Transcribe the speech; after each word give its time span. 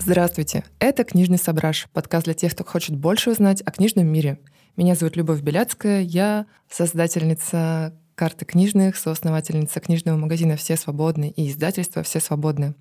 Здравствуйте, 0.00 0.64
это 0.80 1.04
«Книжный 1.04 1.38
сображ», 1.38 1.86
подкаст 1.92 2.24
для 2.24 2.34
тех, 2.34 2.52
кто 2.52 2.64
хочет 2.64 2.96
больше 2.96 3.30
узнать 3.30 3.62
о 3.62 3.70
книжном 3.70 4.08
мире. 4.08 4.40
Меня 4.76 4.96
зовут 4.96 5.14
Любовь 5.14 5.40
Беляцкая, 5.40 6.00
я 6.00 6.46
создательница 6.68 7.94
карты 8.16 8.44
книжных, 8.44 8.96
соосновательница 8.96 9.78
книжного 9.78 10.16
магазина 10.16 10.56
«Все 10.56 10.76
свободны» 10.76 11.32
и 11.36 11.48
издательства 11.48 12.02
«Все 12.02 12.18
свободны». 12.18 12.74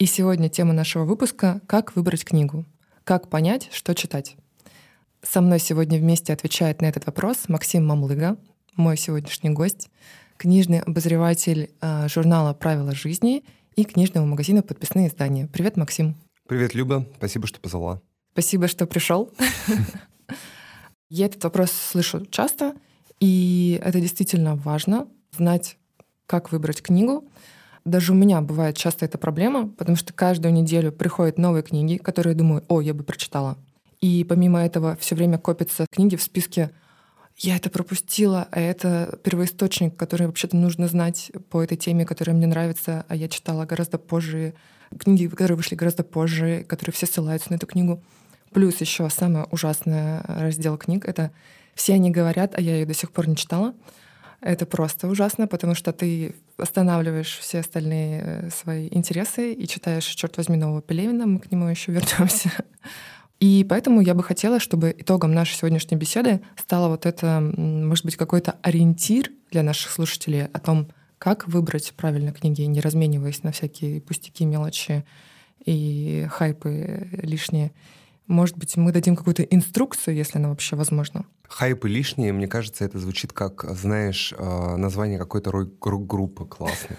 И 0.00 0.06
сегодня 0.06 0.48
тема 0.48 0.72
нашего 0.72 1.04
выпуска— 1.04 1.60
«Как 1.68 1.94
выбрать 1.94 2.24
книгу?» 2.24 2.64
Как 3.04 3.28
понять, 3.28 3.68
что 3.72 3.94
читать? 3.94 4.36
Со 5.22 5.40
мной 5.40 5.60
сегодня 5.60 5.98
вместе 5.98 6.32
отвечает 6.32 6.80
на 6.80 6.86
этот 6.86 7.06
вопрос 7.06 7.48
Максим 7.48 7.86
Мамлыга, 7.86 8.36
мой 8.76 8.96
сегодняшний 8.96 9.50
гость, 9.50 9.90
книжный 10.36 10.80
обозреватель 10.80 11.70
э, 11.80 12.08
журнала 12.08 12.54
«Правила 12.54 12.94
жизни» 12.94 13.44
и 13.76 13.84
книжного 13.84 14.24
магазина 14.24 14.62
«Подписные 14.62 15.08
издания». 15.08 15.46
Привет, 15.46 15.76
Максим. 15.76 16.16
Привет, 16.48 16.74
Люба. 16.74 17.06
Спасибо, 17.16 17.46
что 17.46 17.60
позвала. 17.60 18.00
Спасибо, 18.32 18.68
что 18.68 18.86
пришел. 18.86 19.30
Я 21.10 21.26
этот 21.26 21.44
вопрос 21.44 21.70
слышу 21.70 22.24
часто, 22.26 22.74
и 23.20 23.78
это 23.84 24.00
действительно 24.00 24.56
важно 24.56 25.06
знать, 25.32 25.76
как 26.26 26.50
выбрать 26.50 26.82
книгу. 26.82 27.28
Даже 27.84 28.12
у 28.12 28.14
меня 28.14 28.40
бывает 28.40 28.76
часто 28.76 29.04
эта 29.04 29.18
проблема, 29.18 29.68
потому 29.68 29.96
что 29.96 30.12
каждую 30.12 30.54
неделю 30.54 30.92
приходят 30.92 31.36
новые 31.36 31.62
книги, 31.62 31.98
которые 31.98 32.32
я 32.32 32.38
думаю, 32.38 32.64
о, 32.68 32.80
я 32.80 32.94
бы 32.94 33.04
прочитала. 33.04 33.58
И 34.00 34.24
помимо 34.24 34.64
этого 34.64 34.96
все 34.96 35.14
время 35.14 35.38
копятся 35.38 35.86
книги 35.90 36.16
в 36.16 36.22
списке 36.22 36.70
я 37.42 37.56
это 37.56 37.70
пропустила, 37.70 38.46
а 38.52 38.60
это 38.60 39.18
первоисточник, 39.24 39.96
который 39.96 40.28
вообще-то 40.28 40.56
нужно 40.56 40.86
знать 40.86 41.32
по 41.50 41.60
этой 41.60 41.76
теме, 41.76 42.06
которая 42.06 42.36
мне 42.36 42.46
нравится, 42.46 43.04
а 43.08 43.16
я 43.16 43.28
читала 43.28 43.66
гораздо 43.66 43.98
позже 43.98 44.54
книги, 44.96 45.26
которые 45.26 45.56
вышли 45.56 45.74
гораздо 45.74 46.04
позже, 46.04 46.64
которые 46.68 46.94
все 46.94 47.06
ссылаются 47.06 47.50
на 47.50 47.56
эту 47.56 47.66
книгу. 47.66 48.00
Плюс 48.52 48.80
еще 48.80 49.10
самый 49.10 49.44
ужасный 49.50 50.20
раздел 50.20 50.76
книг— 50.78 51.04
это 51.06 51.32
«Все 51.74 51.94
они 51.94 52.12
говорят, 52.12 52.54
а 52.56 52.60
я 52.60 52.76
ее 52.76 52.86
до 52.86 52.94
сих 52.94 53.10
пор 53.10 53.26
не 53.26 53.34
читала». 53.34 53.74
Это 54.40 54.64
просто 54.64 55.08
ужасно, 55.08 55.48
потому 55.48 55.74
что 55.74 55.92
ты 55.92 56.34
останавливаешь 56.58 57.38
все 57.38 57.60
остальные 57.60 58.22
э, 58.24 58.50
свои 58.50 58.88
интересы 58.90 59.52
и 59.52 59.68
читаешь, 59.68 60.04
черт 60.04 60.36
возьми, 60.36 60.56
нового 60.56 60.82
Пелевина, 60.82 61.26
мы 61.26 61.38
к 61.38 61.50
нему 61.50 61.66
еще 61.66 61.92
вернемся. 61.92 62.50
И 63.42 63.66
поэтому 63.68 64.00
я 64.00 64.14
бы 64.14 64.22
хотела, 64.22 64.60
чтобы 64.60 64.94
итогом 64.96 65.34
нашей 65.34 65.56
сегодняшней 65.56 65.96
беседы 65.96 66.42
стало 66.56 66.86
вот 66.86 67.06
это, 67.06 67.40
может 67.40 68.04
быть, 68.04 68.14
какой-то 68.14 68.52
ориентир 68.62 69.32
для 69.50 69.64
наших 69.64 69.90
слушателей 69.90 70.46
о 70.46 70.60
том, 70.60 70.92
как 71.18 71.48
выбрать 71.48 71.92
правильно 71.96 72.30
книги, 72.30 72.62
не 72.62 72.80
размениваясь 72.80 73.42
на 73.42 73.50
всякие 73.50 74.00
пустяки, 74.00 74.44
мелочи 74.44 75.04
и 75.64 76.24
хайпы 76.30 77.08
лишние. 77.10 77.72
Может 78.28 78.56
быть, 78.58 78.76
мы 78.76 78.92
дадим 78.92 79.16
какую-то 79.16 79.42
инструкцию, 79.42 80.14
если 80.14 80.38
она 80.38 80.50
вообще 80.50 80.76
возможна. 80.76 81.24
Хайпы 81.48 81.88
лишние, 81.88 82.32
мне 82.32 82.46
кажется, 82.46 82.84
это 82.84 83.00
звучит 83.00 83.32
как, 83.32 83.64
знаешь, 83.70 84.32
а, 84.38 84.76
название 84.76 85.18
какой-то 85.18 85.50
рок-группы 85.50 86.46
классной. 86.46 86.96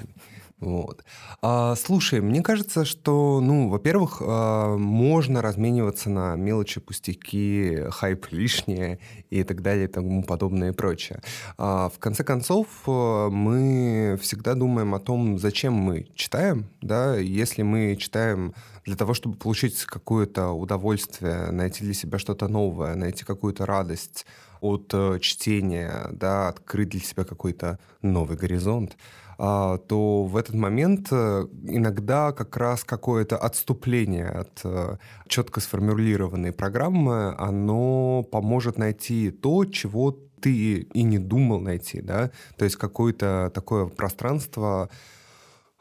Вот. 0.64 1.03
А, 1.42 1.75
слушай, 1.75 2.22
мне 2.22 2.42
кажется, 2.42 2.86
что, 2.86 3.42
ну, 3.42 3.67
во-первых, 3.67 4.22
а, 4.22 4.78
можно 4.78 5.42
размениваться 5.42 6.09
на 6.09 6.36
мелочи, 6.36 6.80
пустяки, 6.80 7.80
хайп 7.89 8.28
лишнее 8.31 9.00
и 9.30 9.44
так 9.44 9.61
далее, 9.61 9.86
и 9.86 9.92
тому 9.92 10.23
подобное 10.23 10.72
и 10.72 10.73
прочее. 10.73 11.22
А, 11.58 11.89
в 11.89 12.00
конце 12.00 12.23
концов, 12.23 12.67
а, 12.88 13.30
мы 13.30 14.17
всегда 14.22 14.53
думаем 14.53 14.95
о 14.95 15.00
том, 15.00 15.38
зачем 15.38 15.73
мы 15.73 16.08
читаем, 16.16 16.70
да, 16.81 17.17
если 17.17 17.61
мы 17.61 17.98
читаем 17.98 18.53
для 18.86 18.95
того, 18.95 19.14
чтобы 19.14 19.36
получить 19.36 19.83
какое-то 19.83 20.52
удовольствие, 20.52 21.52
найти 21.52 21.83
для 21.83 21.93
себя 21.93 22.20
что-то 22.20 22.48
новое, 22.48 22.95
найти 22.95 23.26
какую-то 23.26 23.66
радость 23.66 24.26
от 24.64 24.92
э, 24.93 25.20
чтения, 25.20 26.08
да, 26.11 26.48
открыть 26.48 26.89
для 26.89 27.02
себя 27.02 27.26
какой-то 27.26 27.80
новый 28.02 28.37
горизонт, 28.37 28.95
то 29.38 30.26
в 30.26 30.38
этот 30.38 30.55
момент 30.55 31.08
э, 31.11 31.48
иногда 31.64 32.32
как 32.32 32.55
раз 32.58 32.83
какое-то 32.83 33.38
отступление 33.38 34.27
от 34.27 34.61
э, 34.64 34.98
четко 35.27 35.60
сформулированной 35.60 36.52
программы, 36.52 37.36
оно 37.38 38.23
поможет 38.23 38.77
найти 38.77 39.32
то, 39.32 39.66
чего 39.66 40.11
ты 40.42 40.80
и 40.93 41.04
не 41.04 41.20
думал 41.20 41.60
найти, 41.60 42.02
да, 42.02 42.32
то 42.58 42.66
есть 42.66 42.76
какое-то 42.76 43.52
такое 43.54 43.88
пространство, 43.88 44.89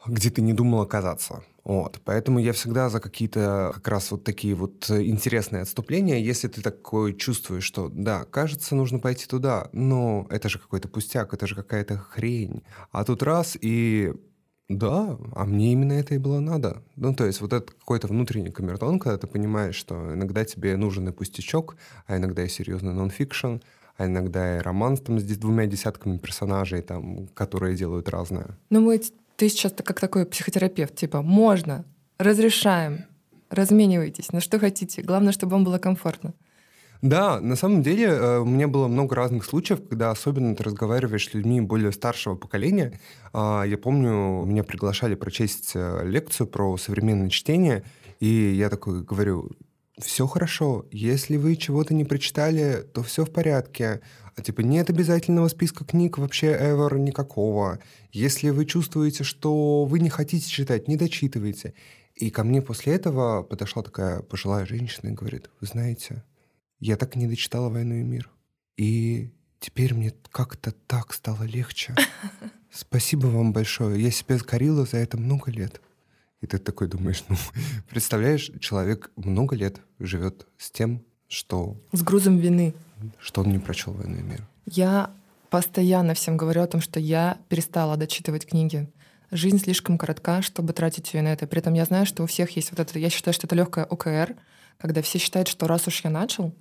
где 0.07 0.29
ты 0.29 0.41
не 0.41 0.53
думал 0.53 0.81
оказаться. 0.81 1.43
Вот. 1.63 2.01
Поэтому 2.03 2.39
я 2.39 2.51
всегда 2.51 2.89
за 2.89 2.99
какие-то 2.99 3.71
как 3.75 3.87
раз 3.87 4.11
вот 4.11 4.23
такие 4.23 4.53
вот 4.53 4.89
интересные 4.89 5.61
отступления. 5.61 6.17
Если 6.17 6.47
ты 6.47 6.61
такое 6.61 7.13
чувствуешь, 7.13 7.63
что 7.63 7.89
да, 7.89 8.25
кажется, 8.25 8.75
нужно 8.75 8.99
пойти 8.99 9.25
туда, 9.27 9.69
но 9.71 10.27
это 10.29 10.49
же 10.49 10.59
какой-то 10.59 10.89
пустяк, 10.89 11.33
это 11.33 11.47
же 11.47 11.55
какая-то 11.55 11.97
хрень. 11.97 12.63
А 12.91 13.05
тут 13.05 13.23
раз 13.23 13.57
и 13.59 14.13
да, 14.69 15.17
а 15.35 15.45
мне 15.45 15.73
именно 15.73 15.93
это 15.93 16.15
и 16.15 16.17
было 16.17 16.39
надо. 16.39 16.83
Ну, 16.95 17.13
то 17.13 17.25
есть 17.25 17.41
вот 17.41 17.53
это 17.53 17.71
какой-то 17.71 18.07
внутренний 18.07 18.51
камертон, 18.51 18.99
когда 18.99 19.17
ты 19.17 19.27
понимаешь, 19.27 19.75
что 19.75 20.13
иногда 20.13 20.45
тебе 20.45 20.75
нужен 20.77 21.07
и 21.09 21.11
пустячок, 21.11 21.75
а 22.07 22.17
иногда 22.17 22.43
и 22.43 22.49
серьезный 22.49 22.93
нон-фикшн, 22.93 23.57
а 23.97 24.05
иногда 24.05 24.57
и 24.57 24.61
роман 24.61 24.97
там 24.97 25.19
с 25.19 25.23
двумя 25.23 25.65
десятками 25.67 26.17
персонажей, 26.17 26.81
там, 26.81 27.27
которые 27.27 27.75
делают 27.75 28.09
разное. 28.09 28.57
Ну, 28.69 28.81
мы 28.81 29.01
ты 29.43 29.49
сейчас 29.49 29.73
как 29.73 29.99
такой 29.99 30.25
психотерапевт, 30.25 30.95
типа, 30.95 31.21
можно, 31.21 31.83
разрешаем, 32.17 33.03
разменивайтесь 33.49 34.31
на 34.31 34.39
что 34.39 34.57
хотите. 34.57 35.01
Главное, 35.01 35.33
чтобы 35.33 35.51
вам 35.51 35.65
было 35.65 35.79
комфортно. 35.79 36.33
Да, 37.01 37.41
на 37.41 37.57
самом 37.57 37.83
деле 37.83 38.05
э, 38.05 38.39
у 38.39 38.45
меня 38.45 38.69
было 38.69 38.87
много 38.87 39.17
разных 39.17 39.43
случаев, 39.43 39.81
когда 39.89 40.11
особенно 40.11 40.55
ты 40.55 40.63
разговариваешь 40.63 41.27
с 41.29 41.33
людьми 41.33 41.59
более 41.59 41.91
старшего 41.91 42.35
поколения. 42.35 42.97
А, 43.33 43.63
я 43.63 43.77
помню, 43.77 44.45
меня 44.45 44.63
приглашали 44.63 45.15
прочесть 45.15 45.73
э, 45.75 46.03
лекцию 46.05 46.47
про 46.47 46.77
современное 46.77 47.27
чтение, 47.27 47.83
и 48.21 48.53
я 48.57 48.69
такой 48.69 49.03
говорю, 49.03 49.51
все 49.99 50.25
хорошо, 50.25 50.87
если 50.91 51.37
вы 51.37 51.55
чего-то 51.55 51.93
не 51.93 52.03
прочитали, 52.03 52.83
то 52.93 53.03
все 53.03 53.25
в 53.25 53.31
порядке. 53.31 54.01
А 54.35 54.41
типа 54.41 54.61
нет 54.61 54.89
обязательного 54.89 55.47
списка 55.47 55.85
книг 55.85 56.17
вообще 56.17 56.47
ever 56.47 56.97
никакого. 56.97 57.79
Если 58.11 58.49
вы 58.49 58.65
чувствуете, 58.65 59.23
что 59.23 59.85
вы 59.85 59.99
не 59.99 60.09
хотите 60.09 60.49
читать, 60.49 60.87
не 60.87 60.97
дочитывайте. 60.97 61.75
И 62.15 62.31
ко 62.31 62.43
мне 62.43 62.61
после 62.61 62.93
этого 62.93 63.43
подошла 63.43 63.83
такая 63.83 64.21
пожилая 64.21 64.65
женщина 64.65 65.09
и 65.09 65.13
говорит, 65.13 65.49
вы 65.61 65.67
знаете, 65.67 66.23
я 66.79 66.97
так 66.97 67.15
и 67.15 67.19
не 67.19 67.27
дочитала 67.27 67.69
«Войну 67.69 67.95
и 67.95 68.03
мир». 68.03 68.29
И 68.77 69.31
теперь 69.59 69.93
мне 69.93 70.13
как-то 70.31 70.71
так 70.71 71.13
стало 71.13 71.43
легче. 71.43 71.95
Спасибо 72.71 73.27
вам 73.27 73.53
большое. 73.53 74.01
Я 74.01 74.11
себя 74.11 74.37
корила 74.39 74.85
за 74.85 74.97
это 74.97 75.17
много 75.17 75.51
лет. 75.51 75.79
И 76.43 76.47
ты 76.47 76.59
такой 76.59 76.87
думаешь, 76.87 77.23
ну, 77.29 77.37
представляешь, 77.89 78.51
человек 78.59 79.11
много 79.15 79.55
лет 79.55 79.79
живет 79.97 80.45
с 80.57 80.69
тем, 80.69 81.01
что... 81.27 81.81
С 81.91 82.03
грузом 82.03 82.37
вины 82.37 82.75
что 83.19 83.41
он 83.41 83.51
не 83.51 83.59
прочел 83.59 83.93
«Войну 83.93 84.17
и 84.17 84.21
мир». 84.21 84.47
Я 84.65 85.11
постоянно 85.49 86.13
всем 86.13 86.37
говорю 86.37 86.61
о 86.61 86.67
том, 86.67 86.81
что 86.81 86.99
я 86.99 87.37
перестала 87.49 87.97
дочитывать 87.97 88.45
книги. 88.45 88.89
Жизнь 89.31 89.59
слишком 89.59 89.97
коротка, 89.97 90.41
чтобы 90.41 90.73
тратить 90.73 91.13
ее 91.13 91.21
на 91.21 91.33
это. 91.33 91.47
При 91.47 91.59
этом 91.59 91.73
я 91.73 91.85
знаю, 91.85 92.05
что 92.05 92.23
у 92.23 92.27
всех 92.27 92.51
есть 92.51 92.71
вот 92.71 92.79
это... 92.79 92.97
Я 92.99 93.09
считаю, 93.09 93.33
что 93.33 93.47
это 93.47 93.55
легкая 93.55 93.85
ОКР, 93.85 94.35
когда 94.77 95.01
все 95.01 95.19
считают, 95.19 95.47
что 95.47 95.67
раз 95.67 95.87
уж 95.87 96.03
я 96.03 96.09
начал, 96.09 96.53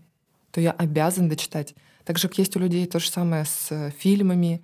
то 0.50 0.60
я 0.60 0.72
обязан 0.72 1.28
дочитать. 1.28 1.74
Так 2.04 2.18
же, 2.18 2.28
как 2.28 2.38
есть 2.38 2.56
у 2.56 2.58
людей 2.58 2.86
то 2.86 2.98
же 2.98 3.08
самое 3.10 3.44
с 3.44 3.68
э, 3.70 3.90
фильмами, 3.98 4.62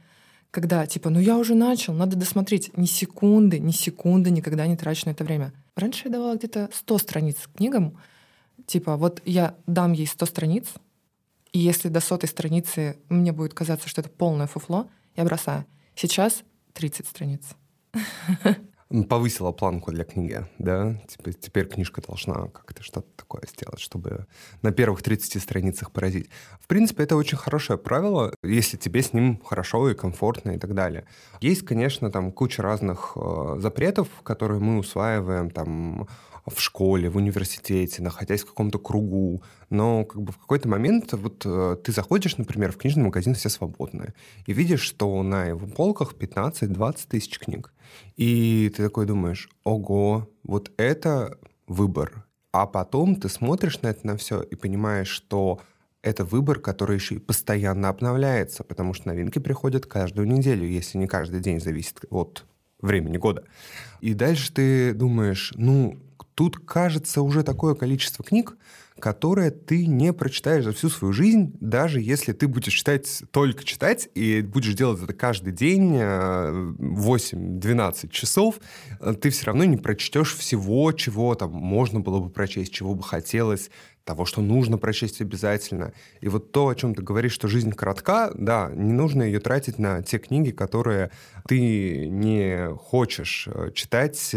когда 0.51 0.87
типа, 0.87 1.11
ну 1.11 1.21
я 1.21 1.37
уже 1.37 1.55
начал, 1.55 1.93
надо 1.93 2.17
досмотреть. 2.17 2.77
Ни 2.77 2.87
секунды, 2.87 3.59
ни 3.59 3.73
секунды 3.73 4.31
никогда 4.31 4.67
не 4.67 4.77
трачу 4.77 5.07
на 5.07 5.11
это 5.11 5.25
время. 5.25 5.53
Раньше 5.77 6.03
я 6.07 6.11
давала 6.11 6.37
где-то 6.37 6.71
100 6.73 6.99
страниц 6.99 7.37
книгам. 7.55 7.99
Типа, 8.67 8.97
вот 8.97 9.23
я 9.25 9.55
дам 9.67 9.93
ей 9.93 10.07
100 10.07 10.27
страниц, 10.27 10.67
и 11.53 11.59
если 11.59 11.89
до 11.89 12.01
сотой 12.01 12.29
страницы 12.29 12.99
мне 13.09 13.33
будет 13.33 13.55
казаться, 13.55 13.89
что 13.89 14.01
это 14.01 14.11
полное 14.11 14.47
фуфло, 14.47 14.91
я 15.17 15.25
бросаю. 15.25 15.65
Сейчас 15.95 16.43
30 16.75 17.07
страниц. 17.07 17.43
Повысила 19.09 19.53
планку 19.53 19.93
для 19.93 20.05
книги, 20.05 20.47
да? 20.59 20.99
Теперь, 21.07 21.35
теперь 21.35 21.67
книжка 21.67 22.01
должна 22.01 22.49
как-то 22.49 22.83
что-то 22.83 23.07
такое 23.17 23.43
сделать, 23.47 23.81
чтобы 23.81 24.27
на 24.63 24.73
первых 24.73 25.03
30 25.03 25.43
страницах 25.43 25.93
поразить. 25.93 26.31
В 26.59 26.67
принципе, 26.67 27.03
это 27.03 27.17
очень 27.17 27.37
хорошее 27.37 27.79
правило, 27.79 28.33
если 28.43 28.79
тебе 28.79 29.03
с 29.03 29.13
ним 29.13 29.43
хорошо 29.45 29.91
и 29.91 29.95
комфортно 29.95 30.53
и 30.53 30.59
так 30.59 30.75
далее. 30.75 31.05
Есть, 31.43 31.67
конечно, 31.67 32.11
там 32.11 32.33
куча 32.33 32.63
разных 32.63 33.13
э, 33.15 33.57
запретов, 33.59 34.09
которые 34.23 34.59
мы 34.59 34.79
усваиваем, 34.79 35.51
там, 35.51 36.09
в 36.49 36.61
школе, 36.61 37.11
в 37.11 37.17
университете, 37.17 38.03
находясь 38.03 38.43
в 38.43 38.47
каком-то 38.47 38.79
кругу, 38.79 39.43
но 39.71 40.05
как 40.05 40.23
бы 40.23 40.33
в 40.33 40.39
какой-то 40.39 40.69
момент 40.69 41.13
вот 41.13 41.43
э, 41.45 41.77
ты 41.83 41.93
заходишь, 41.93 42.37
например, 42.37 42.73
в 42.73 42.77
книжный 42.77 43.05
магазин 43.05 43.35
«Все 43.35 43.49
свободные» 43.49 44.15
и 44.47 44.53
видишь, 44.53 44.83
что 44.83 45.23
на 45.23 45.47
его 45.47 45.67
полках 45.67 46.15
15-20 46.15 47.09
тысяч 47.09 47.39
книг. 47.39 47.73
И 48.17 48.73
ты 48.77 48.83
такой 48.83 49.07
думаешь, 49.07 49.49
ого, 49.65 50.29
вот 50.43 50.73
это 50.77 51.39
выбор. 51.67 52.27
А 52.53 52.67
потом 52.67 53.17
ты 53.17 53.29
смотришь 53.29 53.83
на 53.83 53.89
это 53.89 54.07
на 54.07 54.17
все 54.17 54.43
и 54.43 54.55
понимаешь, 54.55 55.09
что 55.09 55.61
это 56.03 56.25
выбор, 56.25 56.61
который 56.61 56.97
еще 56.97 57.17
и 57.17 57.19
постоянно 57.19 57.89
обновляется, 57.89 58.65
потому 58.65 58.95
что 58.95 59.09
новинки 59.09 59.39
приходят 59.39 59.87
каждую 59.87 60.29
неделю, 60.29 60.67
если 60.67 60.99
не 60.99 61.07
каждый 61.07 61.41
день 61.41 61.61
зависит 61.61 62.05
от 62.11 62.47
времени 62.81 63.17
года. 63.17 63.45
И 64.01 64.15
дальше 64.15 64.53
ты 64.53 64.95
думаешь, 64.95 65.53
ну, 65.57 65.99
тут 66.39 66.57
кажется 66.57 67.23
уже 67.23 67.43
такое 67.43 67.75
количество 67.75 68.25
книг, 68.25 68.57
которое 69.01 69.51
ты 69.51 69.89
не 69.89 70.13
прочитаешь 70.13 70.63
за 70.63 70.73
всю 70.73 70.89
свою 70.89 71.13
жизнь, 71.13 71.57
даже 71.59 72.01
если 72.01 72.33
ты 72.33 72.47
будешь 72.47 72.75
читать, 72.75 73.25
только 73.33 73.65
читать, 73.65 74.09
и 74.15 74.43
будешь 74.43 74.75
делать 74.75 75.03
это 75.03 75.15
каждый 75.15 75.53
день, 75.53 75.97
8-12 75.97 78.05
э, 78.05 78.09
часов, 78.09 78.61
э, 79.01 79.15
ты 79.21 79.31
все 79.31 79.47
равно 79.47 79.65
не 79.65 79.79
прочтешь 79.79 80.37
всего, 80.37 80.93
чего 80.93 81.35
там 81.35 81.51
можно 81.51 81.99
было 81.99 82.21
бы 82.21 82.31
прочесть, 82.31 82.73
чего 82.73 82.95
бы 82.95 83.03
хотелось, 83.03 83.69
того, 84.09 84.25
что 84.25 84.41
нужно 84.41 84.79
прочесть 84.79 85.21
обязательно. 85.21 85.93
И 86.23 86.29
вот 86.29 86.51
то, 86.51 86.69
о 86.69 86.75
чем 86.75 86.95
ты 86.95 87.03
говоришь, 87.03 87.33
что 87.33 87.47
жизнь 87.47 87.73
коротка, 87.73 88.31
да, 88.35 88.71
не 88.75 88.95
нужно 88.95 89.23
ее 89.23 89.39
тратить 89.39 89.79
на 89.79 90.03
те 90.03 90.19
книги, 90.19 90.51
которые 90.51 91.11
ты 91.47 92.09
не 92.09 92.75
хочешь 92.75 93.47
э, 93.47 93.71
читать, 93.75 94.35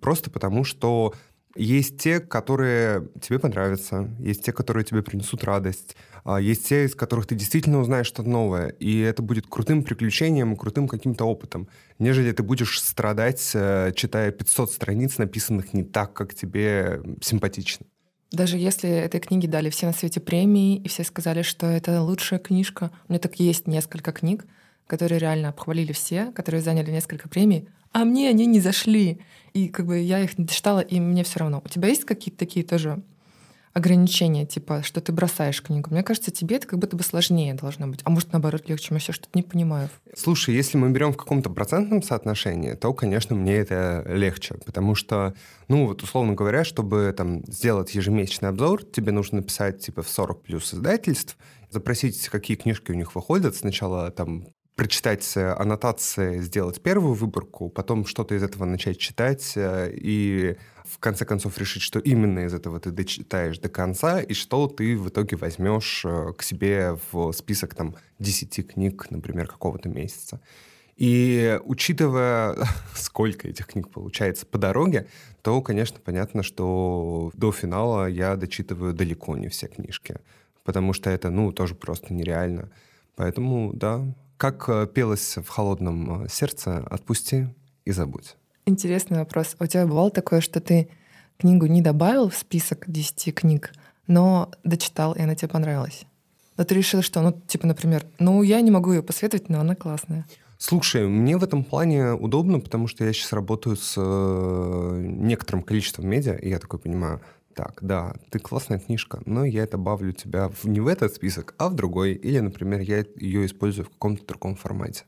просто 0.00 0.30
потому 0.30 0.64
что 0.64 1.12
есть 1.56 1.98
те, 1.98 2.20
которые 2.20 3.08
тебе 3.20 3.38
понравятся, 3.38 4.10
есть 4.18 4.44
те, 4.44 4.52
которые 4.52 4.84
тебе 4.84 5.02
принесут 5.02 5.44
радость, 5.44 5.94
а 6.24 6.40
есть 6.40 6.66
те, 6.66 6.84
из 6.84 6.94
которых 6.94 7.26
ты 7.26 7.34
действительно 7.34 7.80
узнаешь 7.80 8.06
что-то 8.06 8.30
новое, 8.30 8.68
и 8.68 9.00
это 9.00 9.22
будет 9.22 9.46
крутым 9.46 9.82
приключением, 9.82 10.56
крутым 10.56 10.88
каким-то 10.88 11.26
опытом, 11.26 11.68
нежели 11.98 12.32
ты 12.32 12.42
будешь 12.42 12.80
страдать, 12.80 13.50
э, 13.54 13.92
читая 13.94 14.32
500 14.32 14.72
страниц, 14.72 15.18
написанных 15.18 15.74
не 15.74 15.84
так, 15.84 16.14
как 16.14 16.34
тебе 16.34 17.02
симпатично. 17.20 17.86
Даже 18.32 18.58
если 18.58 18.90
этой 18.90 19.20
книге 19.20 19.48
дали 19.48 19.70
все 19.70 19.86
на 19.86 19.92
свете 19.92 20.20
премии, 20.20 20.76
и 20.78 20.88
все 20.88 21.04
сказали, 21.04 21.42
что 21.42 21.66
это 21.66 22.02
лучшая 22.02 22.40
книжка, 22.40 22.90
у 23.08 23.12
меня 23.12 23.20
так 23.20 23.38
есть 23.38 23.66
несколько 23.66 24.12
книг, 24.12 24.46
которые 24.86 25.18
реально 25.18 25.50
обхвалили 25.50 25.92
все, 25.92 26.32
которые 26.32 26.60
заняли 26.60 26.90
несколько 26.90 27.28
премий, 27.28 27.68
а 27.92 28.04
мне 28.04 28.28
они 28.28 28.46
не 28.46 28.60
зашли. 28.60 29.20
И 29.52 29.68
как 29.68 29.86
бы 29.86 29.98
я 29.98 30.20
их 30.20 30.36
читала, 30.48 30.80
и 30.80 31.00
мне 31.00 31.24
все 31.24 31.40
равно. 31.40 31.62
У 31.64 31.68
тебя 31.68 31.88
есть 31.88 32.04
какие-то 32.04 32.38
такие 32.38 32.64
тоже 32.64 33.02
ограничения, 33.76 34.46
типа, 34.46 34.82
что 34.82 35.02
ты 35.02 35.12
бросаешь 35.12 35.62
книгу. 35.62 35.90
Мне 35.90 36.02
кажется, 36.02 36.30
тебе 36.30 36.56
это 36.56 36.66
как 36.66 36.78
будто 36.78 36.96
бы 36.96 37.02
сложнее 37.02 37.52
должно 37.52 37.86
быть. 37.86 38.00
А 38.04 38.10
может, 38.10 38.32
наоборот, 38.32 38.66
легче. 38.70 38.94
Я 38.94 38.98
все 38.98 39.12
что-то 39.12 39.32
не 39.34 39.42
понимаю. 39.42 39.90
Слушай, 40.16 40.54
если 40.54 40.78
мы 40.78 40.88
берем 40.88 41.12
в 41.12 41.18
каком-то 41.18 41.50
процентном 41.50 42.02
соотношении, 42.02 42.72
то, 42.72 42.94
конечно, 42.94 43.36
мне 43.36 43.56
это 43.56 44.02
легче. 44.06 44.54
Потому 44.64 44.94
что, 44.94 45.34
ну, 45.68 45.86
вот 45.86 46.02
условно 46.02 46.32
говоря, 46.32 46.64
чтобы 46.64 47.14
там 47.14 47.44
сделать 47.46 47.94
ежемесячный 47.94 48.48
обзор, 48.48 48.82
тебе 48.82 49.12
нужно 49.12 49.40
написать, 49.40 49.84
типа, 49.84 50.00
в 50.00 50.08
40 50.08 50.42
плюс 50.42 50.72
издательств, 50.72 51.36
запросить, 51.68 52.30
какие 52.30 52.56
книжки 52.56 52.92
у 52.92 52.94
них 52.94 53.14
выходят, 53.14 53.56
сначала 53.56 54.10
там 54.10 54.46
прочитать 54.74 55.36
аннотации, 55.36 56.40
сделать 56.40 56.82
первую 56.82 57.14
выборку, 57.14 57.68
потом 57.68 58.06
что-то 58.06 58.34
из 58.34 58.42
этого 58.42 58.64
начать 58.66 58.98
читать 58.98 59.52
э, 59.56 59.90
и 59.94 60.56
в 60.88 60.98
конце 60.98 61.24
концов 61.24 61.58
решить, 61.58 61.82
что 61.82 61.98
именно 61.98 62.40
из 62.40 62.54
этого 62.54 62.80
ты 62.80 62.90
дочитаешь 62.90 63.58
до 63.58 63.68
конца 63.68 64.20
и 64.20 64.34
что 64.34 64.68
ты 64.68 64.96
в 64.96 65.08
итоге 65.08 65.36
возьмешь 65.36 66.04
э, 66.04 66.32
к 66.36 66.42
себе 66.42 66.98
в 67.10 67.32
список 67.32 67.74
там 67.74 67.94
10 68.18 68.66
книг, 68.68 69.06
например, 69.10 69.46
какого-то 69.48 69.88
месяца. 69.88 70.40
И 70.96 71.60
учитывая, 71.64 72.56
сколько 72.94 73.48
этих 73.48 73.66
книг 73.66 73.88
получается 73.90 74.46
по 74.46 74.58
дороге, 74.58 75.06
то, 75.42 75.60
конечно, 75.60 75.98
понятно, 76.02 76.42
что 76.42 77.30
до 77.34 77.52
финала 77.52 78.06
я 78.06 78.36
дочитываю 78.36 78.94
далеко 78.94 79.36
не 79.36 79.48
все 79.48 79.68
книжки, 79.68 80.18
потому 80.64 80.92
что 80.92 81.10
это, 81.10 81.30
ну, 81.30 81.52
тоже 81.52 81.74
просто 81.74 82.14
нереально. 82.14 82.70
Поэтому, 83.14 83.72
да, 83.72 84.04
как 84.36 84.68
э, 84.68 84.86
пелось 84.86 85.36
в 85.36 85.48
холодном 85.48 86.24
э, 86.24 86.28
сердце, 86.28 86.78
отпусти 86.78 87.48
и 87.84 87.92
забудь. 87.92 88.36
Интересный 88.68 89.18
вопрос. 89.18 89.54
А 89.60 89.64
у 89.64 89.66
тебя 89.68 89.86
бывало 89.86 90.10
такое, 90.10 90.40
что 90.40 90.60
ты 90.60 90.88
книгу 91.38 91.66
не 91.66 91.82
добавил 91.82 92.28
в 92.28 92.36
список 92.36 92.90
10 92.90 93.32
книг, 93.32 93.72
но 94.08 94.50
дочитал, 94.64 95.12
и 95.12 95.20
она 95.20 95.36
тебе 95.36 95.48
понравилась? 95.48 96.04
Но 96.56 96.64
ты 96.64 96.74
решил, 96.74 97.02
что, 97.02 97.20
ну, 97.20 97.40
типа, 97.46 97.68
например, 97.68 98.04
ну, 98.18 98.42
я 98.42 98.60
не 98.62 98.72
могу 98.72 98.92
ее 98.92 99.04
посоветовать, 99.04 99.48
но 99.48 99.60
она 99.60 99.76
классная. 99.76 100.26
Слушай, 100.58 101.06
мне 101.06 101.36
в 101.36 101.44
этом 101.44 101.62
плане 101.62 102.14
удобно, 102.14 102.58
потому 102.58 102.88
что 102.88 103.04
я 103.04 103.12
сейчас 103.12 103.32
работаю 103.32 103.76
с 103.76 103.94
э, 103.96 105.00
некоторым 105.00 105.62
количеством 105.62 106.08
медиа, 106.08 106.34
и 106.34 106.48
я 106.48 106.58
такой 106.58 106.80
понимаю, 106.80 107.20
так, 107.54 107.78
да, 107.82 108.14
ты 108.30 108.40
классная 108.40 108.80
книжка, 108.80 109.22
но 109.26 109.44
я 109.44 109.66
добавлю 109.68 110.12
тебя 110.12 110.48
в, 110.48 110.64
не 110.64 110.80
в 110.80 110.88
этот 110.88 111.14
список, 111.14 111.54
а 111.58 111.68
в 111.68 111.74
другой. 111.74 112.14
Или, 112.14 112.40
например, 112.40 112.80
я 112.80 113.04
ее 113.14 113.46
использую 113.46 113.86
в 113.86 113.90
каком-то 113.90 114.26
другом 114.26 114.56
формате. 114.56 115.04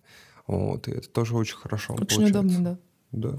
Вот, 0.46 0.86
и 0.86 0.92
это 0.92 1.08
тоже 1.08 1.34
очень 1.34 1.56
хорошо 1.56 1.94
Очень 1.94 2.06
получается. 2.06 2.38
удобно, 2.38 2.58
да. 2.60 2.78
Да. 3.12 3.38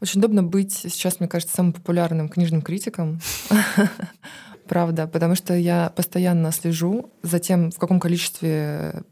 Очень 0.00 0.20
удобно 0.20 0.42
быть 0.42 0.72
сейчас, 0.72 1.20
мне 1.20 1.28
кажется, 1.28 1.54
самым 1.54 1.72
популярным 1.72 2.28
книжным 2.28 2.62
критиком. 2.62 3.20
Правда, 4.68 5.06
потому 5.06 5.34
что 5.34 5.54
я 5.54 5.90
постоянно 5.94 6.50
слежу 6.50 7.12
за 7.22 7.38
тем, 7.38 7.70
в 7.70 7.78
каком 7.78 8.00
количестве 8.00 9.04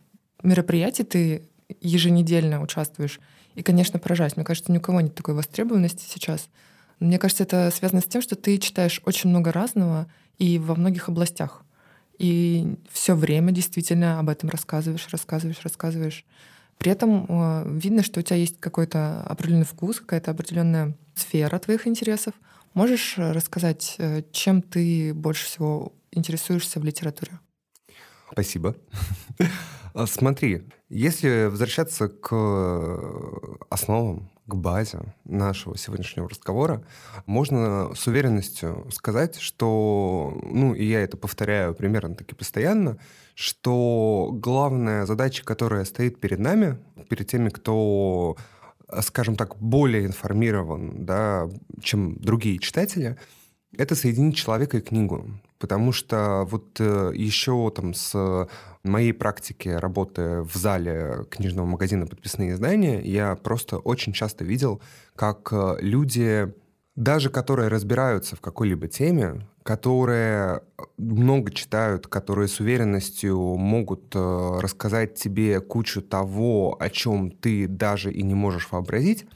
мероприятий 0.43 1.05
ты 1.05 1.49
еженедельно 1.81 2.63
участвуешь. 2.63 3.21
И, 3.55 3.63
конечно, 3.63 3.99
поражаюсь. 3.99 4.37
Мне 4.37 4.45
кажется, 4.45 4.73
ни 4.73 4.79
у 4.79 4.81
кого 4.81 5.01
нет 5.01 5.15
такой 5.15 5.35
востребованности 5.35 6.05
сейчас. 6.09 6.49
Мне 6.99 7.19
кажется, 7.19 7.45
это 7.45 7.71
связано 7.71 8.01
с 8.01 8.07
тем, 8.07 8.23
что 8.23 8.37
ты 8.37 8.59
читаешь 8.59 9.01
очень 9.05 9.31
много 9.31 9.53
разного 9.53 10.07
и 10.39 10.59
во 10.59 10.75
многих 10.75 11.09
областях. 11.09 11.63
И 12.19 12.77
все 12.91 13.15
время 13.15 13.53
действительно 13.53 14.19
об 14.19 14.29
этом 14.29 14.51
рассказываешь, 14.51 15.09
рассказываешь, 15.11 15.61
рассказываешь. 15.63 16.25
При 16.81 16.91
этом 16.93 17.27
э, 17.29 17.65
видно, 17.79 18.03
что 18.03 18.21
у 18.21 18.23
тебя 18.23 18.37
есть 18.37 18.59
какой-то 18.59 19.21
определенный 19.25 19.67
вкус, 19.67 20.01
какая-то 20.01 20.31
определенная 20.31 20.97
сфера 21.15 21.59
твоих 21.59 21.87
интересов. 21.87 22.33
Можешь 22.73 23.19
рассказать, 23.19 23.97
э, 23.99 24.23
чем 24.33 24.63
ты 24.63 25.13
больше 25.13 25.45
всего 25.45 25.93
интересуешься 26.11 26.81
в 26.81 26.85
литературе? 26.85 27.39
Спасибо. 28.33 28.77
А, 29.93 30.07
смотри, 30.07 30.69
если 30.89 31.47
возвращаться 31.47 32.07
к 32.07 32.31
основам, 33.71 34.31
к 34.47 34.55
базе 34.55 35.01
нашего 35.25 35.77
сегодняшнего 35.77 36.29
разговора, 36.29 36.85
можно 37.27 37.93
с 37.97 38.07
уверенностью 38.07 38.87
сказать, 38.93 39.41
что, 39.41 40.39
ну, 40.45 40.75
и 40.75 40.85
я 40.85 41.01
это 41.01 41.17
повторяю 41.17 41.75
примерно 41.75 42.15
таки 42.15 42.37
постоянно, 42.37 42.99
что 43.35 44.31
главная 44.33 45.07
задача, 45.07 45.45
которая 45.45 45.85
стоит 45.85 46.21
перед 46.21 46.39
нами, 46.39 46.79
перед 47.09 47.27
теми, 47.27 47.49
кто, 47.49 48.37
скажем 49.01 49.37
так, 49.37 49.57
более 49.57 50.07
информирован, 50.07 51.05
да, 51.05 51.49
чем 51.83 52.17
другие 52.17 52.59
читатели, 52.59 53.17
это 53.77 53.95
соединить 53.95 54.37
человека 54.37 54.79
и 54.79 54.81
книгу. 54.81 55.31
Потому 55.59 55.93
что 55.93 56.47
вот 56.51 56.81
э, 56.81 57.13
еще 57.15 57.71
там 57.75 57.93
с 57.93 58.49
моей 58.83 59.13
практики 59.13 59.69
работы 59.69 60.43
в 60.43 60.55
зале 60.55 61.27
книжного 61.31 61.67
магазина 61.67 62.07
«Подписные 62.07 62.53
издания» 62.53 63.01
я 63.03 63.37
просто 63.37 63.79
очень 63.79 64.13
часто 64.13 64.45
видел, 64.45 64.81
как 65.15 65.51
э, 65.53 65.77
люди, 65.81 66.53
даже 66.97 67.29
которые 67.29 67.69
разбираются 67.69 68.37
в 68.37 68.41
какой-либо 68.41 68.89
теме, 68.89 69.47
которые 69.71 70.63
много 70.99 71.53
читают, 71.53 72.09
которые 72.09 72.49
с 72.49 72.59
уверенностью 72.59 73.39
могут 73.39 74.17
э, 74.17 74.59
рассказать 74.61 75.15
тебе 75.15 75.61
кучу 75.61 76.03
того, 76.03 76.77
о 76.81 76.91
чем 76.91 77.31
ты 77.31 77.69
даже 77.69 78.13
и 78.13 78.25
не 78.25 78.35
можешь 78.35 78.67
вообразить, 78.73 79.27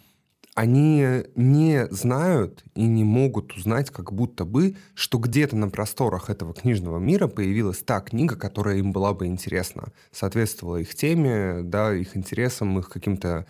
они 0.57 1.23
не 1.37 1.87
знают 1.93 2.65
и 2.75 2.85
не 2.85 3.05
могут 3.05 3.53
узнать, 3.53 3.91
как 3.91 4.13
будто 4.13 4.45
бы, 4.45 4.75
что 4.95 5.19
где-то 5.19 5.55
на 5.55 5.69
просторах 5.69 6.31
этого 6.31 6.53
книжного 6.53 6.99
мира 6.99 7.29
появилась 7.29 7.79
та 7.85 8.01
книга, 8.01 8.35
которая 8.35 8.79
им 8.79 8.91
была 8.91 9.15
бы 9.15 9.27
интересна, 9.27 9.93
соответствовала 10.11 10.79
их 10.79 10.97
теме, 10.97 11.61
да, 11.63 11.95
их 11.95 12.17
интересам, 12.17 12.77
их 12.81 12.89
каким-то 12.89 13.47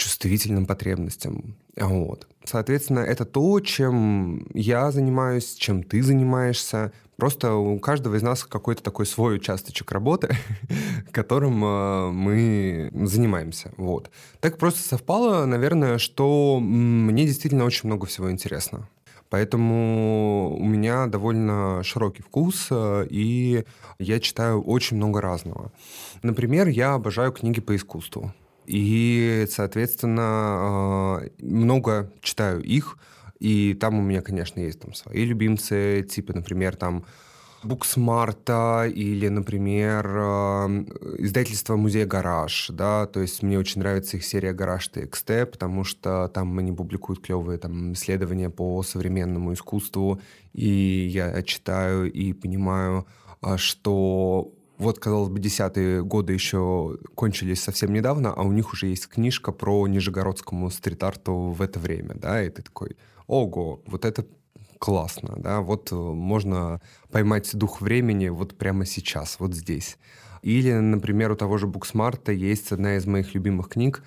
чувствительным 0.00 0.66
потребностям. 0.66 1.56
Вот. 1.76 2.26
Соответственно, 2.44 3.00
это 3.00 3.26
то, 3.26 3.60
чем 3.60 4.46
я 4.54 4.90
занимаюсь, 4.90 5.54
чем 5.54 5.82
ты 5.82 6.02
занимаешься. 6.02 6.92
Просто 7.16 7.54
у 7.54 7.78
каждого 7.78 8.16
из 8.16 8.22
нас 8.22 8.44
какой-то 8.44 8.82
такой 8.82 9.04
свой 9.04 9.36
участочек 9.36 9.92
работы, 9.92 10.34
которым 11.12 11.62
э, 11.62 12.10
мы 12.12 12.90
занимаемся. 13.06 13.72
Вот. 13.76 14.10
Так 14.40 14.56
просто 14.56 14.82
совпало, 14.82 15.44
наверное, 15.44 15.98
что 15.98 16.58
мне 16.60 17.26
действительно 17.26 17.64
очень 17.64 17.88
много 17.88 18.06
всего 18.06 18.30
интересно. 18.30 18.88
Поэтому 19.28 20.56
у 20.58 20.64
меня 20.64 21.06
довольно 21.06 21.82
широкий 21.84 22.22
вкус, 22.22 22.68
э, 22.70 23.06
и 23.10 23.66
я 23.98 24.18
читаю 24.18 24.62
очень 24.62 24.96
много 24.96 25.20
разного. 25.20 25.72
Например, 26.22 26.68
я 26.68 26.94
обожаю 26.94 27.32
книги 27.32 27.60
по 27.60 27.76
искусству. 27.76 28.32
И, 28.72 29.46
соответственно, 29.50 31.20
э, 31.22 31.28
много 31.40 32.12
читаю 32.20 32.62
их. 32.62 32.98
И 33.40 33.74
там 33.74 33.98
у 33.98 34.02
меня, 34.02 34.22
конечно, 34.22 34.60
есть 34.60 34.78
там 34.78 34.94
свои 34.94 35.24
любимцы, 35.24 36.06
типа, 36.08 36.34
например, 36.34 36.76
там 36.76 37.04
Буксмарта 37.64 38.86
или, 38.86 39.26
например, 39.26 40.06
эм, 40.06 40.88
издательство 41.18 41.74
«Музей 41.74 42.04
Гараж», 42.04 42.70
да, 42.72 43.06
то 43.06 43.20
есть 43.20 43.42
мне 43.42 43.58
очень 43.58 43.80
нравится 43.80 44.16
их 44.16 44.24
серия 44.24 44.52
«Гараж 44.52 44.88
TXT», 44.94 45.46
потому 45.46 45.82
что 45.82 46.28
там 46.28 46.56
они 46.58 46.72
публикуют 46.72 47.20
клевые 47.20 47.58
там 47.58 47.94
исследования 47.94 48.50
по 48.50 48.82
современному 48.84 49.52
искусству, 49.52 50.20
и 50.52 51.10
я 51.12 51.42
читаю 51.42 52.10
и 52.10 52.32
понимаю, 52.32 53.06
а, 53.42 53.58
что 53.58 54.52
вот, 54.80 54.98
казалось 54.98 55.28
бы, 55.28 55.38
десятые 55.38 56.02
годы 56.02 56.32
еще 56.32 56.98
кончились 57.14 57.62
совсем 57.62 57.92
недавно, 57.92 58.32
а 58.32 58.42
у 58.42 58.52
них 58.52 58.72
уже 58.72 58.86
есть 58.86 59.08
книжка 59.08 59.52
про 59.52 59.86
нижегородскому 59.86 60.70
стрит-арту 60.70 61.50
в 61.50 61.60
это 61.60 61.78
время, 61.78 62.14
да, 62.14 62.42
и 62.42 62.48
ты 62.48 62.62
такой, 62.62 62.96
ого, 63.26 63.82
вот 63.86 64.06
это 64.06 64.26
классно, 64.78 65.34
да, 65.36 65.60
вот 65.60 65.92
э, 65.92 65.94
можно 65.94 66.80
поймать 67.12 67.54
дух 67.54 67.82
времени 67.82 68.30
вот 68.30 68.56
прямо 68.56 68.86
сейчас, 68.86 69.36
вот 69.38 69.54
здесь. 69.54 69.98
Или, 70.40 70.72
например, 70.72 71.30
у 71.30 71.36
того 71.36 71.58
же 71.58 71.66
Буксмарта 71.66 72.32
есть 72.32 72.72
одна 72.72 72.96
из 72.96 73.04
моих 73.04 73.34
любимых 73.34 73.68
книг, 73.68 74.02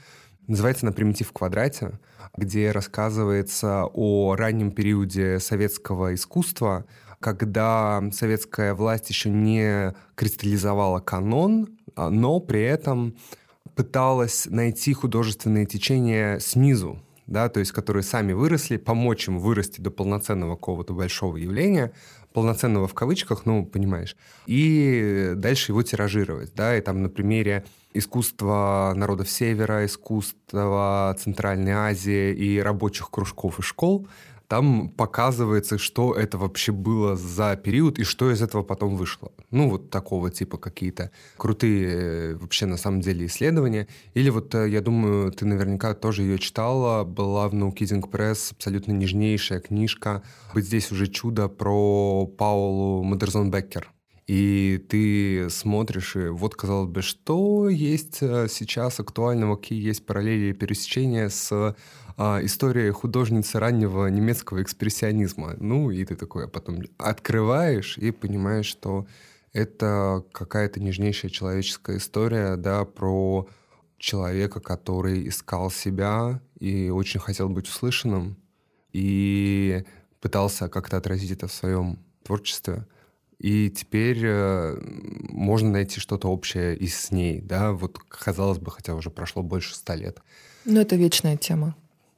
называется 0.47 0.85
«Примитив 0.85 0.91
в 0.91 1.31
квадрате», 1.31 1.99
где 2.35 2.71
рассказывается 2.71 3.85
о 3.93 4.35
раннем 4.35 4.71
периоде 4.71 5.39
советского 5.39 6.15
искусства, 6.15 6.85
когда 7.23 8.03
советская 8.11 8.75
власть 8.75 9.09
еще 9.09 9.29
не 9.29 9.95
кристаллизовала 10.15 10.99
канон, 10.99 11.69
а, 11.95 12.09
но 12.09 12.39
при 12.39 12.61
этом 12.61 13.15
пыталась 13.75 14.45
найти 14.47 14.93
художественные 14.93 15.65
течения 15.65 16.37
снизу, 16.39 17.01
да, 17.25 17.49
то 17.49 17.59
есть 17.59 17.71
которые 17.71 18.03
сами 18.03 18.33
выросли, 18.33 18.77
помочь 18.77 19.27
им 19.27 19.39
вырасти 19.39 19.81
до 19.81 19.89
полноценного 19.89 20.55
какого-то 20.55 20.93
большого 20.93 21.37
явления, 21.37 21.93
полноценного 22.33 22.87
в 22.87 22.93
кавычках, 22.93 23.45
ну, 23.45 23.65
понимаешь, 23.65 24.15
и 24.45 25.33
дальше 25.35 25.71
его 25.71 25.81
тиражировать, 25.81 26.53
да, 26.55 26.77
и 26.77 26.81
там 26.81 27.01
на 27.01 27.09
примере 27.09 27.63
искусства 27.93 28.93
народов 28.95 29.29
Севера, 29.29 29.85
искусства 29.85 31.15
Центральной 31.19 31.73
Азии 31.73 32.33
и 32.33 32.59
рабочих 32.59 33.09
кружков 33.09 33.59
и 33.59 33.61
школ– 33.61 34.07
там 34.53 34.89
показывается, 34.89 35.79
что 35.79 36.13
это 36.13 36.37
вообще 36.37 36.71
было 36.71 37.15
за 37.15 37.55
период 37.55 37.97
и 37.97 38.03
что 38.03 38.29
из 38.29 38.39
этого 38.39 38.61
потом 38.61 38.97
вышло. 38.97 39.31
Ну, 39.49 39.67
вот 39.67 39.89
такого 39.89 40.29
типа 40.29 40.59
какие-то 40.59 41.09
крутые 41.37 41.87
э, 41.87 42.35
вообще 42.35 42.67
на 42.67 42.77
самом 42.77 43.01
деле 43.01 43.25
исследования. 43.25 43.87
Или 44.13 44.29
вот, 44.29 44.53
э, 44.53 44.69
я 44.69 44.81
думаю, 44.81 45.31
ты 45.31 45.47
наверняка 45.47 45.95
тоже 45.95 46.21
ее 46.21 46.37
читала, 46.37 47.03
была 47.03 47.49
в 47.49 47.55
No 47.55 47.73
Kidding 47.73 48.07
Press 48.07 48.51
абсолютно 48.51 48.91
нежнейшая 48.91 49.59
книжка 49.59 50.21
«Быть 50.53 50.65
здесь 50.65 50.91
уже 50.91 51.07
чудо» 51.07 51.47
про 51.47 52.27
Паулу 52.27 53.03
Мадерзон 53.03 53.49
Беккер. 53.49 53.91
И 54.27 54.85
ты 54.87 55.49
смотришь, 55.49 56.15
и 56.15 56.27
вот, 56.27 56.55
казалось 56.55 56.89
бы, 56.89 57.01
что 57.01 57.67
есть 57.69 58.19
э, 58.21 58.47
сейчас 58.49 58.99
актуального, 58.99 59.57
какие 59.57 59.83
есть 59.83 60.05
параллели 60.05 60.51
и 60.51 60.53
пересечения 60.53 61.27
с 61.27 61.75
история 62.17 62.91
художницы 62.91 63.59
раннего 63.59 64.07
немецкого 64.07 64.61
экспрессионизма. 64.61 65.55
Ну, 65.59 65.91
и 65.91 66.03
ты 66.05 66.15
такой, 66.15 66.45
а 66.45 66.47
потом 66.47 66.81
открываешь 66.97 67.97
и 67.97 68.11
понимаешь, 68.11 68.65
что 68.65 69.07
это 69.53 70.23
какая-то 70.31 70.79
нежнейшая 70.79 71.31
человеческая 71.31 71.97
история, 71.97 72.55
да, 72.55 72.85
про 72.85 73.47
человека, 73.97 74.59
который 74.59 75.27
искал 75.27 75.71
себя 75.71 76.41
и 76.59 76.89
очень 76.89 77.19
хотел 77.19 77.49
быть 77.49 77.67
услышанным, 77.67 78.37
и 78.91 79.85
пытался 80.19 80.69
как-то 80.69 80.97
отразить 80.97 81.31
это 81.31 81.47
в 81.47 81.53
своем 81.53 81.99
творчестве. 82.23 82.85
И 83.39 83.69
теперь 83.69 84.19
э, 84.23 84.77
можно 85.29 85.69
найти 85.69 85.99
что-то 85.99 86.29
общее 86.29 86.77
и 86.77 86.87
с 86.87 87.11
ней, 87.11 87.41
да, 87.41 87.73
вот 87.73 87.97
казалось 87.97 88.59
бы, 88.59 88.71
хотя 88.71 88.95
уже 88.95 89.09
прошло 89.09 89.43
больше 89.43 89.75
ста 89.75 89.95
лет. 89.95 90.21
Ну, 90.65 90.79
это 90.79 90.95
вечная 90.95 91.35
тема. 91.35 91.75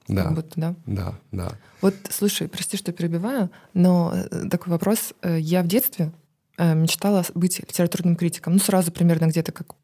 Да. 0.07 0.31
Будто, 0.31 0.53
да. 0.55 0.75
Да, 0.85 1.15
да. 1.31 1.51
Вот, 1.81 1.95
слушай, 2.09 2.47
прости, 2.47 2.77
что 2.77 2.91
перебиваю, 2.91 3.49
но 3.73 4.13
э, 4.13 4.49
такой 4.49 4.71
вопрос. 4.71 5.13
Э, 5.21 5.39
я 5.39 5.63
в 5.63 5.67
детстве 5.67 6.11
э, 6.57 6.75
мечтала 6.75 7.23
быть 7.33 7.59
литературным 7.59 8.15
критиком. 8.15 8.53
Ну, 8.53 8.59
сразу 8.59 8.91
примерно 8.91 9.25
где-то 9.27 9.51
как 9.51 9.75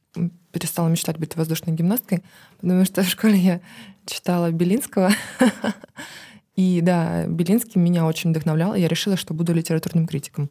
перестала 0.51 0.89
мечтать 0.89 1.17
быть 1.17 1.35
воздушной 1.35 1.73
гимнасткой, 1.73 2.23
потому 2.59 2.85
что 2.85 3.01
в 3.03 3.07
школе 3.07 3.37
я 3.37 3.61
читала 4.05 4.51
Белинского. 4.51 5.11
И 6.55 6.81
да, 6.81 7.25
Белинский 7.25 7.79
меня 7.81 8.05
очень 8.05 8.31
вдохновлял, 8.31 8.75
и 8.75 8.81
я 8.81 8.89
решила, 8.89 9.15
что 9.15 9.33
буду 9.33 9.53
литературным 9.53 10.05
критиком. 10.05 10.49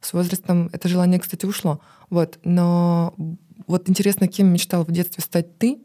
С 0.00 0.14
возрастом 0.14 0.70
это 0.72 0.88
желание, 0.88 1.20
кстати, 1.20 1.44
ушло. 1.44 1.78
Вот. 2.08 2.40
Но 2.42 3.14
вот 3.66 3.88
интересно, 3.88 4.28
кем 4.28 4.48
мечтал 4.48 4.84
в 4.84 4.90
детстве 4.90 5.22
стать 5.22 5.58
ты, 5.58 5.78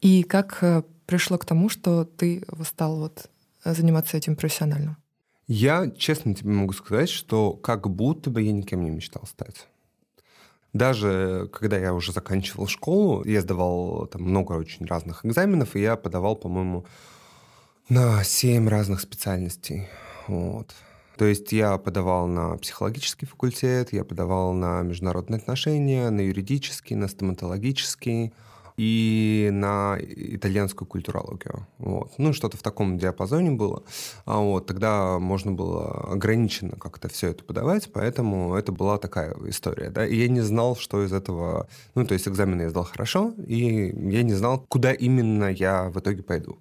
и 0.00 0.24
как 0.24 0.84
пришло 1.06 1.38
к 1.38 1.44
тому, 1.44 1.68
что 1.68 2.04
ты 2.04 2.44
стал 2.64 2.98
вот 2.98 3.30
заниматься 3.64 4.16
этим 4.16 4.36
профессионально? 4.36 4.96
Я 5.48 5.90
честно 5.96 6.34
тебе 6.34 6.50
могу 6.50 6.72
сказать, 6.72 7.08
что 7.08 7.52
как 7.52 7.88
будто 7.88 8.30
бы 8.30 8.42
я 8.42 8.52
никем 8.52 8.84
не 8.84 8.90
мечтал 8.90 9.22
стать. 9.26 9.68
Даже 10.72 11.48
когда 11.52 11.78
я 11.78 11.94
уже 11.94 12.12
заканчивал 12.12 12.66
школу, 12.66 13.24
я 13.24 13.40
сдавал 13.40 14.06
там 14.08 14.22
много 14.22 14.52
очень 14.54 14.84
разных 14.84 15.24
экзаменов, 15.24 15.74
и 15.74 15.80
я 15.80 15.96
подавал, 15.96 16.36
по-моему, 16.36 16.84
на 17.88 18.22
семь 18.24 18.68
разных 18.68 19.00
специальностей. 19.00 19.88
Вот. 20.26 20.74
То 21.16 21.24
есть 21.24 21.50
я 21.52 21.78
подавал 21.78 22.26
на 22.26 22.58
психологический 22.58 23.24
факультет, 23.24 23.92
я 23.92 24.04
подавал 24.04 24.52
на 24.52 24.82
международные 24.82 25.38
отношения, 25.38 26.10
на 26.10 26.20
юридический, 26.20 26.94
на 26.94 27.08
стоматологический, 27.08 28.34
и 28.76 29.48
на 29.52 29.96
итальянскую 30.00 30.86
культурологию. 30.86 31.66
Вот. 31.78 32.12
Ну, 32.18 32.32
что-то 32.32 32.56
в 32.56 32.62
таком 32.62 32.98
диапазоне 32.98 33.50
было. 33.50 33.82
А 34.24 34.38
вот 34.38 34.66
тогда 34.66 35.18
можно 35.18 35.52
было 35.52 36.12
ограниченно 36.12 36.76
как-то 36.76 37.08
все 37.08 37.28
это 37.28 37.42
подавать, 37.44 37.90
поэтому 37.92 38.54
это 38.54 38.72
была 38.72 38.98
такая 38.98 39.34
история. 39.46 39.90
Да? 39.90 40.06
И 40.06 40.16
я 40.16 40.28
не 40.28 40.42
знал, 40.42 40.76
что 40.76 41.04
из 41.04 41.12
этого... 41.12 41.68
Ну, 41.94 42.06
то 42.06 42.14
есть 42.14 42.28
экзамены 42.28 42.62
я 42.62 42.70
сдал 42.70 42.84
хорошо, 42.84 43.32
и 43.46 43.94
я 44.10 44.22
не 44.22 44.34
знал, 44.34 44.64
куда 44.68 44.92
именно 44.92 45.50
я 45.50 45.88
в 45.88 45.98
итоге 45.98 46.22
пойду. 46.22 46.58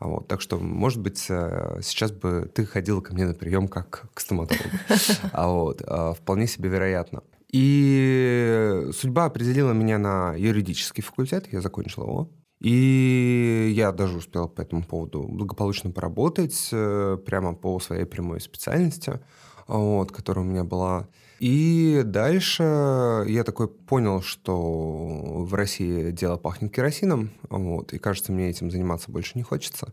А 0.00 0.08
вот, 0.08 0.26
так 0.26 0.40
что, 0.40 0.58
может 0.58 1.00
быть, 1.00 1.26
э, 1.28 1.78
сейчас 1.80 2.10
бы 2.10 2.50
ты 2.52 2.66
ходила 2.66 3.00
ко 3.00 3.14
мне 3.14 3.24
на 3.24 3.34
прием 3.34 3.68
как 3.68 4.06
к 4.14 4.20
стоматологу. 4.20 4.68
А 5.32 5.46
вот, 5.46 5.80
э, 5.86 6.14
вполне 6.16 6.48
себе 6.48 6.70
вероятно. 6.70 7.22
И 7.52 8.88
судьба 8.98 9.26
определила 9.26 9.72
меня 9.72 9.98
на 9.98 10.34
юридический 10.34 11.02
факультет, 11.02 11.52
я 11.52 11.60
закончил 11.60 12.02
его. 12.02 12.30
И 12.60 13.72
я 13.74 13.90
даже 13.92 14.18
успел 14.18 14.48
по 14.48 14.62
этому 14.62 14.84
поводу 14.84 15.24
благополучно 15.24 15.90
поработать 15.90 16.68
э, 16.70 17.18
прямо 17.26 17.54
по 17.54 17.80
своей 17.80 18.04
прямой 18.04 18.40
специальности, 18.40 19.20
вот, 19.66 20.12
которая 20.12 20.44
у 20.44 20.48
меня 20.48 20.62
была. 20.62 21.08
И 21.40 22.02
дальше 22.04 23.24
я 23.26 23.42
такой 23.42 23.66
понял, 23.66 24.22
что 24.22 25.44
в 25.44 25.52
России 25.54 26.12
дело 26.12 26.36
пахнет 26.36 26.72
керосином, 26.72 27.32
вот, 27.50 27.92
и 27.92 27.98
кажется, 27.98 28.30
мне 28.30 28.48
этим 28.48 28.70
заниматься 28.70 29.10
больше 29.10 29.32
не 29.34 29.42
хочется. 29.42 29.92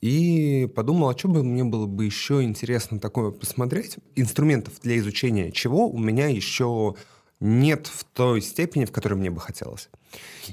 И 0.00 0.70
подумал, 0.76 1.08
а 1.08 1.18
что 1.18 1.28
бы 1.28 1.42
мне 1.42 1.64
было 1.64 1.86
бы 1.86 2.04
еще 2.04 2.42
интересно 2.42 3.00
такое 3.00 3.30
посмотреть. 3.30 3.96
Инструментов 4.14 4.74
для 4.80 4.96
изучения 4.98 5.50
чего 5.50 5.88
у 5.88 5.98
меня 5.98 6.28
еще 6.28 6.94
нет 7.40 7.86
в 7.86 8.04
той 8.04 8.40
степени, 8.40 8.84
в 8.84 8.92
которой 8.92 9.14
мне 9.14 9.30
бы 9.30 9.40
хотелось. 9.40 9.90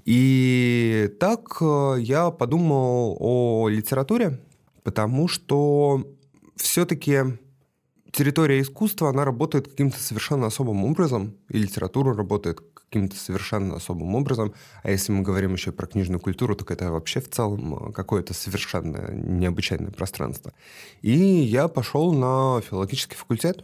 И 0.05 1.09
так 1.19 1.57
э, 1.61 1.95
я 1.99 2.31
подумал 2.31 3.17
о 3.19 3.67
литературе, 3.69 4.39
потому 4.83 5.27
что 5.27 6.05
все-таки 6.55 7.37
территория 8.11 8.61
искусства, 8.61 9.09
она 9.09 9.25
работает 9.25 9.67
каким-то 9.67 9.99
совершенно 9.99 10.47
особым 10.47 10.85
образом, 10.85 11.35
и 11.49 11.57
литература 11.57 12.15
работает 12.15 12.61
каким-то 12.89 13.15
совершенно 13.15 13.75
особым 13.75 14.15
образом. 14.15 14.53
А 14.83 14.91
если 14.91 15.11
мы 15.11 15.21
говорим 15.21 15.53
еще 15.53 15.71
про 15.71 15.87
книжную 15.87 16.19
культуру, 16.19 16.55
так 16.55 16.71
это 16.71 16.91
вообще 16.91 17.19
в 17.19 17.29
целом 17.29 17.91
какое-то 17.93 18.33
совершенно 18.33 19.11
необычайное 19.11 19.91
пространство. 19.91 20.53
И 21.01 21.11
я 21.11 21.67
пошел 21.67 22.13
на 22.13 22.61
филологический 22.61 23.17
факультет, 23.17 23.63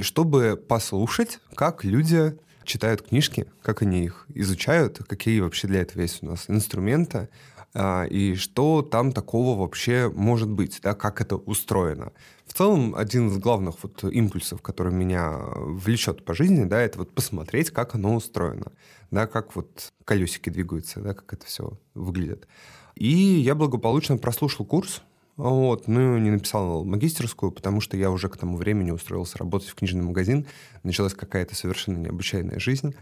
чтобы 0.00 0.56
послушать, 0.56 1.40
как 1.54 1.84
люди 1.84 2.36
читают 2.64 3.02
книжки, 3.02 3.46
как 3.62 3.82
они 3.82 4.04
их 4.04 4.26
изучают, 4.34 4.98
какие 5.06 5.40
вообще 5.40 5.68
для 5.68 5.82
этого 5.82 6.02
есть 6.02 6.22
у 6.22 6.26
нас 6.26 6.44
инструменты, 6.48 7.28
и 7.76 8.34
что 8.36 8.82
там 8.82 9.12
такого 9.12 9.58
вообще 9.58 10.10
может 10.14 10.48
быть, 10.48 10.80
да, 10.82 10.94
как 10.94 11.20
это 11.20 11.36
устроено. 11.36 12.12
В 12.46 12.52
целом, 12.52 12.94
один 12.94 13.28
из 13.28 13.38
главных 13.38 13.82
вот 13.82 14.04
импульсов, 14.04 14.62
который 14.62 14.92
меня 14.92 15.38
влечет 15.56 16.24
по 16.24 16.34
жизни, 16.34 16.64
да, 16.64 16.80
это 16.80 16.98
вот 16.98 17.12
посмотреть, 17.12 17.70
как 17.70 17.94
оно 17.94 18.14
устроено, 18.14 18.72
да, 19.10 19.26
как 19.26 19.56
вот 19.56 19.92
колесики 20.04 20.50
двигаются, 20.50 21.00
да, 21.00 21.14
как 21.14 21.32
это 21.32 21.46
все 21.46 21.78
выглядит. 21.94 22.46
И 22.94 23.08
я 23.08 23.54
благополучно 23.56 24.18
прослушал 24.18 24.64
курс, 24.64 25.02
вот, 25.36 25.88
ну, 25.88 26.16
не 26.18 26.30
написал 26.30 26.84
магистерскую, 26.84 27.50
потому 27.50 27.80
что 27.80 27.96
я 27.96 28.10
уже 28.10 28.28
к 28.28 28.36
тому 28.36 28.56
времени 28.56 28.92
устроился 28.92 29.38
работать 29.38 29.68
в 29.68 29.74
книжный 29.74 30.02
магазин. 30.02 30.46
Началась 30.84 31.14
какая-то 31.14 31.56
совершенно 31.56 31.98
необычайная 31.98 32.60
жизнь. 32.60 32.94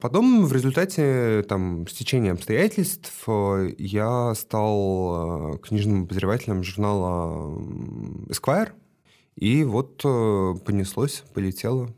Потом 0.00 0.44
в 0.44 0.52
результате 0.52 1.44
там, 1.48 1.86
стечения 1.86 2.32
обстоятельств 2.32 3.26
я 3.78 4.34
стал 4.34 5.54
э, 5.54 5.58
книжным 5.58 6.02
обозревателем 6.02 6.62
журнала 6.62 7.58
Esquire. 8.28 8.70
И 9.36 9.64
вот 9.64 10.02
э, 10.04 10.54
понеслось, 10.64 11.24
полетело. 11.32 11.90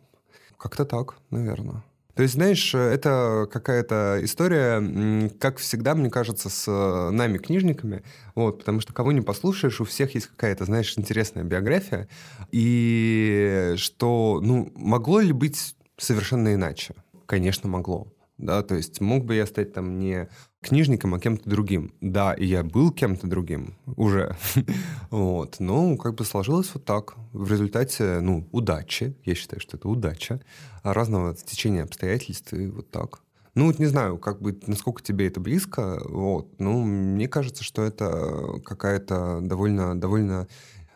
Как-то 0.57 0.85
так, 0.85 1.17
наверное. 1.31 1.85
То 2.17 2.23
есть, 2.23 2.35
знаешь, 2.35 2.75
это 2.75 3.47
какая-то 3.53 4.21
история, 4.23 5.31
как 5.39 5.59
всегда, 5.59 5.95
мне 5.95 6.09
кажется, 6.09 6.49
с 6.49 6.65
э, 6.67 7.11
нами, 7.11 7.37
книжниками, 7.37 8.03
вот, 8.35 8.61
потому 8.61 8.81
что 8.81 8.95
кого 8.95 9.13
не 9.13 9.21
послушаешь, 9.21 9.83
у 9.83 9.85
всех 9.85 10.15
есть 10.15 10.29
какая-то, 10.29 10.65
знаешь, 10.65 10.95
интересная 10.97 11.45
биография, 11.45 12.09
и 12.53 13.75
что, 13.77 14.41
ну, 14.43 14.73
могло 14.75 15.21
ли 15.21 15.33
быть 15.33 15.77
совершенно 15.99 16.55
иначе? 16.55 16.95
Конечно, 17.27 17.69
могло. 17.69 18.09
Да, 18.39 18.63
то 18.63 18.75
есть 18.75 19.01
мог 19.01 19.25
бы 19.25 19.35
я 19.35 19.47
стать 19.47 19.73
там 19.73 19.99
не 19.99 20.29
книжником, 20.61 21.15
а 21.15 21.21
кем-то 21.21 21.49
другим. 21.49 21.95
Да, 22.01 22.35
и 22.35 22.45
я 22.45 22.63
был 22.63 22.93
кем-то 22.93 23.27
другим 23.27 23.77
уже. 23.97 24.37
вот. 25.11 25.57
Но 25.59 25.97
как 25.97 26.17
бы 26.17 26.25
сложилось 26.25 26.71
вот 26.75 26.85
так. 26.85 27.15
В 27.33 27.51
результате, 27.51 28.21
ну, 28.21 28.47
удачи. 28.53 29.17
Я 29.25 29.35
считаю, 29.35 29.61
что 29.61 29.79
это 29.79 29.89
удача. 29.89 30.43
Разного 30.83 31.35
течения 31.35 31.85
обстоятельств 31.85 32.53
и 32.53 32.67
вот 32.67 32.91
так. 32.91 33.21
Ну, 33.55 33.67
вот 33.67 33.79
не 33.79 33.87
знаю, 33.87 34.19
как 34.19 34.43
бы, 34.43 34.59
насколько 34.67 35.03
тебе 35.03 35.29
это 35.29 35.41
близко, 35.41 36.03
вот, 36.05 36.61
ну, 36.61 36.85
мне 36.85 37.27
кажется, 37.27 37.65
что 37.65 37.85
это 37.85 38.61
какая-то 38.63 39.41
довольно, 39.41 39.99
довольно 39.99 40.47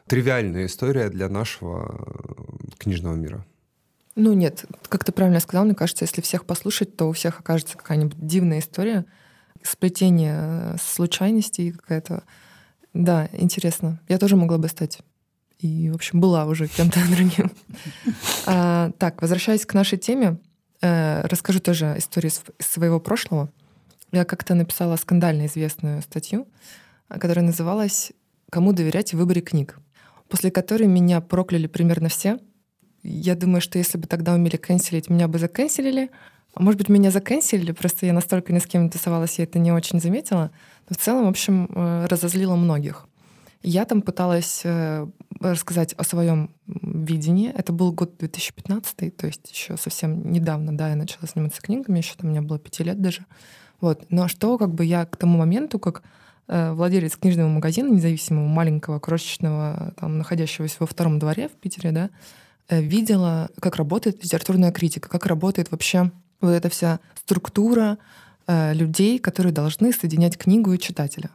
тривиальная 0.06 0.66
история 0.66 1.08
для 1.08 1.30
нашего 1.30 2.44
книжного 2.76 3.14
мира. 3.14 3.46
Ну 4.16 4.32
нет, 4.32 4.64
как 4.88 5.04
ты 5.04 5.12
правильно 5.12 5.40
сказал, 5.40 5.64
мне 5.64 5.74
кажется, 5.74 6.04
если 6.04 6.20
всех 6.20 6.44
послушать, 6.44 6.96
то 6.96 7.08
у 7.08 7.12
всех 7.12 7.40
окажется 7.40 7.76
какая-нибудь 7.76 8.18
дивная 8.18 8.58
история, 8.58 9.04
сплетение 9.62 10.36
э, 10.36 10.76
случайностей 10.82 11.72
какая-то. 11.72 12.24
Да, 12.92 13.28
интересно. 13.32 14.00
Я 14.08 14.18
тоже 14.18 14.36
могла 14.36 14.58
бы 14.58 14.68
стать. 14.68 14.98
И, 15.58 15.90
в 15.90 15.94
общем, 15.94 16.20
была 16.20 16.46
уже 16.46 16.66
кем-то 16.66 16.98
другим. 17.10 17.52
А, 18.46 18.90
так, 18.98 19.20
возвращаясь 19.22 19.64
к 19.64 19.74
нашей 19.74 19.98
теме, 19.98 20.38
э, 20.80 21.20
расскажу 21.26 21.60
тоже 21.60 21.94
историю 21.98 22.32
из 22.32 22.42
своего 22.58 22.98
прошлого. 22.98 23.50
Я 24.10 24.24
как-то 24.24 24.54
написала 24.54 24.96
скандально 24.96 25.46
известную 25.46 26.02
статью, 26.02 26.48
которая 27.08 27.44
называлась 27.44 28.12
«Кому 28.50 28.72
доверять 28.72 29.12
в 29.12 29.18
выборе 29.18 29.40
книг», 29.40 29.78
после 30.28 30.50
которой 30.50 30.88
меня 30.88 31.20
прокляли 31.20 31.68
примерно 31.68 32.08
все— 32.08 32.38
я 33.02 33.34
думаю, 33.34 33.60
что 33.60 33.78
если 33.78 33.98
бы 33.98 34.06
тогда 34.06 34.34
умели 34.34 34.56
канцелить, 34.56 35.08
меня 35.08 35.28
бы 35.28 35.38
заканцелили. 35.38 36.10
А 36.54 36.62
может 36.62 36.78
быть, 36.78 36.88
меня 36.88 37.10
заканцелили, 37.10 37.72
просто 37.72 38.06
я 38.06 38.12
настолько 38.12 38.52
ни 38.52 38.58
с 38.58 38.66
кем 38.66 38.84
не 38.84 38.90
тусовалась, 38.90 39.38
я 39.38 39.44
это 39.44 39.58
не 39.58 39.72
очень 39.72 40.00
заметила. 40.00 40.50
Но 40.88 40.96
в 40.96 40.98
целом, 40.98 41.26
в 41.26 41.28
общем, 41.28 41.68
э, 41.72 42.06
разозлила 42.06 42.56
многих. 42.56 43.06
Я 43.62 43.84
там 43.84 44.02
пыталась 44.02 44.62
э, 44.64 45.06
рассказать 45.38 45.92
о 45.94 46.02
своем 46.02 46.50
видении. 46.66 47.52
Это 47.52 47.72
был 47.72 47.92
год 47.92 48.16
2015, 48.18 49.16
то 49.16 49.26
есть 49.26 49.50
еще 49.50 49.76
совсем 49.76 50.32
недавно, 50.32 50.76
да, 50.76 50.88
я 50.88 50.96
начала 50.96 51.26
заниматься 51.32 51.60
книгами, 51.60 51.98
еще 51.98 52.14
там 52.16 52.30
меня 52.30 52.42
было 52.42 52.58
пяти 52.58 52.82
лет 52.82 53.00
даже. 53.00 53.26
Вот. 53.80 54.06
Но 54.10 54.28
что 54.28 54.58
как 54.58 54.74
бы 54.74 54.84
я 54.84 55.04
к 55.04 55.16
тому 55.16 55.38
моменту, 55.38 55.78
как 55.78 56.02
э, 56.48 56.72
владелец 56.72 57.16
книжного 57.16 57.48
магазина 57.48 57.88
независимого, 57.92 58.46
маленького, 58.46 58.98
крошечного, 58.98 59.94
там, 59.98 60.18
находящегося 60.18 60.76
во 60.80 60.86
втором 60.86 61.18
дворе 61.18 61.48
в 61.48 61.52
Питере, 61.52 61.92
да, 61.92 62.10
видела, 62.78 63.50
как 63.60 63.76
работает 63.76 64.22
литературная 64.22 64.70
критика, 64.70 65.08
как 65.08 65.26
работает 65.26 65.70
вообще 65.70 66.12
вот 66.40 66.50
эта 66.50 66.68
вся 66.68 67.00
структура 67.14 67.98
э, 68.46 68.74
людей, 68.74 69.18
которые 69.18 69.52
должны 69.52 69.92
соединять 69.92 70.38
книгу 70.38 70.72
и 70.72 70.78
читателя. 70.78 71.30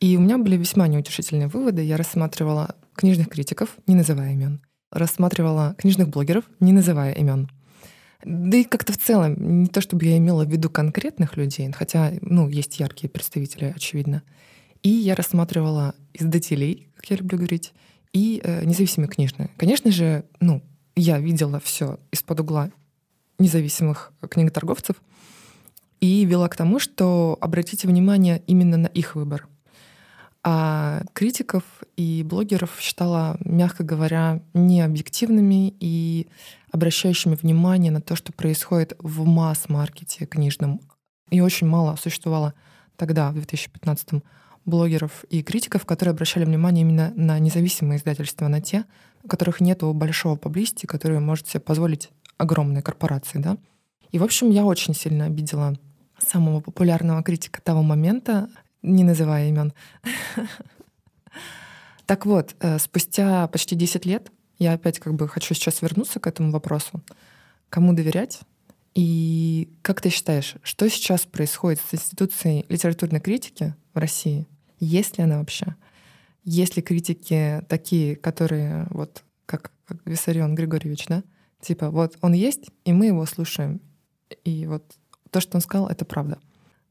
И 0.00 0.16
у 0.16 0.20
меня 0.20 0.38
были 0.38 0.56
весьма 0.56 0.86
неутешительные 0.86 1.48
выводы. 1.48 1.82
Я 1.82 1.96
рассматривала 1.96 2.76
книжных 2.94 3.28
критиков, 3.28 3.70
не 3.86 3.94
называя 3.94 4.32
имен, 4.32 4.60
рассматривала 4.90 5.74
книжных 5.78 6.08
блогеров, 6.08 6.44
не 6.60 6.72
называя 6.72 7.12
имен. 7.12 7.50
Да 8.24 8.56
и 8.56 8.64
как-то 8.64 8.92
в 8.92 8.98
целом, 8.98 9.62
не 9.62 9.68
то 9.68 9.80
чтобы 9.80 10.04
я 10.04 10.18
имела 10.18 10.44
в 10.44 10.50
виду 10.50 10.70
конкретных 10.70 11.36
людей, 11.36 11.70
хотя, 11.72 12.12
ну, 12.20 12.48
есть 12.48 12.80
яркие 12.80 13.08
представители, 13.08 13.72
очевидно. 13.74 14.22
И 14.82 14.88
я 14.88 15.14
рассматривала 15.14 15.94
издателей, 16.14 16.88
как 16.96 17.10
я 17.10 17.16
люблю 17.16 17.38
говорить, 17.38 17.72
и 18.12 18.40
э, 18.42 18.64
независимые 18.64 19.08
книжные. 19.08 19.50
Конечно 19.56 19.90
же, 19.92 20.24
ну, 20.40 20.62
я 20.98 21.18
видела 21.18 21.60
все 21.60 21.98
из-под 22.10 22.40
угла 22.40 22.70
независимых 23.38 24.12
книготорговцев 24.28 24.96
и 26.00 26.24
вела 26.24 26.48
к 26.48 26.56
тому, 26.56 26.78
что 26.78 27.38
обратите 27.40 27.86
внимание 27.86 28.42
именно 28.46 28.76
на 28.76 28.86
их 28.88 29.14
выбор. 29.14 29.48
А 30.42 31.02
критиков 31.12 31.62
и 31.96 32.22
блогеров 32.24 32.78
считала, 32.80 33.36
мягко 33.44 33.84
говоря, 33.84 34.40
необъективными 34.54 35.74
и 35.78 36.28
обращающими 36.70 37.34
внимание 37.34 37.92
на 37.92 38.00
то, 38.00 38.16
что 38.16 38.32
происходит 38.32 38.94
в 38.98 39.24
масс-маркете 39.24 40.26
книжном. 40.26 40.80
И 41.30 41.40
очень 41.40 41.66
мало 41.66 41.96
существовало 41.96 42.54
тогда, 42.96 43.30
в 43.30 43.34
2015 43.34 44.22
блогеров 44.64 45.24
и 45.30 45.42
критиков, 45.42 45.86
которые 45.86 46.12
обращали 46.12 46.44
внимание 46.44 46.82
именно 46.82 47.12
на 47.14 47.38
независимые 47.38 47.98
издательства, 47.98 48.48
на 48.48 48.60
те, 48.60 48.84
у 49.28 49.30
которых 49.30 49.60
нет 49.60 49.82
большого 49.82 50.36
поблизости, 50.36 50.86
которые 50.86 51.20
может 51.20 51.48
себе 51.48 51.60
позволить 51.60 52.08
огромные 52.38 52.82
корпорации, 52.82 53.38
да. 53.38 53.58
И, 54.10 54.18
в 54.18 54.24
общем, 54.24 54.48
я 54.48 54.64
очень 54.64 54.94
сильно 54.94 55.26
обидела 55.26 55.76
самого 56.18 56.60
популярного 56.60 57.22
критика 57.22 57.60
того 57.60 57.82
момента, 57.82 58.48
не 58.82 59.04
называя 59.04 59.48
имен. 59.48 59.74
Так 62.06 62.24
вот, 62.24 62.56
э, 62.60 62.78
спустя 62.78 63.46
почти 63.48 63.76
10 63.76 64.06
лет 64.06 64.32
я 64.58 64.72
опять 64.72 64.98
как 64.98 65.12
бы 65.12 65.28
хочу 65.28 65.52
сейчас 65.52 65.82
вернуться 65.82 66.18
к 66.18 66.26
этому 66.26 66.50
вопросу. 66.50 67.02
Кому 67.68 67.92
доверять? 67.92 68.40
И 68.94 69.68
как 69.82 70.00
ты 70.00 70.08
считаешь, 70.08 70.54
что 70.62 70.88
сейчас 70.88 71.26
происходит 71.26 71.82
с 71.82 71.92
институцией 71.92 72.64
литературной 72.70 73.20
критики 73.20 73.74
в 73.92 73.98
России? 73.98 74.46
Есть 74.80 75.18
ли 75.18 75.24
она 75.24 75.36
вообще? 75.38 75.76
Есть 76.50 76.76
ли 76.76 76.82
критики 76.82 77.62
такие, 77.68 78.16
которые 78.16 78.86
вот 78.88 79.22
как, 79.44 79.70
как 79.84 79.98
Виссарион 80.06 80.54
Григорьевич, 80.54 81.04
да? 81.06 81.22
Типа 81.60 81.90
вот 81.90 82.16
он 82.22 82.32
есть, 82.32 82.70
и 82.86 82.94
мы 82.94 83.04
его 83.04 83.26
слушаем. 83.26 83.82
И 84.44 84.66
вот 84.66 84.82
то, 85.30 85.40
что 85.40 85.58
он 85.58 85.60
сказал, 85.60 85.88
это 85.90 86.06
правда. 86.06 86.38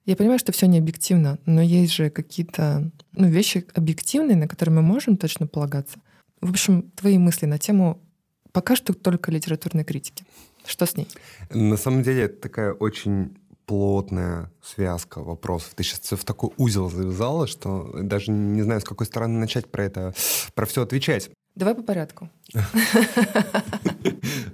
Я 0.06 0.16
понимаю, 0.16 0.38
что 0.38 0.52
все 0.52 0.68
не 0.68 0.78
объективно, 0.78 1.40
но 1.48 1.64
есть 1.64 1.92
же 1.92 2.12
какие-то 2.12 2.92
ну, 3.14 3.28
вещи 3.30 3.66
объективные, 3.74 4.38
на 4.38 4.48
которые 4.48 4.76
мы 4.76 4.84
можем 4.84 5.18
точно 5.18 5.48
полагаться. 5.48 5.98
В 6.40 6.52
общем, 6.52 6.92
твои 6.92 7.18
мысли 7.18 7.48
на 7.48 7.58
тему 7.58 8.00
пока 8.52 8.76
что 8.76 8.94
только 8.94 9.32
литературной 9.32 9.84
критики. 9.84 10.24
Что 10.68 10.86
с 10.86 10.96
ней? 10.96 11.08
На 11.50 11.78
самом 11.78 12.04
деле 12.04 12.26
это 12.26 12.40
такая 12.42 12.74
очень 12.74 13.36
плотная 13.68 14.50
связка 14.64 15.22
вопросов. 15.22 15.74
Ты 15.76 15.84
сейчас 15.84 16.00
все 16.00 16.16
в 16.16 16.24
такой 16.24 16.52
узел 16.58 16.90
завязала, 16.90 17.46
что 17.48 17.92
даже 18.02 18.32
не 18.32 18.64
знаю, 18.64 18.82
с 18.82 18.86
какой 18.86 19.06
стороны 19.06 19.38
начать 19.40 19.70
про 19.70 19.84
это, 19.84 20.14
про 20.56 20.66
все 20.66 20.82
отвечать. 20.82 21.30
Давай 21.54 21.76
по 21.76 21.84
порядку. 21.84 22.30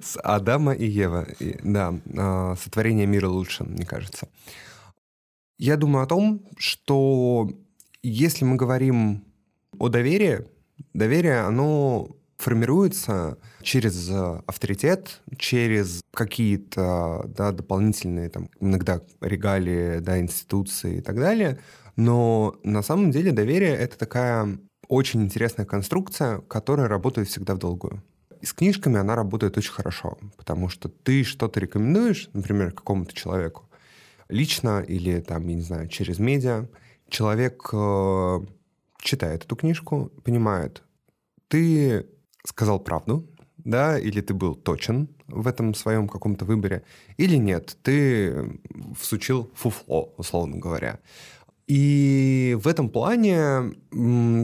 С 0.01 0.17
Адама 0.23 0.73
и 0.73 0.85
Ева. 0.85 1.27
Да, 1.63 1.93
а, 2.17 2.55
сотворение 2.55 3.05
мира 3.05 3.27
лучше, 3.27 3.63
мне 3.65 3.85
кажется. 3.85 4.29
Я 5.59 5.77
думаю 5.77 6.03
о 6.03 6.07
том, 6.07 6.41
что 6.57 7.49
если 8.01 8.45
мы 8.45 8.55
говорим 8.55 9.25
о 9.77 9.89
доверии, 9.89 10.47
доверие, 10.93 11.41
оно 11.41 12.15
формируется 12.43 13.37
через 13.61 14.09
э, 14.09 14.41
авторитет, 14.45 15.21
через 15.37 16.01
какие-то 16.13 17.23
да, 17.27 17.53
дополнительные 17.53 18.29
там, 18.29 18.49
иногда 18.59 19.01
регалии, 19.21 19.99
да, 19.99 20.19
институции 20.19 20.97
и 20.97 21.01
так 21.01 21.15
далее. 21.15 21.59
Но 21.95 22.55
на 22.63 22.81
самом 22.81 23.11
деле 23.11 23.31
доверие— 23.31 23.75
это 23.77 23.97
такая 23.97 24.59
очень 24.89 25.23
интересная 25.23 25.65
конструкция, 25.65 26.39
которая 26.39 26.89
работает 26.89 27.29
всегда 27.29 27.55
в 27.55 27.59
долгую. 27.59 28.03
с 28.41 28.51
книжками 28.53 28.99
она 28.99 29.15
работает 29.15 29.57
очень 29.57 29.71
хорошо, 29.71 30.17
потому 30.35 30.67
что 30.67 30.89
ты 30.89 31.23
что-то 31.23 31.61
рекомендуешь, 31.61 32.29
например, 32.33 32.73
какому-то 32.73 33.13
человеку, 33.15 33.69
лично 34.27 34.81
или 34.81 35.21
там, 35.21 35.47
я 35.47 35.55
не 35.55 35.61
знаю, 35.61 35.87
через 35.87 36.19
медиа, 36.19 36.67
человек 37.07 37.69
э, 37.71 38.39
читает 38.99 39.45
эту 39.45 39.55
книжку, 39.55 40.11
понимает, 40.25 40.83
ты 41.47 42.05
сказал 42.45 42.79
правду, 42.79 43.25
да, 43.57 43.97
или 43.97 44.21
ты 44.21 44.33
был 44.33 44.55
точен 44.55 45.07
в 45.27 45.47
этом 45.47 45.73
своем 45.73 46.07
каком-то 46.07 46.45
выборе, 46.45 46.83
или 47.17 47.37
нет, 47.37 47.77
ты 47.81 48.59
всучил 48.99 49.51
фуфло, 49.55 50.13
условно 50.17 50.57
говоря. 50.57 50.99
И 51.67 52.57
в 52.61 52.67
этом 52.67 52.89
плане 52.89 53.73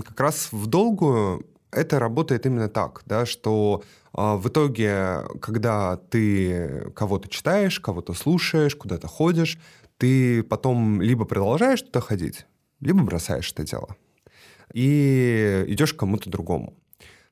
как 0.06 0.20
раз 0.20 0.50
в 0.52 0.68
долгую 0.68 1.46
это 1.72 2.00
работает 2.00 2.46
именно 2.46 2.70
так, 2.70 3.04
да, 3.06 3.26
что 3.26 3.84
э, 4.14 4.36
в 4.36 4.48
итоге, 4.48 5.24
когда 5.42 5.98
ты 5.98 6.92
кого-то 6.96 7.28
читаешь, 7.28 7.80
кого-то 7.80 8.14
слушаешь, 8.14 8.76
куда-то 8.76 9.08
ходишь, 9.08 9.60
ты 9.98 10.44
потом 10.44 11.02
либо 11.02 11.26
продолжаешь 11.26 11.82
туда 11.82 12.00
ходить, 12.00 12.46
либо 12.80 13.04
бросаешь 13.04 13.52
это 13.52 13.64
дело 13.64 13.96
и 14.74 15.66
идешь 15.68 15.94
к 15.94 16.00
кому-то 16.00 16.30
другому. 16.30 16.76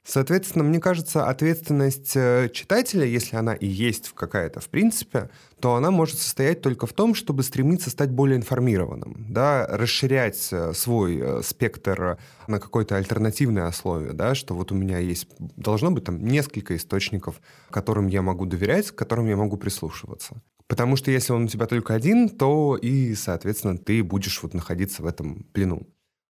Соответственно, 0.08 0.64
мне 0.64 0.80
кажется, 0.80 1.28
ответственность 1.28 2.16
э, 2.16 2.48
читателя, 2.54 3.04
если 3.04 3.36
она 3.36 3.54
и 3.54 3.68
есть 3.68 4.14
какая-то 4.16 4.62
в 4.62 4.70
принципе, 4.70 5.30
то 5.60 5.76
она 5.76 5.92
может 5.92 6.18
состоять 6.18 6.62
только 6.62 6.88
в 6.88 6.94
том, 6.94 7.14
чтобы 7.14 7.44
стремиться 7.44 7.90
стать 7.90 8.12
более 8.12 8.38
информированным, 8.38 9.26
да, 9.28 9.68
расширять 9.68 10.48
э, 10.54 10.72
свой 10.74 11.20
э, 11.22 11.42
спектр 11.44 12.18
на 12.48 12.62
какое-то 12.62 12.96
альтернативное 12.96 13.68
условие, 13.68 14.14
да, 14.14 14.34
что 14.34 14.54
вот 14.54 14.72
у 14.72 14.76
меня 14.76 15.00
есть, 15.00 15.28
должно 15.40 15.92
быть 15.92 16.06
там 16.06 16.26
несколько 16.26 16.78
источников, 16.78 17.42
которым 17.70 18.08
я 18.08 18.22
могу 18.22 18.46
доверять, 18.46 18.92
к 18.92 18.96
которым 18.96 19.28
я 19.28 19.36
могу 19.36 19.58
прислушиваться. 19.58 20.42
Потому 20.68 20.96
что 20.96 21.12
если 21.12 21.34
он 21.34 21.44
у 21.44 21.48
тебя 21.50 21.66
только 21.66 21.94
один, 21.94 22.30
то 22.30 22.78
и, 22.78 23.14
соответственно, 23.14 23.78
ты 23.78 24.02
будешь 24.06 24.42
вот 24.42 24.54
находиться 24.54 25.02
в 25.04 25.06
этом 25.06 25.44
плену. 25.52 25.86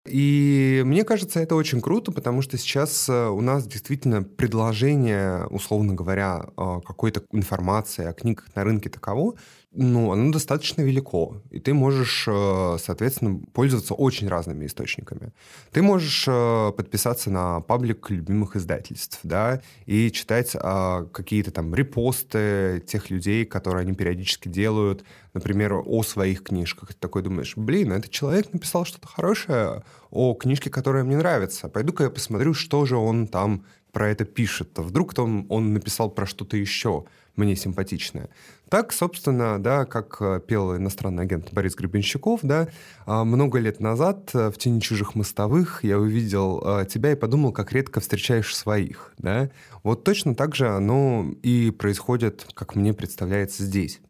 И 0.08 0.82
мне 0.86 1.04
кажется, 1.04 1.40
это 1.40 1.56
очень 1.56 1.82
круто, 1.82 2.12
потому 2.12 2.42
что 2.42 2.58
сейчас 2.58 3.10
э, 3.10 3.28
у 3.28 3.42
нас 3.42 3.68
действительно 3.68 4.24
предложение, 4.24 5.46
условно 5.48 5.94
говоря, 5.94 6.46
э, 6.58 6.80
какой-то 6.86 7.24
информации 7.32 8.06
о 8.06 8.14
книгах 8.14 8.48
на 8.56 8.64
рынке 8.64 8.90
таково, 8.90 9.36
ну, 9.72 10.12
оно 10.12 10.32
достаточно 10.32 10.82
велико, 10.82 11.42
и 11.52 11.60
ты 11.60 11.74
можешь, 11.74 12.26
э, 12.28 12.78
соответственно, 12.80 13.40
пользоваться 13.54 13.94
очень 13.94 14.28
разными 14.28 14.66
источниками. 14.66 15.34
Ты 15.72 15.82
можешь 15.82 16.26
подписаться 16.26 17.30
на 17.30 17.62
паблик 17.62 18.10
любимых 18.10 18.56
издательств, 18.56 19.20
да, 19.24 19.62
и 19.86 20.12
читать 20.12 20.56
а, 20.56 21.04
какие-то 21.06 21.52
там 21.52 21.76
репосты 21.76 22.84
тех 22.88 23.10
людей, 23.10 23.46
которые 23.46 23.82
они 23.82 23.94
периодически 23.94 24.48
делают, 24.48 25.04
например, 25.34 25.74
о 25.74 26.04
своих 26.04 26.44
книжках. 26.44 26.90
Ты 26.90 27.00
такой 27.00 27.22
думаешь, 27.22 27.56
блин, 27.56 27.92
этот 27.92 28.10
человек 28.12 28.54
написал 28.54 28.86
что-то 28.86 29.08
хорошее 29.08 29.84
о 30.10 30.34
книжке, 30.34 30.70
которая 30.70 31.04
мне 31.04 31.18
нравится. 31.18 31.70
Пойду-ка 31.70 32.06
я 32.06 32.10
посмотрю, 32.10 32.54
что 32.54 32.86
же 32.86 32.96
он 32.96 33.28
там 33.28 33.66
про 33.92 34.10
это 34.10 34.26
пишет. 34.26 34.78
Вдруг 34.78 35.14
там 35.14 35.46
он 35.50 35.74
написал 35.74 36.10
про 36.10 36.26
что-то 36.26 36.58
еще 36.58 37.06
мне 37.38 37.56
симпатичное. 37.56 38.30
Так, 38.70 38.92
собственно, 38.92 39.62
да, 39.62 39.86
как 39.86 40.18
э, 40.20 40.42
пел 40.46 40.76
иностранный 40.76 41.24
агент 41.24 41.54
Борис 41.54 41.76
Гребенщиков, 41.76 42.42
да, 42.44 42.68
а, 43.06 43.24
много 43.24 43.60
лет 43.60 43.80
назад 43.80 44.32
э, 44.34 44.50
в 44.50 44.58
«Тени 44.58 44.80
чужих 44.80 45.16
мостовых» 45.16 45.84
я 45.84 45.98
увидел 46.00 46.62
э, 46.66 46.86
тебя 46.86 47.14
и 47.14 47.16
подумал, 47.16 47.54
как 47.54 47.72
редко 47.72 48.02
встречаешь 48.02 48.56
своих, 48.56 49.14
да. 49.18 49.50
Вот 49.84 50.04
точно 50.04 50.36
так 50.36 50.56
же 50.56 50.68
оно 50.68 51.28
и 51.44 51.72
происходит, 51.72 52.48
как 52.54 52.76
мне 52.76 52.94
представляется, 52.94 53.64
здесь. 53.64 54.02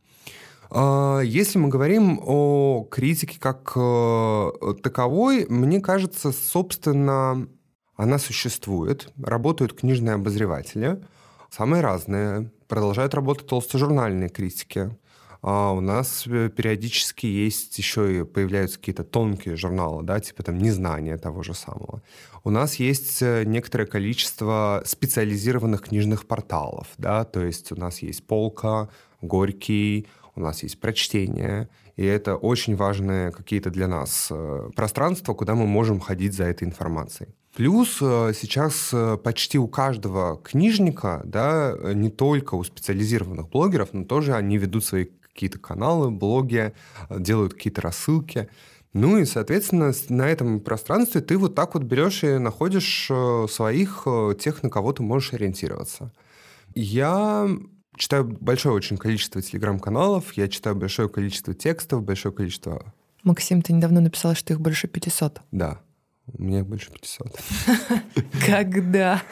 А, 0.72 1.20
если 1.20 1.60
мы 1.60 1.70
говорим 1.70 2.20
о 2.24 2.88
критике 2.90 3.40
как 3.40 3.74
таковой, 4.82 5.46
мне 5.50 5.82
кажется, 5.82 6.32
собственно, 6.32 7.48
она 7.98 8.20
существует. 8.20 9.12
Работают 9.22 9.74
книжные 9.74 10.16
обозреватели, 10.16 11.02
самые 11.50 11.82
разные. 11.82 12.52
Продолжают 12.68 13.14
работать 13.14 13.48
толстожурнальные 13.48 14.30
критики. 14.30 14.92
А 15.42 15.72
у 15.72 15.80
нас 15.80 16.26
э, 16.28 16.50
периодически 16.50 17.26
есть 17.26 17.78
еще 17.78 18.20
и 18.20 18.24
появляются 18.24 18.80
какие-то 18.80 19.04
тонкие 19.04 19.56
журналы, 19.56 20.04
да, 20.04 20.20
типа 20.20 20.44
там 20.44 20.58
«Незнание» 20.58 21.18
того 21.18 21.44
же 21.44 21.54
самого. 21.54 22.02
У 22.44 22.50
нас 22.50 22.76
есть 22.76 23.22
э, 23.22 23.44
некоторое 23.46 23.86
количество 23.86 24.82
специализированных 24.86 25.84
книжных 25.84 26.28
порталов, 26.28 26.88
да, 26.98 27.24
то 27.24 27.44
есть 27.44 27.72
у 27.72 27.76
нас 27.76 28.02
есть 28.02 28.26
«Полка», 28.26 28.90
«Горький», 29.22 30.08
у 30.36 30.40
нас 30.40 30.64
есть 30.64 30.80
прочтение, 30.80 31.70
и 31.96 32.06
это 32.06 32.36
очень 32.36 32.76
важные 32.76 33.32
какие-то 33.32 33.70
для 33.70 33.88
нас 33.88 34.28
э, 34.32 34.70
пространства, 34.76 35.34
куда 35.34 35.56
мы 35.56 35.66
можем 35.66 36.00
ходить 36.00 36.34
за 36.34 36.44
этой 36.44 36.68
информацией. 36.68 37.30
Плюс 37.58 37.98
э, 38.02 38.34
сейчас 38.40 38.92
э, 38.94 39.18
почти 39.18 39.58
у 39.58 39.68
каждого 39.68 40.38
книжника, 40.38 41.24
да, 41.26 41.74
не 41.96 42.12
только 42.12 42.54
у 42.54 42.64
специализированных 42.64 43.50
блогеров, 43.50 43.94
но 43.94 44.04
тоже 44.04 44.36
они 44.36 44.60
ведут 44.60 44.86
свои 44.86 45.06
какие-то 45.24 45.58
каналы, 45.58 46.12
блоги, 46.12 46.74
делают 47.10 47.56
какие-то 47.56 47.82
рассылки. 47.82 48.48
Ну 48.94 49.18
и, 49.18 49.26
соответственно, 49.26 49.92
на 50.10 50.30
этом 50.30 50.60
пространстве 50.60 51.22
ты 51.22 51.36
вот 51.36 51.56
так 51.56 51.74
вот 51.74 51.82
берешь 51.82 52.24
и 52.24 52.38
находишь 52.38 53.10
своих, 53.52 54.06
тех, 54.40 54.62
на 54.62 54.70
кого 54.70 54.94
ты 54.94 55.02
можешь 55.02 55.34
ориентироваться. 55.34 56.14
Я 56.76 57.50
читаю 57.96 58.38
большое 58.40 58.76
очень 58.76 58.98
количество 58.98 59.42
телеграм-каналов, 59.42 60.34
я 60.34 60.48
читаю 60.48 60.76
большое 60.76 61.10
количество 61.10 61.56
текстов, 61.56 62.04
большое 62.04 62.36
количество... 62.36 62.94
Максим, 63.24 63.64
ты 63.64 63.74
недавно 63.74 64.00
написал, 64.00 64.36
что 64.36 64.54
их 64.54 64.62
больше 64.62 64.88
500. 64.88 65.42
Да, 65.52 65.82
у 66.34 66.44
меня 66.44 66.60
их 66.60 66.68
больше 66.68 66.92
500. 66.92 67.40
Когда? 68.46 69.24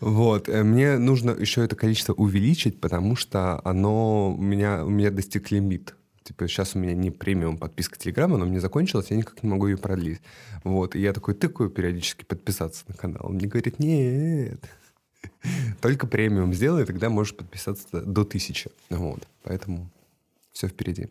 Вот. 0.00 0.48
Э, 0.48 0.64
мне 0.64 0.98
нужно 0.98 1.30
еще 1.30 1.64
это 1.64 1.76
количество 1.76 2.12
увеличить, 2.14 2.80
потому 2.80 3.16
что 3.16 3.60
оно 3.64 4.32
у 4.32 4.40
меня, 4.40 4.84
у 4.84 4.90
меня 4.90 5.10
достиг 5.10 5.50
лимит. 5.50 5.94
Типа 6.24 6.48
сейчас 6.48 6.74
у 6.74 6.80
меня 6.80 6.94
не 6.94 7.12
премиум 7.12 7.56
подписка 7.56 7.96
Телеграма, 7.96 8.36
но 8.36 8.46
мне 8.46 8.58
закончилась, 8.58 9.06
я 9.10 9.16
никак 9.16 9.42
не 9.44 9.48
могу 9.48 9.68
ее 9.68 9.76
продлить. 9.76 10.20
Вот. 10.64 10.96
И 10.96 11.00
я 11.00 11.12
такой 11.12 11.34
тыкаю 11.34 11.70
периодически 11.70 12.24
подписаться 12.24 12.84
на 12.88 12.94
канал. 12.94 13.26
Он 13.26 13.34
мне 13.34 13.46
говорит, 13.46 13.78
нет, 13.78 14.60
только 15.80 16.08
премиум 16.08 16.52
сделай, 16.52 16.84
тогда 16.84 17.10
можешь 17.10 17.36
подписаться 17.36 18.00
до 18.00 18.24
тысячи. 18.24 18.70
Вот. 18.90 19.28
Поэтому 19.44 19.88
все 20.52 20.66
впереди. 20.66 21.08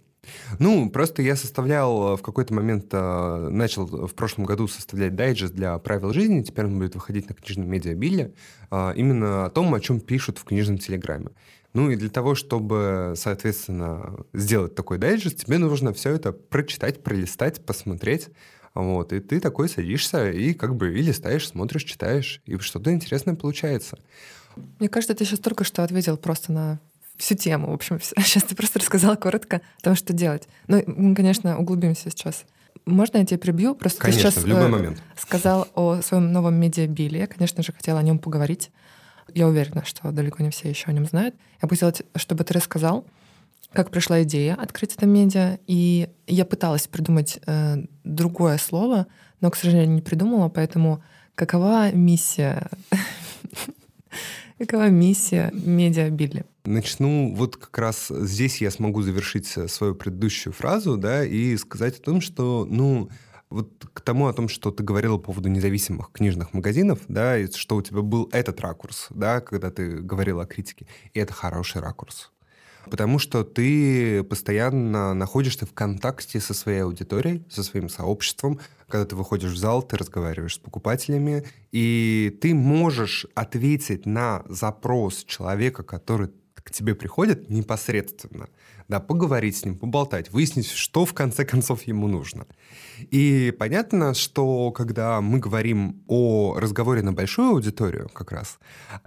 Ну, 0.59 0.89
просто 0.89 1.21
я 1.21 1.35
составлял 1.35 2.13
э, 2.13 2.17
в 2.17 2.21
какой-то 2.21 2.53
момент, 2.53 2.87
э, 2.91 3.49
начал 3.49 3.85
в 3.85 4.13
прошлом 4.13 4.45
году 4.45 4.67
составлять 4.67 5.15
дайджест 5.15 5.53
для 5.53 5.77
правил 5.79 6.13
жизни, 6.13 6.43
теперь 6.43 6.65
он 6.65 6.77
будет 6.77 6.95
выходить 6.95 7.29
на 7.29 7.35
книжном 7.35 7.69
медиабиле, 7.69 8.33
э, 8.71 8.93
именно 8.95 9.45
о 9.45 9.49
том, 9.49 9.73
о 9.73 9.79
чем 9.79 9.99
пишут 9.99 10.37
в 10.37 10.43
книжном 10.43 10.77
телеграме. 10.77 11.29
Ну 11.73 11.89
и 11.91 11.95
для 11.95 12.09
того, 12.09 12.35
чтобы, 12.35 13.13
соответственно, 13.17 14.25
сделать 14.33 14.75
такой 14.75 14.97
дайджест, 14.97 15.45
тебе 15.45 15.57
нужно 15.57 15.93
все 15.93 16.11
это 16.11 16.31
прочитать, 16.31 17.03
пролистать, 17.03 17.65
посмотреть, 17.65 18.29
вот, 18.73 19.13
и 19.13 19.19
ты 19.19 19.39
такой 19.39 19.69
садишься 19.69 20.31
и 20.31 20.53
как 20.53 20.75
бы 20.75 20.97
и 20.97 21.01
листаешь, 21.01 21.47
смотришь, 21.47 21.83
читаешь, 21.83 22.41
и 22.45 22.57
что-то 22.57 22.91
интересное 22.91 23.35
получается. 23.35 23.97
Мне 24.79 24.89
кажется, 24.89 25.15
ты 25.15 25.25
сейчас 25.25 25.39
только 25.39 25.63
что 25.63 25.83
ответил 25.83 26.17
просто 26.17 26.51
на 26.51 26.79
всю 27.17 27.35
тему. 27.35 27.71
В 27.71 27.73
общем, 27.73 27.99
сейчас 28.01 28.43
ты 28.43 28.55
просто 28.55 28.79
рассказала 28.79 29.15
коротко 29.15 29.61
о 29.79 29.83
том, 29.83 29.95
что 29.95 30.13
делать. 30.13 30.47
Ну, 30.67 30.83
мы, 30.85 31.15
конечно, 31.15 31.57
углубимся 31.57 32.09
сейчас. 32.09 32.45
Можно 32.85 33.19
я 33.19 33.25
тебя 33.25 33.39
прибью? 33.39 33.75
Просто 33.75 33.99
конечно, 34.01 34.23
ты 34.23 34.31
сейчас 34.31 34.43
в 34.43 34.47
любой 34.47 34.65
э, 34.65 34.69
момент. 34.69 35.03
сказал 35.17 35.67
о 35.73 36.01
своем 36.01 36.31
новом 36.31 36.55
медиабиле. 36.55 37.21
Я, 37.21 37.27
конечно 37.27 37.63
же, 37.63 37.73
хотела 37.73 37.99
о 37.99 38.03
нем 38.03 38.19
поговорить. 38.19 38.69
Я 39.33 39.47
уверена, 39.47 39.83
что 39.85 40.11
далеко 40.11 40.43
не 40.43 40.51
все 40.51 40.69
еще 40.69 40.87
о 40.87 40.93
нем 40.93 41.05
знают. 41.05 41.35
Я 41.61 41.67
бы 41.67 41.75
хотела, 41.75 41.93
чтобы 42.15 42.43
ты 42.43 42.53
рассказал, 42.53 43.05
как 43.73 43.89
пришла 43.89 44.21
идея 44.23 44.55
открыть 44.55 44.93
это 44.95 45.07
медиа. 45.07 45.57
И 45.65 46.09
я 46.27 46.45
пыталась 46.45 46.87
придумать 46.87 47.39
э, 47.47 47.77
другое 48.03 48.57
слово, 48.57 49.07
но, 49.41 49.49
к 49.49 49.55
сожалению, 49.55 49.95
не 49.95 50.01
придумала, 50.01 50.49
поэтому 50.49 51.03
какова 51.33 51.91
миссия 51.91 52.69
Какова 54.57 54.89
миссия 54.89 55.51
медиа 55.53 56.09
Билли? 56.09 56.45
Начну 56.63 57.35
вот 57.35 57.57
как 57.57 57.77
раз 57.77 58.07
здесь 58.07 58.61
я 58.61 58.71
смогу 58.71 59.01
завершить 59.01 59.47
свою 59.47 59.95
предыдущую 59.95 60.53
фразу, 60.53 60.95
да, 60.95 61.25
и 61.25 61.57
сказать 61.57 61.99
о 61.99 62.01
том, 62.01 62.21
что, 62.21 62.65
ну, 62.69 63.09
вот 63.49 63.85
к 63.93 63.99
тому 63.99 64.27
о 64.27 64.33
том, 64.33 64.47
что 64.47 64.71
ты 64.71 64.81
говорила 64.81 65.17
по 65.17 65.25
поводу 65.25 65.49
независимых 65.49 66.09
книжных 66.11 66.53
магазинов, 66.53 66.99
да, 67.09 67.37
и 67.37 67.51
что 67.51 67.75
у 67.75 67.81
тебя 67.81 68.01
был 68.01 68.29
этот 68.31 68.61
ракурс, 68.61 69.07
да, 69.09 69.41
когда 69.41 69.71
ты 69.71 69.97
говорила 69.97 70.43
о 70.43 70.45
критике, 70.45 70.87
и 71.13 71.19
это 71.19 71.33
хороший 71.33 71.81
ракурс. 71.81 72.31
Потому 72.89 73.19
что 73.19 73.43
ты 73.43 74.23
постоянно 74.23 75.13
находишься 75.13 75.65
в 75.65 75.73
контакте 75.73 76.39
со 76.39 76.53
своей 76.53 76.79
аудиторией, 76.79 77.43
со 77.49 77.63
своим 77.63 77.89
сообществом. 77.89 78.59
Когда 78.87 79.05
ты 79.05 79.15
выходишь 79.15 79.51
в 79.51 79.57
зал, 79.57 79.81
ты 79.81 79.97
разговариваешь 79.97 80.55
с 80.55 80.59
покупателями, 80.59 81.43
и 81.71 82.37
ты 82.41 82.53
можешь 82.53 83.25
ответить 83.35 84.05
на 84.05 84.43
запрос 84.47 85.23
человека, 85.23 85.83
который 85.83 86.29
к 86.65 86.71
тебе 86.71 86.95
приходит 86.95 87.49
непосредственно, 87.49 88.49
да, 88.87 88.99
поговорить 88.99 89.55
с 89.55 89.65
ним, 89.65 89.77
поболтать, 89.77 90.31
выяснить, 90.31 90.67
что 90.67 91.05
в 91.05 91.13
конце 91.13 91.45
концов 91.45 91.83
ему 91.83 92.07
нужно. 92.07 92.47
И 93.11 93.53
понятно, 93.57 94.15
что 94.15 94.71
когда 94.71 95.21
мы 95.21 95.37
говорим 95.37 96.03
о 96.07 96.57
разговоре 96.59 97.03
на 97.03 97.13
большую 97.13 97.49
аудиторию 97.49 98.09
как 98.09 98.31
раз, 98.31 98.57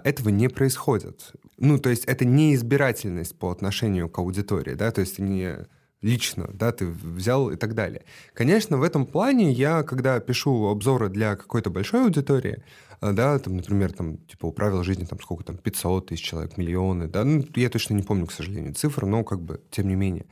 этого 0.05 0.29
не 0.29 0.47
происходит. 0.47 1.33
Ну, 1.57 1.77
то 1.77 1.89
есть 1.89 2.05
это 2.05 2.23
не 2.23 2.55
избирательность 2.55 3.37
по 3.37 3.51
отношению 3.51 4.09
к 4.09 4.17
аудитории, 4.19 4.73
да, 4.75 4.91
то 4.91 5.01
есть 5.01 5.19
не 5.19 5.67
лично, 6.01 6.49
да, 6.53 6.71
ты 6.71 6.85
взял 6.85 7.49
и 7.49 7.57
так 7.57 7.73
далее. 7.73 8.03
Конечно, 8.33 8.77
в 8.77 8.83
этом 8.83 9.05
плане 9.05 9.51
я, 9.51 9.83
когда 9.83 10.17
пишу 10.21 10.67
обзоры 10.67 11.09
для 11.09 11.35
какой-то 11.35 11.69
большой 11.69 12.03
аудитории, 12.03 12.63
да, 13.01 13.39
там, 13.39 13.57
например, 13.57 13.93
там, 13.93 14.17
типа, 14.17 14.47
у 14.47 14.51
правил 14.51 14.83
жизни, 14.83 15.05
там, 15.05 15.19
сколько 15.21 15.43
там, 15.43 15.57
500 15.57 16.07
тысяч 16.07 16.23
человек, 16.23 16.57
миллионы, 16.57 17.07
да, 17.07 17.23
ну, 17.23 17.45
я 17.55 17.69
точно 17.69 17.93
не 17.93 18.03
помню, 18.03 18.25
к 18.27 18.31
сожалению, 18.31 18.73
цифр, 18.73 19.05
но, 19.05 19.23
как 19.23 19.41
бы, 19.41 19.61
тем 19.71 19.87
не 19.87 19.95
менее. 19.95 20.25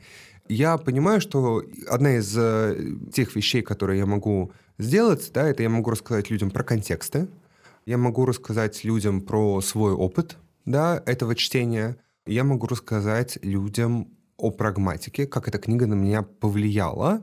Я 0.48 0.78
понимаю, 0.78 1.20
что 1.20 1.62
одна 1.88 2.16
из 2.16 2.34
э, 2.36 2.76
тех 3.12 3.36
вещей, 3.36 3.62
которые 3.62 3.98
я 3.98 4.06
могу 4.06 4.52
сделать, 4.78 5.30
да, 5.32 5.48
это 5.48 5.62
я 5.62 5.68
могу 5.68 5.90
рассказать 5.90 6.30
людям 6.30 6.50
про 6.50 6.64
контексты, 6.64 7.28
я 7.86 7.98
могу 7.98 8.24
рассказать 8.26 8.84
людям 8.84 9.20
про 9.20 9.60
свой 9.60 9.92
опыт, 9.92 10.36
да, 10.64 11.02
этого 11.06 11.34
чтения, 11.34 11.96
я 12.26 12.44
могу 12.44 12.66
рассказать 12.66 13.38
людям 13.42 14.08
о 14.36 14.50
прагматике, 14.50 15.26
как 15.26 15.48
эта 15.48 15.58
книга 15.58 15.86
на 15.86 15.94
меня 15.94 16.22
повлияла, 16.22 17.22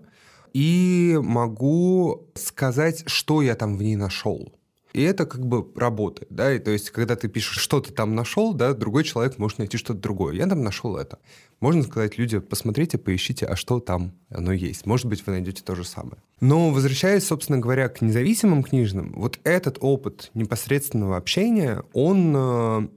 и 0.54 1.20
могу 1.22 2.28
сказать, 2.36 3.04
что 3.08 3.42
я 3.42 3.56
там 3.56 3.78
в 3.78 3.84
ней 3.84 3.96
нашел. 3.96 4.54
И 4.96 5.02
это 5.02 5.26
как 5.26 5.46
бы 5.46 5.68
работает, 5.76 6.30
да, 6.30 6.54
и 6.54 6.58
то 6.58 6.72
есть, 6.72 6.90
когда 6.92 7.18
ты 7.18 7.28
пишешь, 7.28 7.58
что 7.58 7.82
ты 7.82 7.92
там 7.92 8.16
нашел, 8.16 8.54
да, 8.54 8.74
другой 8.74 9.04
человек 9.04 9.38
может 9.38 9.58
найти 9.58 9.78
что-то 9.78 10.00
другое. 10.00 10.36
Я 10.36 10.48
там 10.48 10.64
нашел 10.64 10.96
это. 10.96 11.20
Можно 11.60 11.84
сказать, 11.84 12.18
люди, 12.18 12.40
посмотрите, 12.40 12.98
поищите, 12.98 13.46
а 13.46 13.58
что 13.58 13.82
там 13.82 14.14
оно 14.30 14.54
есть. 14.54 14.86
Может 14.86 15.08
быть, 15.08 15.28
вы 15.28 15.34
найдете 15.34 15.64
то 15.64 15.76
же 15.76 15.84
самое. 15.84 16.16
Но 16.40 16.72
возвращаясь, 16.72 17.26
собственно 17.26 17.58
говоря, 17.60 17.90
к 17.90 18.00
независимым 18.00 18.64
книжным, 18.64 19.12
вот 19.18 19.38
этот 19.44 19.80
опыт 19.82 20.32
непосредственного 20.34 21.18
общения, 21.18 21.84
он 21.92 22.34
э, 22.34 22.88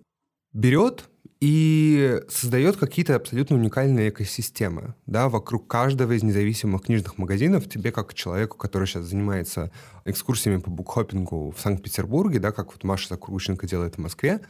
берет 0.52 1.08
и 1.40 2.20
создает 2.28 2.76
какие-то 2.76 3.14
абсолютно 3.14 3.56
уникальные 3.56 4.08
экосистемы. 4.08 4.94
Да, 5.06 5.28
вокруг 5.28 5.68
каждого 5.68 6.12
из 6.12 6.24
независимых 6.24 6.82
книжных 6.82 7.16
магазинов 7.16 7.68
тебе, 7.68 7.92
как 7.92 8.14
человеку, 8.14 8.56
который 8.56 8.88
сейчас 8.88 9.04
занимается 9.04 9.70
экскурсиями 10.04 10.58
по 10.58 10.70
букхопингу 10.70 11.54
в 11.56 11.60
Санкт-Петербурге, 11.60 12.40
да, 12.40 12.50
как 12.50 12.72
вот 12.72 12.82
Маша 12.82 13.08
Закрученко 13.10 13.68
делает 13.68 13.96
в 13.96 13.98
Москве, 13.98 14.40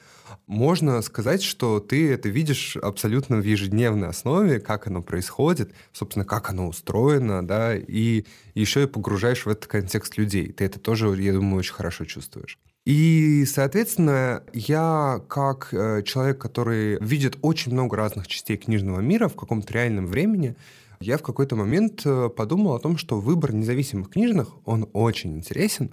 можно 0.47 1.03
сказать, 1.03 1.43
что 1.43 1.79
ты 1.81 2.11
это 2.11 2.31
видишь 2.31 2.77
абсолютно 2.77 3.37
в 3.37 3.45
ежедневной 3.45 4.09
основе, 4.09 4.59
как 4.59 4.87
оно 4.87 5.03
происходит, 5.03 5.73
собственно, 5.93 6.25
как 6.25 6.49
оно 6.49 6.69
устроено, 6.69 7.47
да, 7.47 7.77
и 7.77 8.25
еще 8.55 8.85
и 8.85 8.87
погружаешь 8.87 9.45
в 9.45 9.49
этот 9.49 9.67
контекст 9.67 10.17
людей. 10.17 10.53
Ты 10.53 10.65
это 10.65 10.79
тоже, 10.79 11.09
я 11.21 11.35
думаю, 11.35 11.59
очень 11.59 11.75
хорошо 11.75 12.07
чувствуешь. 12.07 12.59
И, 12.89 13.45
соответственно, 13.45 14.43
я 14.55 15.21
как 15.29 15.75
э, 15.75 16.03
человек, 16.05 16.39
который 16.39 16.97
видит 17.05 17.37
очень 17.43 17.71
много 17.73 17.99
разных 17.99 18.27
частей 18.29 18.57
книжного 18.57 19.01
мира 19.01 19.29
в 19.29 19.37
каком-то 19.37 19.75
реальном 19.75 20.07
времени, 20.07 20.57
я 20.99 21.19
в 21.19 21.23
какой-то 21.23 21.55
момент 21.55 22.01
э, 22.07 22.31
подумал 22.35 22.73
о 22.73 22.79
том, 22.79 22.97
что 22.97 23.21
выбор 23.21 23.53
независимых 23.53 24.09
книжных, 24.09 24.57
он 24.65 24.89
очень 24.95 25.37
интересен, 25.37 25.93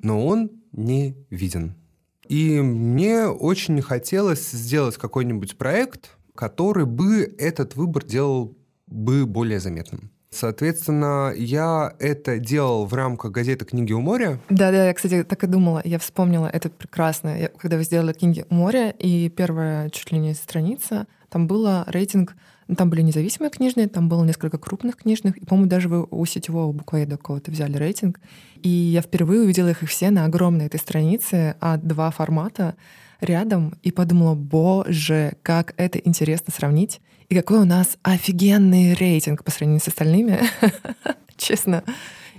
но 0.00 0.24
он 0.24 0.52
не 0.70 1.16
виден. 1.28 1.74
И 2.28 2.60
мне 2.60 3.26
очень 3.26 3.82
хотелось 3.82 4.48
сделать 4.52 4.96
какой-нибудь 4.96 5.58
проект, 5.58 6.16
который 6.36 6.86
бы 6.86 7.34
этот 7.36 7.74
выбор 7.74 8.04
делал 8.04 8.56
бы 8.86 9.26
более 9.26 9.58
заметным. 9.58 10.12
Соответственно, 10.30 11.32
я 11.34 11.94
это 11.98 12.38
делал 12.38 12.84
в 12.84 12.94
рамках 12.94 13.32
газеты 13.32 13.64
«Книги 13.64 13.92
у 13.92 14.00
моря». 14.00 14.40
Да-да, 14.50 14.86
я, 14.86 14.94
кстати, 14.94 15.24
так 15.24 15.42
и 15.44 15.46
думала. 15.46 15.80
Я 15.84 15.98
вспомнила 15.98 16.46
это 16.46 16.68
прекрасно. 16.68 17.38
Я, 17.40 17.48
когда 17.48 17.76
вы 17.76 17.84
сделали 17.84 18.12
«Книги 18.12 18.44
у 18.50 18.54
моря», 18.54 18.90
и 18.90 19.28
первая 19.30 19.88
чуть 19.90 20.12
ли 20.12 20.18
не 20.18 20.34
страница, 20.34 21.06
там 21.30 21.46
было 21.46 21.84
рейтинг 21.88 22.36
ну, 22.68 22.74
там 22.74 22.90
были 22.90 23.00
независимые 23.00 23.50
книжные, 23.50 23.88
там 23.88 24.10
было 24.10 24.22
несколько 24.24 24.58
крупных 24.58 24.96
книжных, 24.96 25.38
и, 25.38 25.46
по-моему, 25.46 25.70
даже 25.70 25.88
вы 25.88 26.06
у 26.10 26.24
сетевого 26.26 26.70
буквоеда 26.72 27.16
какого-то 27.16 27.50
взяли 27.50 27.78
рейтинг. 27.78 28.20
И 28.62 28.68
я 28.68 29.00
впервые 29.00 29.40
увидела 29.40 29.68
их 29.68 29.80
все 29.80 30.10
на 30.10 30.26
огромной 30.26 30.66
этой 30.66 30.78
странице, 30.78 31.56
а 31.60 31.78
два 31.78 32.10
формата 32.10 32.76
рядом, 33.20 33.74
и 33.82 33.90
подумала, 33.90 34.34
боже, 34.34 35.32
как 35.42 35.72
это 35.78 35.98
интересно 35.98 36.52
сравнить. 36.54 37.00
И 37.28 37.34
какой 37.34 37.58
у 37.58 37.64
нас 37.66 37.98
офигенный 38.02 38.94
рейтинг 38.94 39.44
по 39.44 39.50
сравнению 39.50 39.82
с 39.82 39.88
остальными. 39.88 40.40
Честно. 41.36 41.84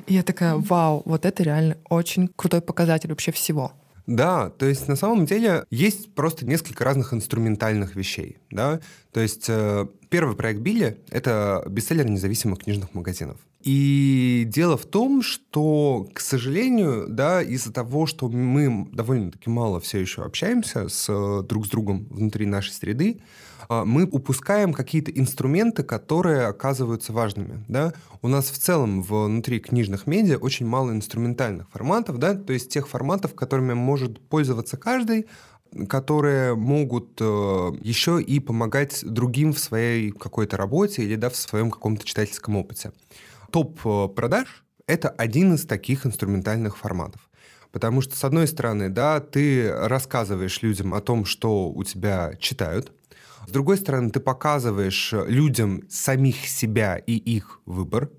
И 0.07 0.15
я 0.15 0.23
такая, 0.23 0.55
вау, 0.55 1.03
вот 1.05 1.25
это 1.25 1.43
реально 1.43 1.77
очень 1.89 2.27
крутой 2.35 2.61
показатель 2.61 3.09
вообще 3.09 3.31
всего. 3.31 3.73
Да, 4.07 4.49
то 4.49 4.65
есть 4.65 4.87
на 4.87 4.95
самом 4.95 5.27
деле 5.27 5.63
есть 5.69 6.15
просто 6.15 6.43
несколько 6.43 6.83
разных 6.83 7.13
инструментальных 7.13 7.95
вещей, 7.95 8.39
да. 8.49 8.79
То 9.13 9.19
есть 9.19 9.45
э, 9.47 9.85
первый 10.09 10.35
проект 10.35 10.61
Билли— 10.61 10.97
это 11.11 11.63
бестселлер 11.69 12.09
независимых 12.09 12.57
книжных 12.57 12.95
магазинов. 12.95 13.37
И 13.61 14.45
дело 14.47 14.77
в 14.77 14.85
том, 14.85 15.21
что, 15.21 16.07
к 16.13 16.21
сожалению, 16.21 17.07
да, 17.09 17.41
из-за 17.41 17.73
того, 17.73 18.05
что 18.05 18.29
мы 18.29 18.87
довольно-таки 18.93 19.49
мало 19.49 19.81
все 19.81 19.99
еще 19.99 20.23
общаемся 20.23 20.87
с, 20.87 21.43
друг 21.43 21.65
с 21.65 21.69
другом 21.69 22.07
внутри 22.09 22.45
нашей 22.45 22.71
среды, 22.71 23.19
а, 23.67 23.83
мы 23.83 24.05
упускаем 24.05 24.73
какие-то 24.73 25.11
инструменты, 25.11 25.83
которые 25.83 26.47
оказываются 26.47 27.11
важными. 27.11 27.63
Да? 27.67 27.93
У 28.21 28.29
нас 28.29 28.49
в 28.49 28.57
целом 28.57 29.03
внутри 29.03 29.59
книжных 29.59 30.07
медиа 30.07 30.37
очень 30.37 30.65
мало 30.65 30.91
инструментальных 30.91 31.69
форматов, 31.69 32.17
да? 32.17 32.35
то 32.35 32.53
есть 32.53 32.69
тех 32.69 32.87
форматов, 32.87 33.35
которыми 33.35 33.73
может 33.73 34.19
пользоваться 34.27 34.77
каждый, 34.77 35.27
которые 35.87 36.55
могут 36.55 37.17
э, 37.19 37.71
еще 37.81 38.19
и 38.19 38.39
помогать 38.39 39.03
другим 39.05 39.53
в 39.53 39.59
своей 39.59 40.11
какой-то 40.11 40.57
работе 40.57 41.03
или 41.03 41.15
да, 41.15 41.29
в 41.29 41.35
своем 41.35 41.69
каком-то 41.69 42.03
читательском 42.05 42.55
опыте. 42.55 42.91
Топ 43.51 43.79
э, 43.85 44.07
продаж— 44.09 44.63
это 44.87 45.09
один 45.09 45.55
из 45.55 45.65
таких 45.65 46.05
инструментальных 46.05 46.77
форматов. 46.77 47.29
Потому 47.71 48.01
что, 48.01 48.15
с 48.15 48.23
одной 48.23 48.47
стороны, 48.47 48.89
да, 48.89 49.19
ты 49.19 49.71
рассказываешь 49.71 50.61
людям 50.61 50.93
о 50.93 51.01
том, 51.01 51.25
что 51.25 51.69
у 51.69 51.83
тебя 51.83 52.33
читают, 52.39 52.91
с 53.47 53.51
другой 53.51 53.77
стороны, 53.77 54.11
ты 54.11 54.19
показываешь 54.19 55.11
людям 55.11 55.81
самих 55.89 56.47
себя 56.47 56.97
и 56.97 57.13
их 57.13 57.61
выбор. 57.65 58.11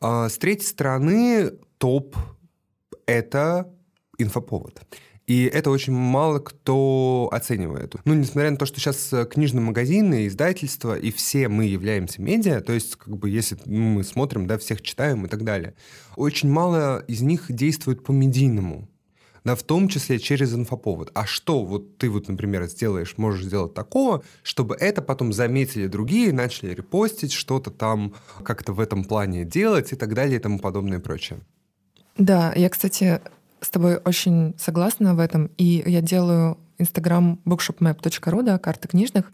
А 0.00 0.28
с 0.28 0.38
третьей 0.38 0.66
стороны, 0.66 1.50
топ— 1.78 2.16
это 3.06 3.70
инфоповод. 4.16 4.80
И 5.26 5.44
это 5.44 5.70
очень 5.70 5.94
мало 5.94 6.38
кто 6.38 7.30
оценивает. 7.32 7.94
Ну, 8.04 8.14
несмотря 8.14 8.50
на 8.50 8.56
то, 8.56 8.66
что 8.66 8.78
сейчас 8.78 9.12
книжные 9.30 9.62
магазины, 9.62 10.26
издательства, 10.26 10.98
и 10.98 11.10
все 11.10 11.48
мы 11.48 11.64
являемся 11.64 12.20
медиа, 12.20 12.60
то 12.60 12.72
есть, 12.72 12.96
как 12.96 13.16
бы, 13.16 13.30
если 13.30 13.58
мы 13.64 14.04
смотрим, 14.04 14.46
да, 14.46 14.58
всех 14.58 14.82
читаем 14.82 15.24
и 15.24 15.28
так 15.28 15.44
далее, 15.44 15.74
очень 16.16 16.50
мало 16.50 17.02
из 17.08 17.22
них 17.22 17.46
действует 17.48 18.04
по 18.04 18.12
медийному 18.12 18.88
да, 19.44 19.54
в 19.54 19.62
том 19.62 19.88
числе 19.88 20.18
через 20.18 20.54
инфоповод. 20.54 21.10
А 21.14 21.26
что 21.26 21.64
вот 21.64 21.98
ты 21.98 22.08
вот, 22.08 22.28
например, 22.28 22.64
сделаешь, 22.66 23.18
можешь 23.18 23.44
сделать 23.44 23.74
такого, 23.74 24.24
чтобы 24.42 24.74
это 24.74 25.02
потом 25.02 25.32
заметили 25.32 25.86
другие, 25.86 26.32
начали 26.32 26.74
репостить, 26.74 27.32
что-то 27.32 27.70
там 27.70 28.14
как-то 28.42 28.72
в 28.72 28.80
этом 28.80 29.04
плане 29.04 29.44
делать 29.44 29.92
и 29.92 29.96
так 29.96 30.14
далее 30.14 30.36
и 30.36 30.40
тому 30.40 30.58
подобное 30.58 30.98
и 30.98 31.02
прочее. 31.02 31.40
Да, 32.16 32.52
я, 32.54 32.70
кстати, 32.70 33.20
с 33.64 33.70
тобой 33.70 33.96
очень 34.04 34.54
согласна 34.58 35.14
в 35.14 35.20
этом, 35.20 35.50
и 35.56 35.82
я 35.86 36.00
делаю 36.00 36.58
Instagram 36.78 37.38
bookshopmap.ru, 37.44 38.42
да, 38.42 38.58
карты 38.58 38.88
книжных, 38.88 39.32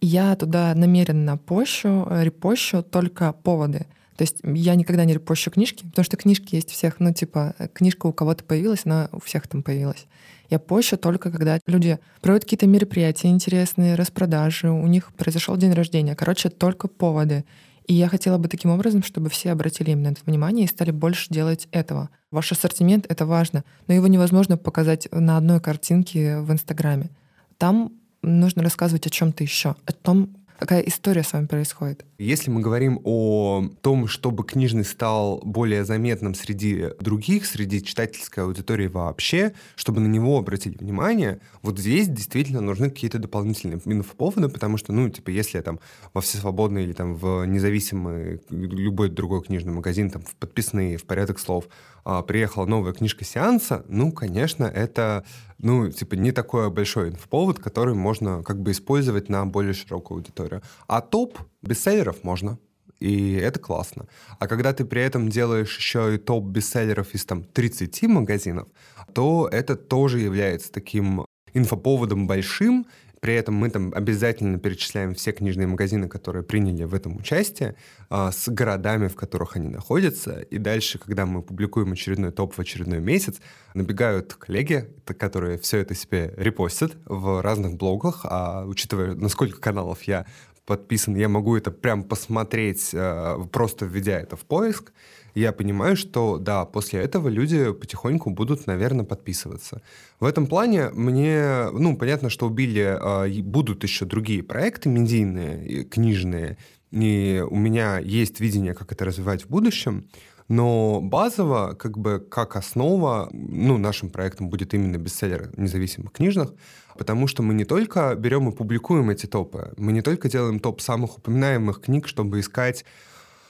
и 0.00 0.06
я 0.06 0.34
туда 0.36 0.74
намеренно 0.74 1.36
пощу, 1.36 2.06
репощу 2.10 2.82
только 2.82 3.32
поводы— 3.32 3.86
то 4.20 4.24
есть 4.24 4.40
я 4.44 4.74
никогда 4.74 5.06
не 5.06 5.14
репощу 5.14 5.50
книжки, 5.50 5.82
потому 5.82 6.04
что 6.04 6.18
книжки 6.18 6.54
есть 6.54 6.68
у 6.68 6.72
всех, 6.74 7.00
ну, 7.00 7.10
типа, 7.10 7.54
книжка 7.72 8.06
у 8.06 8.12
кого-то 8.12 8.44
появилась, 8.44 8.82
она 8.84 9.08
у 9.12 9.20
всех 9.20 9.48
там 9.48 9.62
появилась. 9.62 10.06
Я 10.50 10.58
пощу 10.58 10.98
только, 10.98 11.30
когда 11.30 11.58
люди 11.66 11.98
проводят 12.20 12.44
какие-то 12.44 12.66
мероприятия 12.66 13.28
интересные, 13.28 13.94
распродажи, 13.94 14.68
у 14.68 14.86
них 14.86 15.14
произошел 15.14 15.56
день 15.56 15.72
рождения. 15.72 16.14
Короче, 16.14 16.50
только 16.50 16.86
поводы. 16.86 17.46
И 17.86 17.94
я 17.94 18.08
хотела 18.08 18.38
бы 18.38 18.48
таким 18.48 18.70
образом, 18.70 19.02
чтобы 19.02 19.30
все 19.30 19.50
обратили 19.50 19.90
именно 19.90 20.08
это 20.08 20.20
внимание 20.24 20.64
и 20.64 20.68
стали 20.68 20.90
больше 20.90 21.28
делать 21.30 21.68
этого. 21.72 22.10
Ваш 22.30 22.52
ассортимент— 22.52 23.06
это 23.08 23.26
важно, 23.26 23.64
но 23.88 23.94
его 23.94 24.06
невозможно 24.06 24.56
показать 24.56 25.08
на 25.10 25.36
одной 25.36 25.60
картинке 25.60 26.38
в 26.38 26.52
Инстаграме. 26.52 27.10
Там 27.58 27.92
нужно 28.22 28.62
рассказывать 28.62 29.06
о 29.06 29.10
чем-то 29.10 29.42
еще, 29.42 29.76
о 29.84 29.92
том, 29.92 30.36
какая 30.60 30.82
история 30.82 31.22
с 31.22 31.32
вами 31.32 31.46
происходит. 31.46 32.04
Если 32.18 32.50
мы 32.50 32.60
говорим 32.60 33.00
о 33.02 33.64
том, 33.80 34.06
чтобы 34.06 34.44
книжный 34.44 34.84
стал 34.84 35.40
более 35.42 35.86
заметным 35.86 36.34
среди 36.34 36.88
других, 37.00 37.46
среди 37.46 37.82
читательской 37.82 38.44
аудитории 38.44 38.86
вообще, 38.86 39.54
чтобы 39.74 40.00
на 40.00 40.06
него 40.06 40.36
обратили 40.38 40.76
внимание, 40.76 41.40
вот 41.62 41.78
здесь 41.78 42.08
действительно 42.08 42.60
нужны 42.60 42.90
какие-то 42.90 43.18
дополнительные 43.18 43.80
инфоповоды, 43.86 44.50
потому 44.50 44.76
что, 44.76 44.92
ну, 44.92 45.08
типа, 45.08 45.30
если 45.30 45.56
я 45.56 45.62
там 45.62 45.80
во 46.12 46.20
Всесвободный 46.20 46.84
или 46.84 46.92
там 46.92 47.14
в 47.14 47.46
независимый 47.46 48.42
любой 48.50 49.08
другой 49.08 49.42
книжный 49.42 49.72
магазин, 49.72 50.10
там, 50.10 50.20
в 50.20 50.36
подписные, 50.36 50.98
в 50.98 51.04
порядок 51.04 51.38
слов, 51.38 51.68
а, 52.10 52.22
приехала 52.22 52.66
новая 52.66 52.92
книжка 52.92 53.24
сеанса, 53.24 53.84
ну, 53.86 54.10
конечно, 54.10 54.64
это, 54.64 55.24
ну, 55.58 55.88
типа, 55.90 56.14
не 56.16 56.32
такой 56.32 56.68
большой 56.68 57.10
инфоповод, 57.10 57.60
который 57.60 57.94
можно 57.94 58.42
как 58.42 58.60
бы 58.60 58.72
использовать 58.72 59.28
на 59.28 59.46
более 59.46 59.74
широкую 59.74 60.16
аудиторию. 60.16 60.60
А 60.88 61.02
топ 61.02 61.38
бестселлеров 61.62 62.24
можно. 62.24 62.58
И 62.98 63.34
это 63.34 63.60
классно. 63.60 64.06
А 64.40 64.48
когда 64.48 64.72
ты 64.72 64.84
при 64.84 65.02
этом 65.02 65.28
делаешь 65.28 65.76
еще 65.76 66.16
и 66.16 66.18
топ 66.18 66.46
бестселлеров 66.46 67.14
из 67.14 67.24
там 67.24 67.44
30 67.44 68.02
магазинов, 68.02 68.66
то 69.14 69.48
это 69.52 69.76
тоже 69.76 70.18
является 70.18 70.72
таким 70.72 71.24
инфоповодом 71.54 72.26
большим, 72.26 72.86
при 73.20 73.34
этом 73.34 73.54
мы 73.54 73.68
там 73.68 73.92
обязательно 73.94 74.58
перечисляем 74.58 75.14
все 75.14 75.32
книжные 75.32 75.66
магазины, 75.66 76.08
которые 76.08 76.42
приняли 76.42 76.84
в 76.84 76.94
этом 76.94 77.16
участие, 77.16 77.76
а, 78.08 78.32
с 78.32 78.48
городами, 78.48 79.08
в 79.08 79.14
которых 79.14 79.56
они 79.56 79.68
находятся. 79.68 80.40
И 80.40 80.56
дальше, 80.56 80.98
когда 80.98 81.26
мы 81.26 81.42
публикуем 81.42 81.92
очередной 81.92 82.32
топ 82.32 82.54
в 82.54 82.58
очередной 82.58 83.00
месяц, 83.00 83.40
набегают 83.74 84.34
коллеги, 84.34 84.88
которые 85.18 85.58
все 85.58 85.78
это 85.78 85.94
себе 85.94 86.32
репостят 86.36 86.92
в 87.04 87.42
разных 87.42 87.76
блогах. 87.76 88.20
А 88.24 88.64
учитывая, 88.64 89.14
на 89.14 89.28
сколько 89.28 89.60
каналов 89.60 90.02
я 90.04 90.24
подписан, 90.66 91.16
я 91.16 91.28
могу 91.28 91.56
это 91.56 91.70
прям 91.70 92.04
посмотреть, 92.04 92.90
а, 92.94 93.44
просто 93.52 93.86
введя 93.86 94.18
это 94.18 94.36
в 94.36 94.44
поиск 94.44 94.92
я 95.34 95.52
понимаю, 95.52 95.96
что 95.96 96.38
да, 96.38 96.64
после 96.64 97.00
этого 97.00 97.28
люди 97.28 97.72
потихоньку 97.72 98.30
будут, 98.30 98.66
наверное, 98.66 99.04
подписываться. 99.04 99.82
В 100.18 100.24
этом 100.24 100.46
плане 100.46 100.90
мне, 100.90 101.68
ну, 101.72 101.96
понятно, 101.96 102.30
что 102.30 102.46
у 102.46 102.50
Билли 102.50 102.98
э, 103.28 103.42
будут 103.42 103.82
еще 103.82 104.04
другие 104.04 104.42
проекты 104.42 104.88
медийные, 104.88 105.84
книжные, 105.84 106.58
и 106.90 107.44
у 107.48 107.56
меня 107.56 107.98
есть 107.98 108.40
видение, 108.40 108.74
как 108.74 108.92
это 108.92 109.04
развивать 109.04 109.44
в 109.44 109.48
будущем. 109.48 110.08
Но 110.48 111.00
базово, 111.00 111.76
как 111.78 111.96
бы 111.96 112.18
как 112.18 112.56
основа, 112.56 113.28
ну, 113.32 113.78
нашим 113.78 114.10
проектом 114.10 114.50
будет 114.50 114.74
именно 114.74 114.96
бестселлер 114.96 115.52
независимых 115.56 116.10
книжных, 116.10 116.52
потому 117.00 117.26
что 117.26 117.42
мы 117.42 117.54
не 117.54 117.64
только 117.64 118.14
берем 118.14 118.50
и 118.50 118.54
публикуем 118.54 119.08
эти 119.08 119.24
топы, 119.24 119.72
мы 119.78 119.90
не 119.90 120.02
только 120.02 120.28
делаем 120.28 120.60
топ 120.60 120.82
самых 120.82 121.16
упоминаемых 121.16 121.80
книг, 121.80 122.06
чтобы 122.06 122.40
искать 122.40 122.84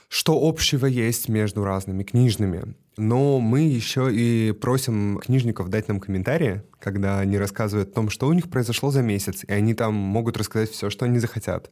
что 0.07 0.33
общего 0.41 0.85
есть 0.85 1.29
между 1.29 1.63
разными 1.63 2.03
книжными. 2.03 2.75
Но 2.97 3.39
мы 3.39 3.61
еще 3.61 4.13
и 4.13 4.51
просим 4.51 5.19
книжников 5.19 5.69
дать 5.69 5.87
нам 5.87 5.99
комментарии, 6.01 6.63
когда 6.79 7.19
они 7.19 7.37
рассказывают 7.37 7.89
о 7.89 7.93
том, 7.93 8.09
что 8.09 8.27
у 8.27 8.33
них 8.33 8.49
произошло 8.49 8.91
за 8.91 9.01
месяц, 9.01 9.45
и 9.45 9.51
они 9.53 9.73
там 9.73 9.93
могут 9.93 10.37
рассказать 10.37 10.69
все, 10.69 10.89
что 10.89 11.05
они 11.05 11.19
захотят. 11.19 11.71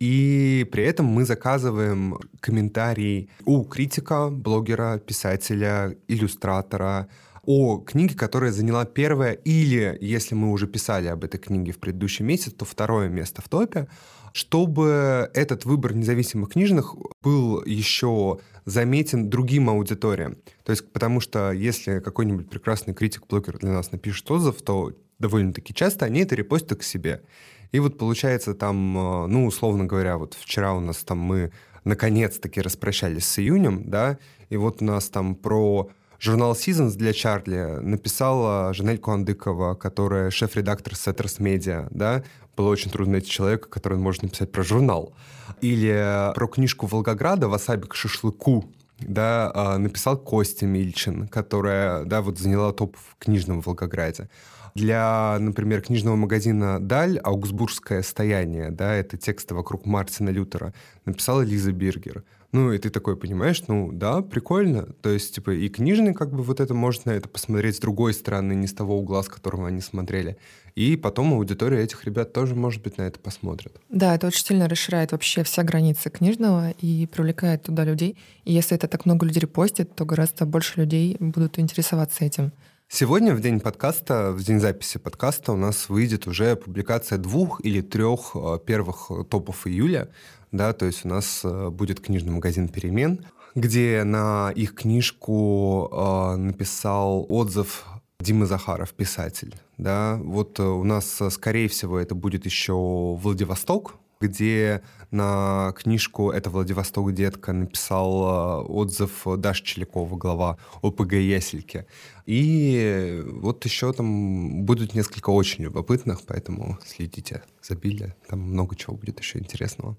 И 0.00 0.66
при 0.72 0.84
этом 0.84 1.06
мы 1.06 1.24
заказываем 1.24 2.18
комментарии 2.40 3.28
у 3.44 3.64
критика, 3.64 4.28
блогера, 4.30 4.98
писателя, 4.98 5.94
иллюстратора, 6.08 7.08
о 7.46 7.78
книге, 7.78 8.14
которая 8.14 8.52
заняла 8.52 8.84
первое, 8.84 9.32
или, 9.32 9.96
если 10.00 10.34
мы 10.34 10.50
уже 10.50 10.66
писали 10.66 11.08
об 11.08 11.24
этой 11.24 11.38
книге 11.38 11.72
в 11.72 11.78
предыдущий 11.78 12.24
месяц, 12.24 12.52
то 12.52 12.64
второе 12.64 13.08
место 13.08 13.42
в 13.42 13.48
топе 13.48 13.88
чтобы 14.34 15.30
этот 15.32 15.64
выбор 15.64 15.94
независимых 15.94 16.50
книжных 16.50 16.96
был 17.22 17.62
еще 17.64 18.40
заметен 18.64 19.30
другим 19.30 19.70
аудиториям. 19.70 20.38
То 20.64 20.72
есть, 20.72 20.92
потому 20.92 21.20
что 21.20 21.52
если 21.52 22.00
какой-нибудь 22.00 22.50
прекрасный 22.50 22.94
критик-блогер 22.94 23.58
для 23.58 23.70
нас 23.70 23.92
напишет 23.92 24.28
отзыв, 24.28 24.60
то 24.62 24.92
довольно-таки 25.20 25.72
часто 25.72 26.06
они 26.06 26.22
это 26.22 26.34
репостят 26.34 26.80
к 26.80 26.82
себе. 26.82 27.22
И 27.70 27.78
вот 27.78 27.96
получается 27.96 28.54
там, 28.54 28.98
э, 28.98 29.26
ну, 29.28 29.46
условно 29.46 29.84
говоря, 29.84 30.18
вот 30.18 30.34
вчера 30.34 30.74
у 30.74 30.80
нас 30.80 31.04
там 31.04 31.18
мы 31.18 31.52
наконец-таки 31.84 32.60
распрощались 32.60 33.28
с 33.28 33.38
июнем, 33.38 33.88
да, 33.88 34.18
и 34.48 34.56
вот 34.56 34.82
у 34.82 34.84
нас 34.84 35.10
там 35.10 35.36
про 35.36 35.90
журнал 36.24 36.52
Seasons 36.52 36.96
для 36.96 37.12
Чарли 37.12 37.78
написала 37.82 38.72
Жанель 38.72 38.98
Куандыкова, 38.98 39.74
которая 39.74 40.30
шеф-редактор 40.30 40.94
Setters 40.94 41.38
Media, 41.38 41.86
да, 41.90 42.24
было 42.56 42.70
очень 42.70 42.90
трудно 42.90 43.12
найти 43.12 43.28
человека, 43.28 43.68
который 43.68 43.98
может 43.98 44.22
написать 44.22 44.50
про 44.50 44.62
журнал. 44.62 45.12
Или 45.60 46.32
про 46.34 46.46
книжку 46.46 46.86
Волгограда 46.86 47.48
«Васаби 47.48 47.86
к 47.86 47.94
шашлыку», 47.94 48.64
да, 49.00 49.50
а, 49.54 49.76
написал 49.76 50.16
Костя 50.16 50.66
Мильчин, 50.66 51.28
которая, 51.28 52.04
да, 52.04 52.22
вот 52.22 52.38
заняла 52.38 52.72
топ 52.72 52.96
в 52.96 53.18
книжном 53.18 53.60
Волгограде. 53.60 54.30
Для, 54.74 55.36
например, 55.38 55.82
книжного 55.82 56.16
магазина 56.16 56.80
«Даль» 56.80 57.18
«Аугсбургское 57.18 58.02
стояние», 58.02 58.70
да, 58.70 58.94
это 58.94 59.18
тексты 59.18 59.54
вокруг 59.54 59.84
Мартина 59.84 60.30
Лютера, 60.30 60.72
написала 61.04 61.42
Лиза 61.42 61.72
Биргер. 61.72 62.24
Ну, 62.54 62.72
и 62.72 62.78
ты 62.78 62.88
такой 62.88 63.16
понимаешь, 63.16 63.64
ну, 63.66 63.90
да, 63.90 64.22
прикольно. 64.22 64.86
То 65.02 65.10
есть, 65.10 65.34
типа, 65.34 65.50
и 65.50 65.68
книжный, 65.68 66.14
как 66.14 66.30
бы, 66.30 66.44
вот 66.44 66.60
это 66.60 66.72
можно 66.72 67.10
это 67.10 67.28
посмотреть 67.28 67.74
с 67.74 67.78
другой 67.80 68.14
стороны, 68.14 68.52
не 68.52 68.68
с 68.68 68.72
того 68.72 68.96
угла, 68.96 69.24
с 69.24 69.28
которого 69.28 69.66
они 69.66 69.80
смотрели. 69.80 70.36
И 70.76 70.96
потом 70.96 71.34
аудитория 71.34 71.82
этих 71.82 72.04
ребят 72.04 72.32
тоже, 72.32 72.54
может 72.54 72.80
быть, 72.80 72.96
на 72.96 73.02
это 73.02 73.18
посмотрит. 73.18 73.80
Да, 73.88 74.14
это 74.14 74.28
очень 74.28 74.44
сильно 74.44 74.68
расширяет 74.68 75.10
вообще 75.10 75.42
все 75.42 75.64
границы 75.64 76.10
книжного 76.10 76.70
и 76.80 77.08
привлекает 77.08 77.64
туда 77.64 77.82
людей. 77.82 78.16
И 78.44 78.52
если 78.52 78.76
это 78.76 78.86
так 78.86 79.04
много 79.04 79.26
людей 79.26 79.40
репостит, 79.40 79.92
то 79.96 80.04
гораздо 80.04 80.46
больше 80.46 80.78
людей 80.78 81.16
будут 81.18 81.58
интересоваться 81.58 82.24
этим. 82.24 82.52
Сегодня, 82.88 83.34
в 83.34 83.40
день 83.40 83.58
подкаста, 83.58 84.30
в 84.30 84.44
день 84.44 84.60
записи 84.60 84.98
подкаста, 84.98 85.50
у 85.50 85.56
нас 85.56 85.88
выйдет 85.88 86.28
уже 86.28 86.54
публикация 86.54 87.18
двух 87.18 87.60
или 87.64 87.80
трех 87.80 88.36
э, 88.36 88.60
первых 88.64 89.10
топов 89.28 89.66
июля 89.66 90.10
да, 90.54 90.72
то 90.72 90.86
есть 90.86 91.04
у 91.04 91.08
нас 91.08 91.40
э, 91.42 91.68
будет 91.68 92.00
книжный 92.00 92.32
магазин 92.32 92.68
«Перемен», 92.68 93.26
где 93.56 94.04
на 94.04 94.52
их 94.54 94.74
книжку 94.74 95.88
э, 95.90 96.36
написал 96.36 97.26
отзыв 97.28 97.84
Дима 98.20 98.46
Захаров, 98.46 98.92
писатель. 98.92 99.56
Да? 99.78 100.16
Вот 100.22 100.60
э, 100.60 100.62
у 100.62 100.84
нас, 100.84 101.20
э, 101.20 101.30
скорее 101.30 101.66
всего, 101.66 101.98
это 101.98 102.14
будет 102.14 102.46
еще 102.46 102.72
Владивосток, 102.72 103.96
где 104.20 104.80
на 105.10 105.72
книжку 105.76 106.30
«Это 106.30 106.50
Владивосток, 106.50 107.12
детка» 107.12 107.52
написал 107.52 108.64
отзыв 108.70 109.26
Даша 109.36 109.64
Челякова, 109.64 110.16
глава 110.16 110.58
ОПГ 110.82 111.14
«Ясельки». 111.14 111.84
И 112.26 113.24
вот 113.26 113.64
еще 113.64 113.92
там 113.92 114.62
будут 114.62 114.94
несколько 114.94 115.30
очень 115.30 115.64
любопытных, 115.64 116.20
поэтому 116.24 116.78
следите 116.86 117.42
за 117.60 117.74
Билли, 117.74 118.14
там 118.28 118.38
много 118.38 118.76
чего 118.76 118.94
будет 118.94 119.18
еще 119.18 119.40
интересного. 119.40 119.96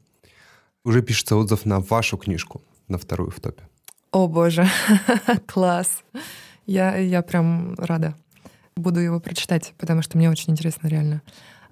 Уже 0.86 1.02
пишется 1.02 1.36
отзыв 1.36 1.66
на 1.66 1.80
вашу 1.80 2.16
книжку, 2.16 2.62
на 2.88 2.98
вторую 2.98 3.32
в 3.32 3.40
топе. 3.40 3.64
О 4.12 4.28
боже, 4.28 4.68
класс. 5.48 6.04
Я, 6.68 6.96
я 6.98 7.22
прям 7.24 7.74
рада. 7.78 8.16
Буду 8.76 9.00
его 9.00 9.20
прочитать, 9.20 9.74
потому 9.80 10.04
что 10.04 10.18
мне 10.18 10.30
очень 10.30 10.54
интересно 10.54 10.88
реально. 10.88 11.22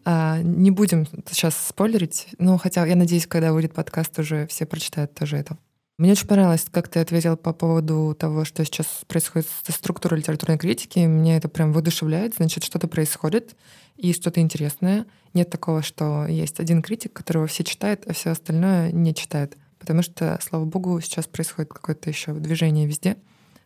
А, 0.03 0.41
не 0.41 0.71
будем 0.71 1.05
сейчас 1.29 1.55
спойлерить, 1.55 2.27
но 2.39 2.57
хотя 2.57 2.85
я 2.85 2.95
надеюсь, 2.95 3.27
когда 3.27 3.53
выйдет 3.53 3.73
подкаст, 3.73 4.17
уже 4.17 4.47
все 4.47 4.65
прочитают 4.65 5.13
тоже 5.13 5.37
это. 5.37 5.57
Мне 5.99 6.13
очень 6.13 6.27
понравилось, 6.27 6.65
как 6.71 6.87
ты 6.87 6.99
ответил 6.99 7.37
по 7.37 7.53
поводу 7.53 8.15
того, 8.19 8.45
что 8.45 8.65
сейчас 8.65 8.87
происходит 9.07 9.47
со 9.63 9.71
структурой 9.71 10.19
литературной 10.19 10.57
критики. 10.57 10.99
Мне 10.99 11.37
это 11.37 11.49
прям 11.49 11.71
воодушевляет. 11.71 12.35
Значит, 12.35 12.63
что-то 12.63 12.87
происходит 12.87 13.55
и 13.95 14.11
что-то 14.11 14.39
интересное. 14.41 15.05
Нет 15.35 15.51
такого, 15.51 15.83
что 15.83 16.25
есть 16.25 16.59
один 16.59 16.81
критик, 16.81 17.13
которого 17.13 17.45
все 17.45 17.63
читают, 17.63 18.03
а 18.07 18.13
все 18.13 18.31
остальное 18.31 18.91
не 18.91 19.13
читают. 19.13 19.55
Потому 19.77 20.01
что, 20.01 20.39
слава 20.41 20.65
богу, 20.65 20.99
сейчас 20.99 21.27
происходит 21.27 21.71
какое-то 21.71 22.09
еще 22.09 22.33
движение 22.33 22.87
везде, 22.87 23.17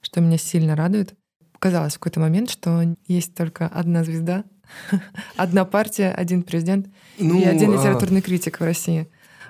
что 0.01 0.19
меня 0.19 0.37
сильно 0.37 0.75
радует. 0.75 1.13
Казалось 1.59 1.93
в 1.93 1.99
какой-то 1.99 2.19
момент, 2.19 2.49
что 2.49 2.95
есть 3.07 3.35
только 3.35 3.67
одна 3.67 4.03
звезда, 4.03 4.43
одна 5.37 5.63
партия, 5.63 6.11
один 6.11 6.43
президент 6.43 6.87
ну, 7.17 7.39
и 7.39 7.43
один 7.43 7.71
а 7.71 7.77
литературный 7.77 8.19
а... 8.19 8.23
критик 8.23 8.59
в 8.59 8.63
России. 8.63 9.07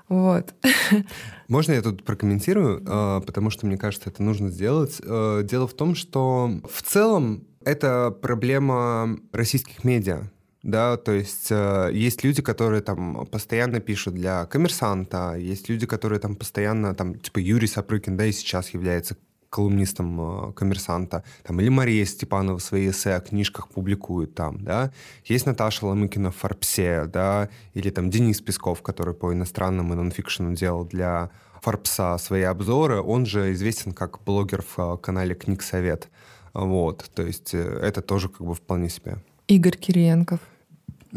Вот. 0.10 0.54
Можно 1.48 1.74
я 1.74 1.82
тут 1.82 2.04
прокомментирую, 2.04 2.84
а, 2.88 3.22
потому 3.22 3.50
что 3.50 3.66
мне 3.66 3.78
кажется, 3.78 4.10
это 4.10 4.24
нужно 4.24 4.50
сделать. 4.50 5.02
А, 5.04 5.44
дело 5.44 5.68
в 5.68 5.74
том, 5.74 5.96
что 5.96 6.50
в 6.70 6.82
целом 6.82 7.46
это 7.64 8.12
проблема 8.12 9.18
российских 9.32 9.84
медиа. 9.84 10.30
Да, 10.64 10.98
то 10.98 11.14
есть 11.14 11.48
э, 11.50 11.92
есть 11.94 12.26
люди, 12.26 12.42
которые 12.42 12.82
там 12.82 13.26
постоянно 13.28 13.80
пишут 13.80 14.16
для 14.16 14.46
коммерсанта, 14.48 15.36
есть 15.38 15.70
люди, 15.70 15.86
которые 15.86 16.20
там 16.20 16.36
постоянно, 16.36 16.94
там, 16.94 17.16
типа 17.16 17.38
Юрий 17.38 17.68
Сапрыкин, 17.68 18.18
да, 18.18 18.26
и 18.26 18.34
сейчас 18.34 18.72
является 18.72 19.16
колумнистом 19.58 20.54
«Коммерсанта», 20.54 21.24
там, 21.44 21.60
или 21.60 21.70
Мария 21.70 22.06
Степанова 22.06 22.60
свои 22.60 22.90
эссе 22.90 23.16
о 23.16 23.20
книжках 23.22 23.70
публикует 23.70 24.36
там, 24.36 24.64
да, 24.64 24.92
есть 25.26 25.48
Наташа 25.48 25.88
Ламыкина 25.88 26.30
в 26.30 26.36
«Форбсе», 26.36 27.06
да, 27.06 27.50
или 27.74 27.90
там 27.90 28.12
Денис 28.12 28.40
Песков, 28.40 28.84
который 28.84 29.16
по 29.16 29.34
иностранным 29.34 29.94
и 29.94 29.96
нонфикшену 29.96 30.54
делал 30.54 30.86
для 30.86 31.32
Форбса 31.64 32.20
свои 32.20 32.44
обзоры, 32.44 33.02
он 33.02 33.26
же 33.26 33.52
известен 33.54 33.94
как 33.94 34.24
блогер 34.24 34.64
в 34.76 34.98
канале 34.98 35.34
«Книг 35.34 35.64
Совет», 35.64 36.10
вот, 36.54 37.10
то 37.16 37.24
есть 37.24 37.56
э, 37.56 37.80
это 37.82 38.02
тоже 38.02 38.30
как 38.30 38.46
бы 38.46 38.54
вполне 38.54 38.90
себе. 38.90 39.18
Игорь 39.48 39.78
Кириенков. 39.78 40.40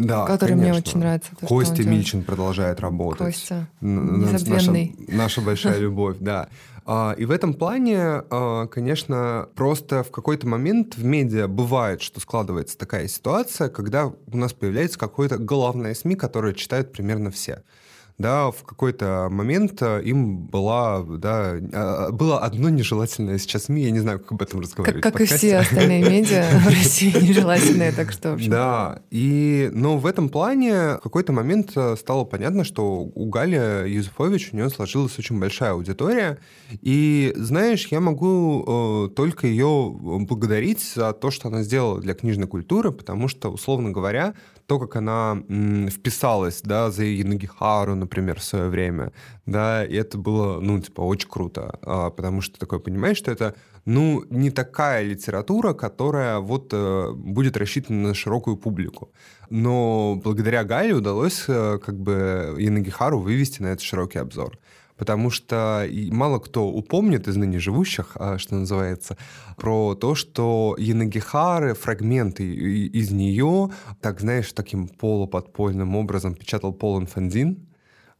Да, 0.06 0.24
который 0.26 0.50
конечно. 0.50 0.70
мне 0.70 0.78
очень 0.78 0.98
нравится. 0.98 1.30
То, 1.38 1.46
Костя 1.46 1.82
Мильчин 1.82 2.22
продолжает 2.22 2.80
работать. 2.80 3.26
Костя. 3.26 3.68
Наша, 3.80 4.72
наша 5.08 5.40
большая 5.40 5.78
любовь, 5.78 6.16
да. 6.20 6.48
А, 6.86 7.14
и 7.16 7.24
в 7.24 7.30
этом 7.30 7.54
плане, 7.54 7.98
а, 7.98 8.66
конечно, 8.66 9.48
просто 9.54 10.02
в 10.02 10.10
какой-то 10.10 10.46
момент 10.48 10.96
в 10.96 11.04
медиа 11.04 11.46
бывает, 11.46 12.00
что 12.00 12.20
складывается 12.20 12.78
такая 12.78 13.06
ситуация, 13.08 13.68
когда 13.68 14.06
у 14.06 14.36
нас 14.36 14.52
появляется 14.52 14.98
какое-то 14.98 15.38
главное 15.38 15.94
СМИ, 15.94 16.16
которое 16.16 16.54
читают 16.54 16.92
примерно 16.92 17.30
все 17.30 17.62
да, 18.20 18.50
в 18.50 18.64
какой-то 18.64 19.28
момент 19.30 19.80
э, 19.80 20.02
им 20.04 20.46
была, 20.46 21.02
да, 21.02 21.54
а, 21.72 22.10
было 22.12 22.38
одно 22.40 22.68
нежелательное 22.68 23.38
сейчас 23.38 23.64
СМИ, 23.64 23.84
я 23.84 23.90
не 23.90 24.00
знаю, 24.00 24.18
как 24.20 24.32
об 24.32 24.42
этом 24.42 24.60
разговаривать. 24.60 25.02
Как, 25.02 25.14
как 25.14 25.22
и 25.22 25.24
все 25.24 25.56
остальные 25.56 26.02
медиа 26.02 26.44
в 26.64 26.66
России 26.66 27.14
нежелательные, 27.18 27.92
так 27.92 28.12
что, 28.12 28.34
в 28.34 28.48
Да, 28.48 29.00
и, 29.10 29.70
но 29.72 29.96
в 29.96 30.04
этом 30.04 30.28
плане 30.28 30.96
в 30.98 31.00
какой-то 31.02 31.32
момент 31.32 31.72
э, 31.76 31.96
стало 31.98 32.24
понятно, 32.24 32.64
что 32.64 33.10
у 33.14 33.26
Гали 33.30 33.88
Юзефович, 33.88 34.50
у 34.52 34.56
нее 34.56 34.68
сложилась 34.68 35.18
очень 35.18 35.40
большая 35.40 35.72
аудитория, 35.72 36.38
и, 36.82 37.32
знаешь, 37.36 37.86
я 37.86 38.00
могу 38.00 39.06
э, 39.06 39.14
только 39.14 39.46
ее 39.46 39.96
благодарить 39.98 40.92
за 40.94 41.14
то, 41.14 41.30
что 41.30 41.48
она 41.48 41.62
сделала 41.62 42.00
для 42.00 42.12
книжной 42.12 42.46
культуры, 42.46 42.92
потому 42.92 43.28
что, 43.28 43.48
условно 43.48 43.90
говоря, 43.90 44.34
то, 44.70 44.78
как 44.78 44.94
она 44.94 45.42
м, 45.48 45.88
вписалась, 45.88 46.60
да, 46.62 46.92
за 46.92 47.02
Янагихару, 47.02 47.96
например, 47.96 48.38
в 48.38 48.44
свое 48.44 48.68
время, 48.68 49.10
да, 49.44 49.84
и 49.84 49.96
это 49.96 50.16
было, 50.16 50.60
ну, 50.60 50.78
типа, 50.78 51.00
очень 51.00 51.28
круто, 51.28 51.76
а, 51.82 52.10
потому 52.10 52.40
что 52.40 52.56
такое 52.56 52.78
понимаешь, 52.78 53.16
что 53.16 53.32
это, 53.32 53.56
ну, 53.84 54.22
не 54.30 54.50
такая 54.52 55.02
литература, 55.02 55.74
которая 55.74 56.38
вот 56.38 56.68
э, 56.72 57.10
будет 57.16 57.56
рассчитана 57.56 58.08
на 58.08 58.14
широкую 58.14 58.56
публику. 58.56 59.10
Но 59.48 60.20
благодаря 60.22 60.62
Гале 60.62 60.94
удалось 60.94 61.46
э, 61.48 61.80
как 61.84 61.98
бы 61.98 62.54
Янагихару 62.56 63.18
вывести 63.18 63.62
на 63.62 63.72
этот 63.72 63.82
широкий 63.82 64.20
обзор 64.20 64.56
потому 65.00 65.30
что 65.30 65.88
мало 66.12 66.38
кто 66.40 66.68
упомнит 66.68 67.26
из 67.26 67.34
ныне 67.34 67.58
живущих, 67.58 68.12
а, 68.16 68.36
что 68.36 68.56
называется, 68.56 69.16
про 69.56 69.94
то, 69.94 70.14
что 70.14 70.76
Янагихары, 70.78 71.72
фрагменты 71.72 72.44
из 72.44 73.10
нее, 73.10 73.70
так, 74.02 74.20
знаешь, 74.20 74.52
таким 74.52 74.88
полуподпольным 74.88 75.96
образом 75.96 76.34
печатал 76.34 76.74
Полон 76.74 77.06
Фандин, 77.06 77.69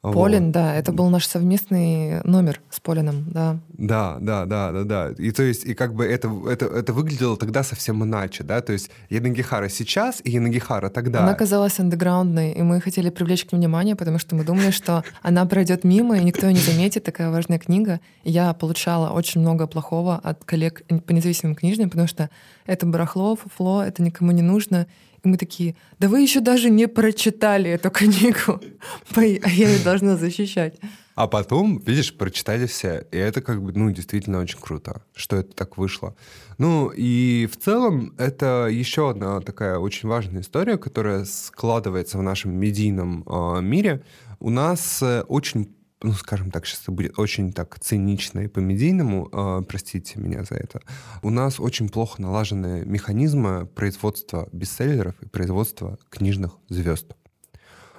Полин, 0.03 0.47
вот. 0.47 0.53
да, 0.53 0.75
это 0.75 0.93
был 0.93 1.11
наш 1.11 1.27
совместный 1.27 2.23
номер 2.25 2.63
с 2.71 2.81
Полином, 2.81 3.27
да. 3.31 3.59
Да, 3.69 4.17
да, 4.19 4.47
да, 4.47 4.73
да, 4.73 4.85
да. 4.85 5.11
И 5.19 5.31
то 5.31 5.43
есть, 5.43 5.65
и 5.65 5.75
как 5.75 5.95
бы 5.95 6.07
это, 6.07 6.31
это, 6.49 6.67
это 6.67 6.95
выглядело 6.95 7.37
тогда 7.37 7.63
совсем 7.63 8.03
иначе, 8.03 8.43
да, 8.43 8.63
то 8.63 8.73
есть 8.73 8.91
Янагихара 9.11 9.69
сейчас 9.69 10.23
и 10.25 10.31
Янагихара 10.31 10.89
тогда. 10.89 11.23
Она 11.23 11.35
казалась 11.35 11.79
андеграундной, 11.79 12.53
и 12.53 12.63
мы 12.63 12.81
хотели 12.81 13.11
привлечь 13.11 13.45
к 13.45 13.53
ней 13.53 13.59
внимание, 13.59 13.95
потому 13.95 14.19
что 14.19 14.35
мы 14.35 14.45
думали, 14.45 14.71
что 14.71 15.05
она 15.21 15.45
пройдет 15.45 15.85
мимо, 15.85 16.17
и 16.17 16.25
никто 16.25 16.51
не 16.51 16.57
заметит, 16.57 17.05
такая 17.05 17.31
важная 17.31 17.59
книга. 17.59 18.01
я 18.25 18.55
получала 18.55 19.11
очень 19.11 19.43
много 19.43 19.67
плохого 19.67 20.17
от 20.17 20.45
коллег 20.45 20.83
по 21.05 21.13
независимым 21.13 21.55
книжным, 21.55 21.91
потому 21.91 22.09
что 22.09 22.31
это 22.65 22.87
барахло, 22.87 23.37
фуфло, 23.37 23.83
это 23.83 24.03
никому 24.03 24.31
не 24.31 24.43
нужно, 24.43 24.87
и 25.23 25.29
мы 25.29 25.37
такие, 25.37 25.77
да 25.99 26.09
вы 26.09 26.21
еще 26.21 26.41
даже 26.41 26.71
не 26.71 26.89
прочитали 26.89 27.71
эту 27.71 27.91
книгу, 27.91 28.61
а 29.15 29.21
я 29.23 29.69
ее 29.69 29.83
должна 29.85 30.17
защищать. 30.17 30.79
А 31.15 31.27
потом, 31.27 31.79
видишь, 31.79 32.17
прочитали 32.17 32.67
все, 32.67 33.07
и 33.11 33.19
это 33.19 33.43
как 33.43 33.63
бы, 33.63 33.73
ну, 33.73 33.91
действительно 33.91 34.41
очень 34.41 34.59
круто, 34.59 35.03
что 35.15 35.37
это 35.37 35.55
так 35.55 35.77
вышло. 35.77 36.17
Ну, 36.57 36.91
и 36.97 37.47
в 37.53 37.59
целом 37.59 38.15
это 38.17 38.69
еще 38.71 39.11
одна 39.11 39.41
такая 39.41 39.77
очень 39.77 40.09
важная 40.09 40.41
история, 40.41 40.79
которая 40.79 41.25
складывается 41.27 42.17
в 42.17 42.23
нашем 42.23 42.55
медийном 42.55 43.25
э, 43.27 43.61
мире. 43.61 44.03
У 44.39 44.49
нас 44.49 45.03
э, 45.03 45.23
очень 45.29 45.75
ну, 46.03 46.13
скажем 46.13 46.51
так, 46.51 46.67
сейчас 46.67 46.83
это 46.83 46.93
будет 46.93 47.19
очень 47.19 47.53
так 47.53 47.79
цинично 47.79 48.41
и 48.41 48.49
по-медийному, 48.49 49.29
э, 49.33 49.63
простите 49.69 50.19
меня 50.19 50.45
за 50.45 50.55
это, 50.55 50.81
у 51.23 51.31
нас 51.31 51.61
очень 51.61 51.89
плохо 51.89 52.23
налажены 52.23 52.85
механизмы 52.87 53.67
производства 53.67 54.49
бестселлеров 54.53 55.15
и 55.23 55.27
производства 55.27 55.99
книжных 56.09 56.57
звезд. 56.69 57.15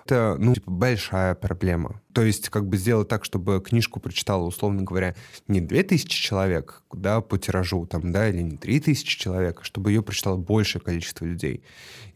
Это, 0.05 0.35
ну, 0.39 0.53
типа, 0.53 0.71
большая 0.71 1.35
проблема. 1.35 2.01
То 2.13 2.23
есть, 2.23 2.49
как 2.49 2.67
бы 2.67 2.75
сделать 2.77 3.07
так, 3.07 3.23
чтобы 3.23 3.61
книжку 3.61 3.99
прочитало, 3.99 4.43
условно 4.43 4.81
говоря, 4.81 5.15
не 5.47 5.61
2000 5.61 6.07
человек, 6.07 6.81
да, 6.91 7.21
по 7.21 7.37
тиражу, 7.37 7.85
там, 7.85 8.11
да, 8.11 8.27
или 8.27 8.41
не 8.41 8.57
3000 8.57 9.17
человек, 9.17 9.59
а 9.61 9.63
чтобы 9.63 9.91
ее 9.91 10.01
прочитало 10.01 10.37
большее 10.37 10.81
количество 10.81 11.25
людей. 11.25 11.63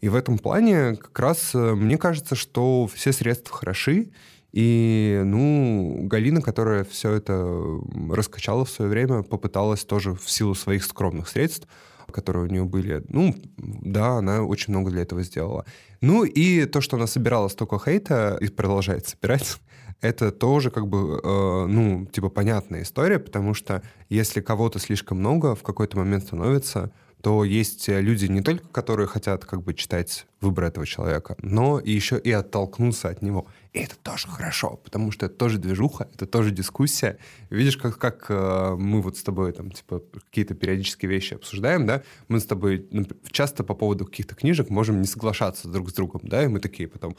И 0.00 0.08
в 0.08 0.14
этом 0.14 0.38
плане 0.38 0.96
как 0.96 1.18
раз 1.18 1.54
э, 1.54 1.74
мне 1.74 1.96
кажется, 1.96 2.34
что 2.34 2.86
все 2.92 3.12
средства 3.12 3.56
хороши, 3.56 4.10
и, 4.52 5.22
ну, 5.24 6.00
Галина, 6.04 6.40
которая 6.40 6.84
все 6.84 7.12
это 7.12 7.80
раскачала 8.10 8.64
в 8.64 8.70
свое 8.70 8.90
время, 8.90 9.22
попыталась 9.22 9.84
тоже 9.84 10.14
в 10.14 10.30
силу 10.30 10.54
своих 10.54 10.84
скромных 10.84 11.28
средств, 11.28 11.68
которые 12.10 12.44
у 12.44 12.50
нее 12.50 12.64
были, 12.64 13.04
ну, 13.08 13.34
да, 13.56 14.18
она 14.18 14.42
очень 14.42 14.72
много 14.72 14.90
для 14.90 15.02
этого 15.02 15.22
сделала. 15.22 15.64
Ну, 16.00 16.24
и 16.24 16.64
то, 16.66 16.80
что 16.80 16.96
она 16.96 17.06
собирала 17.06 17.48
столько 17.48 17.78
хейта 17.78 18.38
и 18.40 18.48
продолжает 18.48 19.06
собирать, 19.06 19.58
это 20.00 20.30
тоже 20.30 20.70
как 20.70 20.86
бы, 20.88 21.20
э, 21.22 21.66
ну, 21.66 22.06
типа 22.06 22.28
понятная 22.28 22.82
история, 22.82 23.18
потому 23.18 23.54
что 23.54 23.82
если 24.08 24.40
кого-то 24.40 24.78
слишком 24.78 25.18
много, 25.18 25.54
в 25.54 25.62
какой-то 25.62 25.98
момент 25.98 26.24
становится, 26.24 26.92
то 27.22 27.44
есть 27.44 27.88
люди 27.88 28.26
не 28.26 28.40
только, 28.40 28.68
которые 28.68 29.08
хотят 29.08 29.44
как 29.44 29.62
бы 29.62 29.74
читать 29.74 30.26
выбор 30.40 30.64
этого 30.64 30.86
человека, 30.86 31.34
но 31.40 31.80
еще 31.80 32.18
и 32.18 32.30
оттолкнуться 32.30 33.08
от 33.08 33.22
него. 33.22 33.46
И 33.76 33.78
это 33.78 33.94
тоже 33.96 34.26
хорошо, 34.28 34.80
потому 34.82 35.12
что 35.12 35.26
это 35.26 35.34
тоже 35.34 35.58
движуха, 35.58 36.08
это 36.14 36.24
тоже 36.24 36.50
дискуссия. 36.50 37.18
Видишь, 37.50 37.76
как, 37.76 37.98
как 37.98 38.24
э, 38.30 38.74
мы 38.78 39.02
вот 39.02 39.18
с 39.18 39.22
тобой 39.22 39.52
там, 39.52 39.70
типа, 39.70 40.02
какие-то 40.30 40.54
периодические 40.54 41.10
вещи 41.10 41.34
обсуждаем, 41.34 41.84
да? 41.86 42.02
Мы 42.28 42.40
с 42.40 42.46
тобой 42.46 42.88
часто 43.30 43.64
по 43.64 43.74
поводу 43.74 44.06
каких-то 44.06 44.34
книжек 44.34 44.70
можем 44.70 45.02
не 45.02 45.06
соглашаться 45.06 45.68
друг 45.68 45.90
с 45.90 45.92
другом, 45.92 46.22
да? 46.24 46.42
И 46.42 46.48
мы 46.48 46.58
такие 46.58 46.88
потом, 46.88 47.16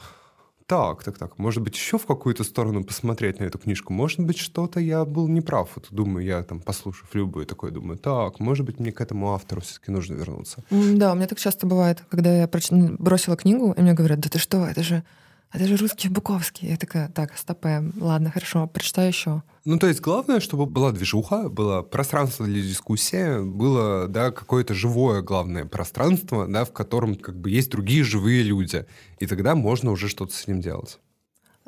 так, 0.66 1.04
так, 1.04 1.16
так, 1.16 1.38
может 1.38 1.62
быть, 1.62 1.76
еще 1.76 1.96
в 1.96 2.06
какую-то 2.06 2.42
сторону 2.42 2.82
посмотреть 2.82 3.38
на 3.38 3.44
эту 3.44 3.60
книжку. 3.60 3.92
Может 3.92 4.18
быть, 4.18 4.38
что-то 4.38 4.80
я 4.80 5.04
был 5.04 5.28
неправ. 5.28 5.70
Вот 5.76 5.86
думаю, 5.90 6.26
я 6.26 6.42
там, 6.42 6.58
послушав 6.58 7.14
любую, 7.14 7.46
такой 7.46 7.70
думаю, 7.70 7.98
так, 7.98 8.40
может 8.40 8.66
быть, 8.66 8.80
мне 8.80 8.90
к 8.90 9.00
этому 9.00 9.32
автору 9.32 9.60
все-таки 9.60 9.92
нужно 9.92 10.14
вернуться. 10.14 10.64
Да, 10.70 11.12
у 11.12 11.14
меня 11.14 11.28
так 11.28 11.38
часто 11.38 11.68
бывает, 11.68 12.02
когда 12.08 12.36
я 12.36 12.50
бросила 12.98 13.36
книгу, 13.36 13.74
и 13.78 13.80
мне 13.80 13.92
говорят, 13.92 14.18
да 14.18 14.28
ты 14.28 14.40
что, 14.40 14.66
это 14.66 14.82
же 14.82 15.04
это 15.52 15.66
же 15.66 15.76
русский 15.76 16.08
Буковский. 16.08 16.68
Я 16.68 16.76
такая, 16.76 17.08
так, 17.08 17.36
стопаем. 17.36 17.92
Ладно, 17.96 18.30
хорошо, 18.30 18.66
прочитаю 18.66 19.08
еще. 19.08 19.42
Ну, 19.64 19.78
то 19.78 19.86
есть 19.86 20.00
главное, 20.00 20.40
чтобы 20.40 20.66
была 20.66 20.92
движуха, 20.92 21.48
было 21.48 21.82
пространство 21.82 22.46
для 22.46 22.62
дискуссии, 22.62 23.42
было, 23.42 24.08
да, 24.08 24.30
какое-то 24.30 24.74
живое, 24.74 25.22
главное, 25.22 25.64
пространство, 25.64 26.46
да, 26.46 26.64
в 26.64 26.72
котором 26.72 27.16
как 27.16 27.38
бы 27.38 27.50
есть 27.50 27.70
другие 27.70 28.04
живые 28.04 28.42
люди. 28.42 28.86
И 29.18 29.26
тогда 29.26 29.54
можно 29.54 29.90
уже 29.90 30.08
что-то 30.08 30.34
с 30.34 30.46
ним 30.46 30.60
делать. 30.60 30.98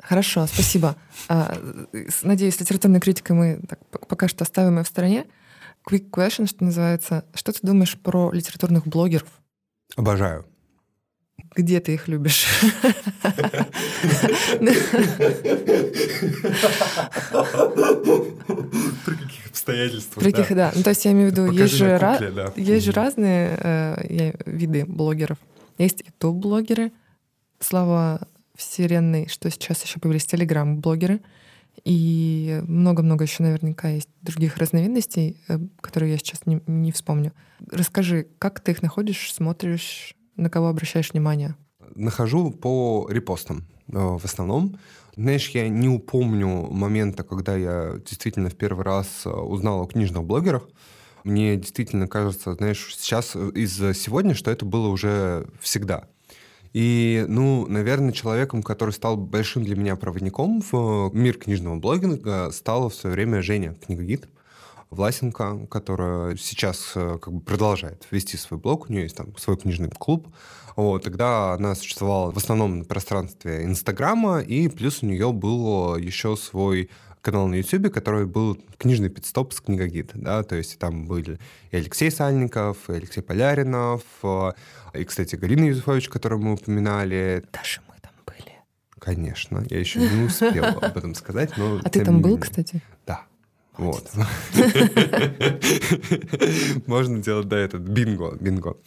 Хорошо, 0.01 0.47
спасибо. 0.47 0.95
А, 1.27 1.55
надеюсь, 2.23 2.59
литературной 2.59 2.99
критикой 2.99 3.35
мы 3.35 3.61
так, 3.67 3.79
пока 4.07 4.27
что 4.27 4.43
оставим 4.43 4.77
ее 4.77 4.83
в 4.83 4.87
стороне. 4.87 5.27
Quick 5.89 6.09
question, 6.09 6.47
что 6.47 6.63
называется. 6.63 7.25
Что 7.33 7.51
ты 7.51 7.59
думаешь 7.63 7.99
про 7.99 8.31
литературных 8.31 8.87
блогеров? 8.87 9.29
Обожаю. 9.95 10.45
Где 11.55 11.79
ты 11.81 11.93
их 11.95 12.07
любишь? 12.07 12.47
При 19.05 19.15
каких 19.15 19.47
обстоятельствах? 19.47 20.23
При 20.23 20.31
каких, 20.31 20.55
да. 20.55 20.71
Ну, 20.75 20.83
то 20.83 20.89
есть 20.89 21.05
я 21.05 21.11
имею 21.11 21.29
в 21.29 21.31
виду, 21.31 21.51
есть 21.51 21.73
же, 21.73 21.85
ra- 21.85 22.53
есть 22.55 22.85
же 22.85 22.91
разные 22.91 23.57
э, 23.61 24.31
виды 24.45 24.85
блогеров. 24.85 25.37
Есть 25.77 26.03
YouTube-блогеры, 26.05 26.91
слава 27.59 28.27
вселенной, 28.55 29.27
что 29.27 29.49
сейчас 29.49 29.83
еще 29.83 29.99
появились 29.99 30.25
телеграм-блогеры, 30.25 31.21
и 31.83 32.61
много-много 32.67 33.23
еще 33.23 33.43
наверняка 33.43 33.89
есть 33.89 34.09
других 34.21 34.57
разновидностей, 34.57 35.37
э, 35.47 35.57
которые 35.81 36.11
я 36.13 36.17
сейчас 36.17 36.45
не, 36.45 36.61
не 36.67 36.91
вспомню. 36.91 37.33
Расскажи, 37.71 38.27
как 38.39 38.59
ты 38.59 38.71
их 38.71 38.81
находишь, 38.81 39.33
смотришь, 39.33 40.15
на 40.35 40.49
кого 40.49 40.67
обращаешь 40.67 41.11
внимание? 41.11 41.55
Нахожу 41.95 42.51
по 42.51 43.07
репостам 43.09 43.67
э, 43.87 43.97
в 43.97 44.23
основном. 44.23 44.77
Знаешь, 45.15 45.49
я 45.49 45.67
не 45.67 45.89
упомню 45.89 46.47
момента, 46.71 47.23
когда 47.23 47.55
я 47.55 47.95
действительно 48.05 48.49
в 48.49 48.55
первый 48.55 48.85
раз 48.85 49.25
э, 49.25 49.29
узнал 49.29 49.81
о 49.81 49.87
книжных 49.87 50.23
блогерах. 50.23 50.67
Мне 51.23 51.55
действительно 51.55 52.07
кажется, 52.07 52.53
знаешь, 52.55 52.95
сейчас 52.97 53.35
из 53.35 53.75
сегодня, 53.97 54.33
что 54.33 54.49
это 54.49 54.65
было 54.65 54.87
уже 54.87 55.47
всегда. 55.59 56.07
И, 56.73 57.25
ну, 57.27 57.67
наверное, 57.67 58.13
человеком, 58.13 58.63
который 58.63 58.91
стал 58.91 59.17
большим 59.17 59.63
для 59.63 59.75
меня 59.75 59.95
проводником 59.95 60.61
в 60.71 61.11
мир 61.13 61.37
книжного 61.37 61.75
блогинга, 61.75 62.49
стала 62.51 62.89
в 62.89 62.95
свое 62.95 63.13
время 63.13 63.41
Женя 63.41 63.75
Книгогид. 63.85 64.27
Власенко, 64.91 65.67
которая 65.67 66.35
сейчас 66.35 66.91
э, 66.95 67.17
как 67.21 67.33
бы 67.33 67.41
продолжает 67.41 68.05
вести 68.11 68.37
свой 68.37 68.59
блог, 68.59 68.89
у 68.89 68.93
нее 68.93 69.03
есть 69.03 69.15
там 69.15 69.35
свой 69.37 69.57
книжный 69.57 69.89
клуб. 69.89 70.27
Вот, 70.75 71.03
тогда 71.03 71.53
она 71.53 71.75
существовала 71.75 72.31
в 72.31 72.37
основном 72.37 72.79
на 72.79 72.85
пространстве 72.85 73.63
Инстаграма, 73.63 74.41
и 74.41 74.67
плюс 74.67 75.01
у 75.01 75.05
нее 75.05 75.31
был 75.31 75.95
еще 75.95 76.35
свой 76.35 76.89
канал 77.21 77.47
на 77.47 77.55
YouTube, 77.55 77.93
который 77.93 78.25
был 78.25 78.57
книжный 78.77 79.09
пидстоп 79.09 79.53
с 79.53 79.61
книгогид, 79.61 80.11
да, 80.13 80.43
то 80.43 80.55
есть 80.55 80.77
там 80.77 81.05
были 81.05 81.39
и 81.71 81.77
Алексей 81.77 82.11
Сальников, 82.11 82.89
и 82.89 82.93
Алексей 82.93 83.21
Поляринов, 83.21 84.03
э, 84.23 84.51
и, 84.93 85.03
кстати, 85.03 85.35
Галина 85.35 85.65
Юзефович, 85.65 86.09
которую 86.09 86.41
мы 86.41 86.53
упоминали. 86.53 87.45
Даже 87.53 87.81
мы 87.87 87.93
там 88.01 88.11
были. 88.25 88.57
Конечно, 88.99 89.63
я 89.69 89.79
еще 89.79 89.99
не 89.99 90.23
успел 90.25 90.65
об 90.81 90.97
этом 90.97 91.15
сказать, 91.15 91.55
но... 91.57 91.79
А 91.83 91.89
ты 91.89 92.03
там 92.03 92.21
был, 92.21 92.37
кстати? 92.37 92.81
Вот. 93.77 94.11
Можно 96.87 97.23
делать, 97.23 97.47
да, 97.47 97.57
этот 97.57 97.81
бинго, 97.81 98.35
бинго. 98.39 98.77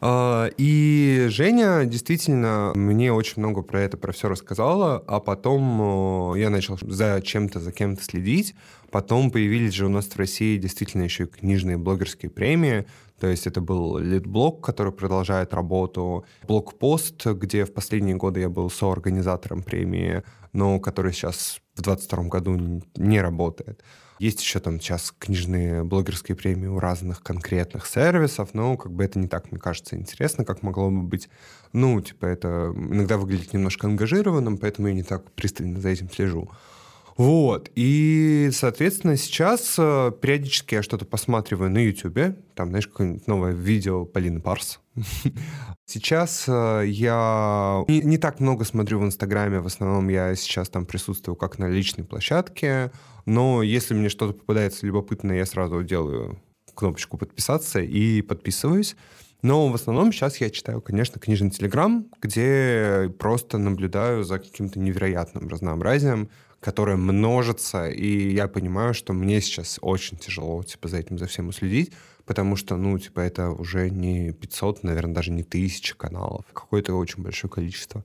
А, 0.00 0.48
и 0.56 1.26
Женя 1.28 1.84
действительно 1.84 2.72
мне 2.74 3.12
очень 3.12 3.34
много 3.36 3.62
про 3.62 3.82
это, 3.82 3.96
про 3.96 4.12
все 4.12 4.28
рассказала, 4.28 5.02
а 5.06 5.20
потом 5.20 6.34
я 6.34 6.50
начал 6.50 6.78
за 6.80 7.20
чем-то, 7.22 7.60
за 7.60 7.72
кем-то 7.72 8.02
следить. 8.02 8.54
Потом 8.90 9.30
появились 9.30 9.74
же 9.74 9.86
у 9.86 9.88
нас 9.88 10.06
в 10.06 10.16
России 10.16 10.58
действительно 10.58 11.04
еще 11.04 11.26
книжные 11.26 11.78
блогерские 11.78 12.30
премии. 12.30 12.86
То 13.20 13.28
есть 13.28 13.46
это 13.46 13.60
был 13.60 13.98
Литблог, 13.98 14.64
который 14.64 14.92
продолжает 14.92 15.54
работу, 15.54 16.24
Блокпост, 16.48 17.24
где 17.24 17.64
в 17.64 17.72
последние 17.72 18.16
годы 18.16 18.40
я 18.40 18.48
был 18.48 18.68
соорганизатором 18.68 19.62
премии, 19.62 20.24
но 20.52 20.80
который 20.80 21.12
сейчас 21.12 21.60
в 21.76 21.82
2022 21.82 22.24
году 22.24 22.82
не 22.96 23.20
работает. 23.20 23.82
Есть 24.22 24.40
еще 24.40 24.60
там 24.60 24.78
сейчас 24.78 25.12
книжные 25.18 25.82
блогерские 25.82 26.36
премии 26.36 26.68
у 26.68 26.78
разных 26.78 27.24
конкретных 27.24 27.86
сервисов, 27.86 28.50
но 28.52 28.76
как 28.76 28.92
бы 28.92 29.02
это 29.02 29.18
не 29.18 29.26
так, 29.26 29.50
мне 29.50 29.58
кажется, 29.58 29.96
интересно, 29.96 30.44
как 30.44 30.62
могло 30.62 30.92
бы 30.92 31.02
быть. 31.02 31.28
Ну, 31.72 32.00
типа 32.00 32.26
это 32.26 32.72
иногда 32.76 33.18
выглядит 33.18 33.52
немножко 33.52 33.88
ангажированным, 33.88 34.58
поэтому 34.58 34.86
я 34.86 34.94
не 34.94 35.02
так 35.02 35.28
пристально 35.32 35.80
за 35.80 35.88
этим 35.88 36.08
слежу. 36.08 36.48
Вот. 37.16 37.68
И, 37.74 38.50
соответственно, 38.52 39.16
сейчас 39.16 39.74
э, 39.76 40.12
периодически 40.20 40.76
я 40.76 40.82
что-то 40.84 41.04
посматриваю 41.04 41.70
на 41.70 41.78
YouTube. 41.78 42.36
Там, 42.54 42.68
знаешь, 42.68 42.86
какое-нибудь 42.86 43.26
новое 43.26 43.52
видео 43.52 44.04
Полины 44.04 44.40
Парс. 44.40 44.78
Сейчас 45.84 46.44
э, 46.46 46.84
я 46.86 47.84
не, 47.88 48.02
не 48.02 48.18
так 48.18 48.38
много 48.38 48.64
смотрю 48.64 49.00
в 49.00 49.04
Инстаграме. 49.04 49.58
В 49.58 49.66
основном 49.66 50.08
я 50.08 50.34
сейчас 50.36 50.68
там 50.68 50.86
присутствую 50.86 51.34
как 51.34 51.58
на 51.58 51.68
личной 51.68 52.04
площадке. 52.04 52.92
Но 53.24 53.62
если 53.62 53.94
мне 53.94 54.08
что-то 54.08 54.32
попадается 54.32 54.86
любопытное, 54.86 55.36
я 55.36 55.46
сразу 55.46 55.82
делаю 55.82 56.40
кнопочку 56.74 57.18
подписаться 57.18 57.80
и 57.80 58.22
подписываюсь. 58.22 58.96
Но 59.42 59.68
в 59.68 59.74
основном 59.74 60.12
сейчас 60.12 60.36
я 60.36 60.50
читаю, 60.50 60.80
конечно, 60.80 61.20
книжный 61.20 61.50
телеграм, 61.50 62.06
где 62.20 63.12
просто 63.18 63.58
наблюдаю 63.58 64.22
за 64.22 64.38
каким-то 64.38 64.78
невероятным 64.78 65.48
разнообразием, 65.48 66.30
которое 66.60 66.96
множится, 66.96 67.88
и 67.88 68.32
я 68.32 68.46
понимаю, 68.46 68.94
что 68.94 69.12
мне 69.12 69.40
сейчас 69.40 69.78
очень 69.82 70.16
тяжело, 70.16 70.62
типа, 70.62 70.86
за 70.86 70.98
этим, 70.98 71.18
за 71.18 71.26
всем 71.26 71.48
уследить, 71.48 71.92
потому 72.24 72.54
что, 72.54 72.76
ну, 72.76 72.96
типа, 73.00 73.18
это 73.18 73.50
уже 73.50 73.90
не 73.90 74.30
500, 74.32 74.84
наверное, 74.84 75.14
даже 75.14 75.32
не 75.32 75.42
тысяча 75.42 75.96
каналов, 75.96 76.44
какое-то 76.52 76.94
очень 76.94 77.20
большое 77.20 77.50
количество. 77.52 78.04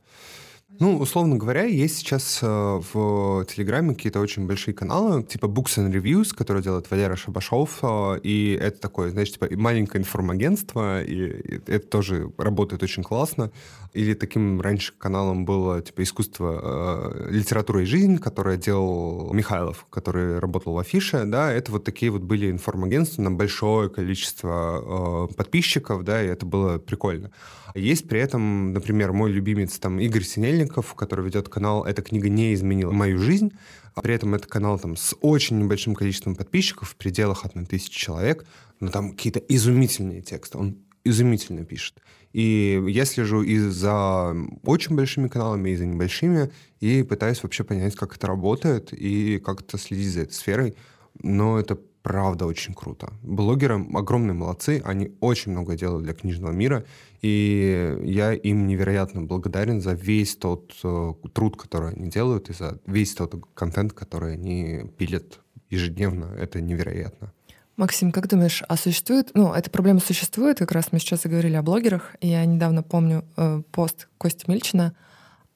Ну, 0.80 0.98
условно 0.98 1.38
говоря, 1.38 1.64
есть 1.64 1.98
сейчас 1.98 2.40
э, 2.42 2.46
в 2.46 3.46
Телеграме 3.46 3.96
какие-то 3.96 4.20
очень 4.20 4.46
большие 4.46 4.76
каналы, 4.76 5.24
типа 5.24 5.46
Books 5.46 5.78
and 5.78 5.92
Reviews, 5.92 6.36
которые 6.36 6.62
делает 6.62 6.92
Валера 6.92 7.16
Шабашов, 7.16 7.80
э, 7.82 8.20
и 8.22 8.52
это 8.62 8.80
такое, 8.80 9.10
знаешь, 9.10 9.32
типа 9.32 9.48
маленькое 9.52 10.02
информагентство, 10.02 11.02
и 11.02 11.60
это 11.66 11.88
тоже 11.88 12.32
работает 12.38 12.84
очень 12.84 13.02
классно. 13.02 13.52
Или 13.94 14.14
таким 14.14 14.62
раньше 14.62 14.94
каналом 14.98 15.46
было 15.46 15.82
типа 15.82 16.04
искусство, 16.04 16.60
э, 16.62 17.30
литература 17.32 17.82
и 17.82 17.86
жизнь, 17.86 18.18
которое 18.18 18.58
делал 18.58 19.34
Михайлов, 19.34 19.88
который 19.90 20.38
работал 20.38 20.74
в 20.74 20.80
Афише, 20.80 21.24
да, 21.26 21.52
это 21.52 21.72
вот 21.72 21.86
такие 21.86 22.12
вот 22.12 22.22
были 22.22 22.52
информагентства 22.52 23.22
на 23.22 23.32
большое 23.32 23.90
количество 23.90 25.28
подписчиков, 25.36 26.04
да, 26.04 26.22
и 26.22 26.28
это 26.28 26.46
было 26.46 26.78
прикольно. 26.78 27.32
Есть 27.78 28.08
при 28.08 28.20
этом, 28.20 28.74
например, 28.74 29.14
мой 29.14 29.32
любимец 29.32 29.78
там 29.78 30.00
Игорь 30.00 30.24
Синельников, 30.58 30.96
который 30.96 31.24
ведет 31.26 31.50
канал 31.50 31.84
«Эта 31.86 32.02
книга 32.02 32.30
не 32.30 32.54
изменила 32.54 32.92
мою 32.92 33.20
жизнь», 33.20 33.52
а 33.94 34.02
при 34.02 34.16
этом 34.16 34.34
это 34.34 34.48
канал 34.48 34.80
там 34.80 34.96
с 34.96 35.16
очень 35.22 35.60
небольшим 35.60 35.94
количеством 35.94 36.36
подписчиков, 36.36 36.90
в 36.90 36.96
пределах 36.96 37.46
одной 37.46 37.66
тысячи 37.66 38.00
человек, 38.00 38.46
но 38.80 38.90
там 38.90 39.12
какие-то 39.12 39.40
изумительные 39.40 40.22
тексты. 40.22 40.58
Он 40.58 40.78
изумительно 41.04 41.64
пишет. 41.64 42.02
И 42.34 42.84
я 42.88 43.06
слежу 43.06 43.44
и 43.44 43.58
за 43.58 44.36
очень 44.64 44.96
большими 44.96 45.28
каналами, 45.28 45.70
и 45.70 45.76
за 45.76 45.86
небольшими, 45.86 46.52
и 46.80 47.04
пытаюсь 47.04 47.42
вообще 47.44 47.64
понять, 47.64 47.96
как 47.96 48.16
это 48.16 48.28
работает, 48.28 48.94
и 48.94 49.40
как-то 49.40 49.78
следить 49.78 50.14
за 50.14 50.22
этой 50.22 50.34
сферой. 50.34 50.76
Но 51.22 51.60
это 51.60 51.78
правда 52.08 52.46
очень 52.46 52.74
круто. 52.74 53.12
Блогеры 53.22 53.86
огромные 53.94 54.34
молодцы, 54.34 54.82
они 54.86 55.12
очень 55.20 55.52
много 55.52 55.76
делают 55.76 56.06
для 56.06 56.14
книжного 56.14 56.54
мира, 56.54 56.86
и 57.22 57.98
я 58.02 58.32
им 58.32 58.66
невероятно 58.66 59.24
благодарен 59.24 59.82
за 59.82 59.92
весь 59.92 60.38
тот 60.38 60.74
э, 60.86 61.14
труд, 61.34 61.58
который 61.58 61.92
они 61.92 62.10
делают, 62.10 62.50
и 62.50 62.54
за 62.54 62.80
весь 62.86 63.14
тот 63.14 63.36
контент, 63.54 63.92
который 63.92 64.36
они 64.36 64.90
пилят 64.98 65.42
ежедневно. 65.70 66.34
Это 66.40 66.62
невероятно. 66.62 67.34
Максим, 67.76 68.14
как 68.14 68.30
думаешь, 68.30 68.64
а 68.70 68.78
существует, 68.78 69.32
ну, 69.34 69.52
эта 69.52 69.70
проблема 69.70 70.00
существует, 70.00 70.60
как 70.60 70.72
раз 70.72 70.94
мы 70.94 71.00
сейчас 71.00 71.26
и 71.26 71.30
говорили 71.30 71.56
о 71.56 71.62
блогерах, 71.62 72.16
и 72.22 72.30
я 72.30 72.46
недавно 72.46 72.84
помню 72.84 73.26
э, 73.36 73.62
пост 73.74 74.08
Кости 74.18 74.50
Мильчина 74.50 74.96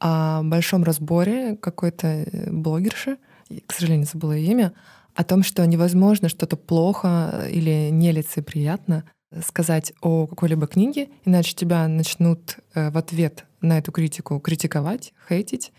о 0.01 0.43
большом 0.43 0.83
разборе 0.83 1.55
какой-то 1.55 2.07
э, 2.07 2.51
блогерши, 2.51 3.19
к 3.65 3.71
сожалению, 3.71 4.05
забыла 4.11 4.33
ее 4.33 4.51
имя, 4.51 4.73
о 5.15 5.23
том, 5.23 5.43
что 5.43 5.65
невозможно 5.65 6.29
что-то 6.29 6.57
плохо 6.57 7.47
или 7.51 7.89
нелицеприятно 7.91 9.03
сказать 9.45 9.93
о 10.01 10.27
какой-либо 10.27 10.67
книге, 10.67 11.09
иначе 11.25 11.55
тебя 11.55 11.87
начнут 11.87 12.57
э, 12.73 12.91
в 12.91 12.97
ответ 12.97 13.45
на 13.61 13.77
эту 13.77 13.91
критику 13.91 14.39
критиковать, 14.39 15.13
хейтить 15.29 15.71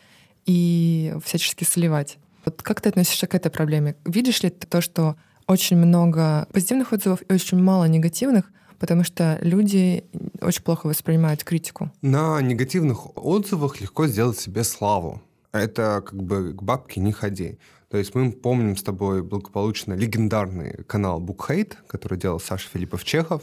и 0.47 1.14
всячески 1.24 1.64
сливать. 1.64 2.18
Вот 2.45 2.62
как 2.62 2.80
ты 2.80 2.89
относишься 2.89 3.26
к 3.26 3.35
этой 3.35 3.51
проблеме? 3.51 3.97
Видишь 4.05 4.43
ли 4.43 4.51
ты 4.51 4.66
то, 4.66 4.80
что 4.80 5.16
очень 5.47 5.76
много 5.76 6.47
позитивных 6.53 6.93
отзывов 6.93 7.22
и 7.28 7.33
очень 7.33 7.62
мало 7.62 7.85
негативных, 7.85 8.51
потому 8.78 9.05
что 9.05 9.39
люди 9.43 10.05
очень 10.41 10.62
плохо 10.62 10.87
воспринимают 10.87 11.45
критику? 11.45 11.93
На 12.01 12.41
негативных 12.41 13.16
отзывах 13.16 13.80
легко 13.80 14.07
сделать 14.07 14.39
себе 14.39 14.64
славу. 14.64 15.22
Это 15.53 16.03
как 16.05 16.22
бы 16.22 16.55
к 16.55 16.62
бабке 16.62 17.01
не 17.01 17.12
ходи. 17.12 17.59
То 17.93 17.99
есть 17.99 18.14
мы 18.14 18.32
помним 18.32 18.74
с 18.74 18.82
тобой 18.82 19.22
благополучно 19.22 19.93
легендарный 19.93 20.82
канал 20.84 21.20
Book 21.20 21.76
который 21.86 22.16
делал 22.16 22.40
Саша 22.40 22.70
Филиппов-Чехов. 22.70 23.43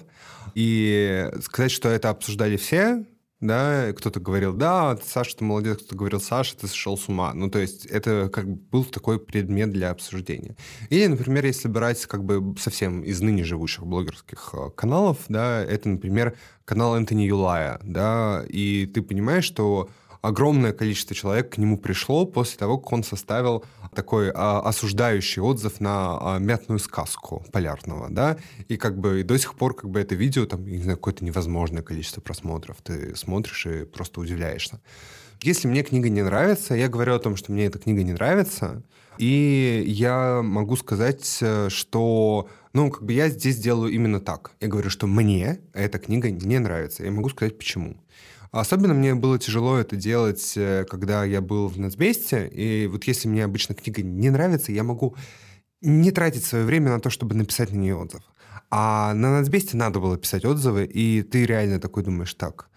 И 0.56 1.30
сказать, 1.44 1.70
что 1.70 1.88
это 1.88 2.10
обсуждали 2.10 2.58
все, 2.58 3.06
да, 3.42 3.94
кто-то 3.94 4.20
говорил, 4.20 4.54
да, 4.54 4.98
Саша, 5.06 5.38
ты 5.38 5.44
молодец, 5.44 5.78
кто-то 5.78 5.96
говорил, 5.96 6.20
Саша, 6.20 6.58
ты 6.58 6.66
сошел 6.68 6.98
с 6.98 7.08
ума. 7.08 7.32
Ну, 7.36 7.52
то 7.52 7.60
есть 7.60 7.86
это 7.86 8.32
как 8.34 8.50
бы 8.50 8.56
был 8.56 8.86
такой 8.86 9.20
предмет 9.20 9.70
для 9.70 9.92
обсуждения. 9.92 10.56
Или, 10.90 11.06
например, 11.06 11.46
если 11.46 11.68
брать 11.68 12.04
как 12.08 12.24
бы 12.24 12.56
совсем 12.60 13.04
из 13.04 13.22
ныне 13.22 13.44
живущих 13.44 13.86
блогерских 13.86 14.50
э, 14.54 14.72
каналов, 14.76 15.20
да, 15.30 15.64
это, 15.64 15.90
например, 15.90 16.36
канал 16.66 16.98
Энтони 16.98 17.22
Юлая, 17.22 17.80
да, 17.84 18.44
и 18.50 18.88
ты 18.88 19.04
понимаешь, 19.04 19.46
что 19.46 19.92
огромное 20.22 20.74
количество 20.74 21.16
человек 21.16 21.54
к 21.54 21.58
нему 21.58 21.78
пришло 21.78 22.26
после 22.26 22.58
того, 22.58 22.78
как 22.78 22.92
он 22.94 23.04
составил 23.04 23.64
такой 23.94 24.32
а, 24.34 24.62
осуждающий 24.62 25.42
отзыв 25.42 25.80
на 25.80 26.18
а, 26.20 26.40
мятную 26.40 26.80
сказку 26.80 27.46
полярного, 27.52 28.10
да, 28.10 28.38
и 28.68 28.78
как 28.78 29.00
бы 29.00 29.22
и 29.22 29.24
до 29.24 29.38
сих 29.38 29.56
пор 29.56 29.76
как 29.76 29.90
бы 29.90 30.00
это 30.00 30.16
видео, 30.16 30.46
там, 30.46 30.66
не 30.66 30.82
знаю, 30.82 30.98
какое-то 30.98 31.24
невозможное 31.24 31.82
количество 31.82 32.22
просмотров, 32.22 32.78
ты 32.84 33.16
смотришь 33.16 33.66
и 33.66 33.86
просто 33.86 34.20
удивляешься. 34.20 34.82
Если 35.42 35.70
мне 35.70 35.84
книга 35.84 36.10
не 36.10 36.22
нравится, 36.22 36.76
я 36.76 36.90
говорю 36.90 37.16
о 37.16 37.20
том, 37.20 37.38
что 37.38 37.52
мне 37.54 37.66
эта 37.66 37.80
книга 37.80 38.04
не 38.04 38.12
нравится, 38.12 38.84
и 39.18 39.84
я 39.88 40.42
могу 40.42 40.76
сказать, 40.76 41.40
э, 41.42 41.70
что 41.70 42.50
ну, 42.74 42.92
как 42.92 43.04
бы 43.04 43.14
я 43.14 43.30
здесь 43.30 43.58
делаю 43.58 43.92
именно 43.92 44.20
так. 44.20 44.52
Я 44.60 44.68
говорю, 44.68 44.90
что 44.90 45.08
мне 45.08 45.60
эта 45.74 45.98
книга 45.98 46.30
не 46.30 46.60
нравится. 46.60 47.04
Я 47.04 47.12
могу 47.12 47.30
сказать, 47.30 47.58
почему. 47.58 47.98
Особенно 48.52 48.94
мне 48.94 49.14
было 49.14 49.38
тяжело 49.38 49.78
это 49.78 49.96
делать, 49.96 50.54
э, 50.56 50.86
когда 50.90 51.24
я 51.24 51.42
был 51.42 51.68
в 51.68 51.78
Нацбесте. 51.80 52.48
И 52.48 52.88
вот 52.88 53.04
если 53.04 53.28
мне 53.28 53.44
обычно 53.44 53.76
книга 53.76 54.02
не 54.02 54.30
нравится, 54.30 54.72
я 54.72 54.84
могу 54.84 55.16
не 55.82 56.12
тратить 56.12 56.44
свое 56.44 56.66
время 56.66 56.92
на 56.92 57.00
то, 57.00 57.10
чтобы 57.10 57.36
написать 57.36 57.72
на 57.72 57.78
нее 57.78 57.96
отзыв. 57.96 58.24
А 58.72 59.14
на 59.14 59.40
Нацбесте 59.40 59.78
надо 59.78 60.00
было 60.00 60.18
писать 60.18 60.46
отзывы, 60.46 60.86
и 60.86 61.22
ты 61.24 61.46
реально 61.46 61.80
такой 61.80 62.04
думаешь, 62.04 62.34
так, 62.34 62.70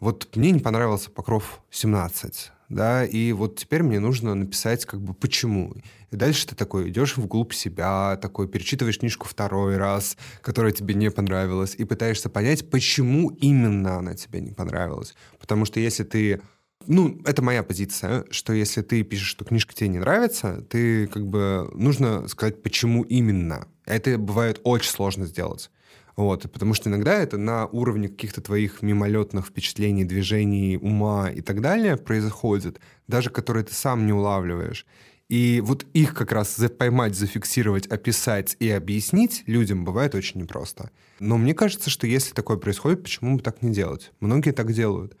вот 0.00 0.34
мне 0.36 0.50
не 0.52 0.60
понравился 0.60 1.10
Покров 1.10 1.62
17, 1.70 2.52
да, 2.68 3.04
и 3.04 3.32
вот 3.32 3.56
теперь 3.56 3.82
мне 3.82 3.98
нужно 3.98 4.34
написать 4.34 4.84
как 4.84 5.00
бы 5.00 5.14
почему. 5.14 5.74
И 6.10 6.16
дальше 6.16 6.46
ты 6.46 6.54
такой 6.54 6.90
идешь 6.90 7.16
вглубь 7.16 7.52
себя, 7.52 8.16
такой 8.16 8.48
перечитываешь 8.48 8.98
книжку 8.98 9.26
второй 9.26 9.76
раз, 9.76 10.16
которая 10.42 10.72
тебе 10.72 10.94
не 10.94 11.10
понравилась, 11.10 11.74
и 11.76 11.84
пытаешься 11.84 12.28
понять, 12.28 12.68
почему 12.70 13.30
именно 13.30 13.96
она 13.98 14.14
тебе 14.14 14.40
не 14.40 14.52
понравилась. 14.52 15.14
Потому 15.38 15.64
что 15.64 15.80
если 15.80 16.04
ты 16.04 16.40
ну, 16.86 17.20
это 17.26 17.42
моя 17.42 17.62
позиция, 17.62 18.24
что 18.30 18.52
если 18.54 18.80
ты 18.80 19.02
пишешь, 19.02 19.28
что 19.28 19.44
книжка 19.44 19.74
тебе 19.74 19.88
не 19.88 19.98
нравится, 19.98 20.64
ты 20.70 21.06
как 21.08 21.26
бы 21.26 21.70
нужно 21.74 22.28
сказать, 22.28 22.62
почему 22.62 23.02
именно. 23.02 23.66
Это 23.84 24.16
бывает 24.16 24.60
очень 24.64 24.90
сложно 24.90 25.26
сделать. 25.26 25.70
Вот, 26.18 26.50
потому 26.50 26.74
что 26.74 26.90
иногда 26.90 27.14
это 27.14 27.38
на 27.38 27.66
уровне 27.66 28.08
каких-то 28.08 28.40
твоих 28.40 28.82
мимолетных 28.82 29.46
впечатлений, 29.46 30.02
движений, 30.04 30.76
ума 30.76 31.30
и 31.30 31.40
так 31.42 31.60
далее 31.60 31.96
происходит, 31.96 32.80
даже 33.06 33.30
которые 33.30 33.62
ты 33.62 33.72
сам 33.72 34.04
не 34.04 34.12
улавливаешь. 34.12 34.84
И 35.28 35.62
вот 35.64 35.86
их 35.92 36.14
как 36.14 36.32
раз 36.32 36.58
поймать, 36.76 37.14
зафиксировать, 37.14 37.86
описать 37.86 38.56
и 38.58 38.68
объяснить 38.68 39.44
людям 39.46 39.84
бывает 39.84 40.16
очень 40.16 40.40
непросто. 40.40 40.90
Но 41.20 41.38
мне 41.38 41.54
кажется, 41.54 41.88
что 41.88 42.08
если 42.08 42.34
такое 42.34 42.56
происходит, 42.56 43.04
почему 43.04 43.36
бы 43.36 43.42
так 43.42 43.62
не 43.62 43.70
делать? 43.70 44.10
Многие 44.18 44.50
так 44.50 44.72
делают. 44.72 45.16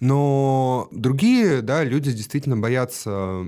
Но 0.00 0.88
другие, 0.92 1.60
да, 1.60 1.84
люди 1.84 2.10
действительно 2.10 2.56
боятся 2.56 3.44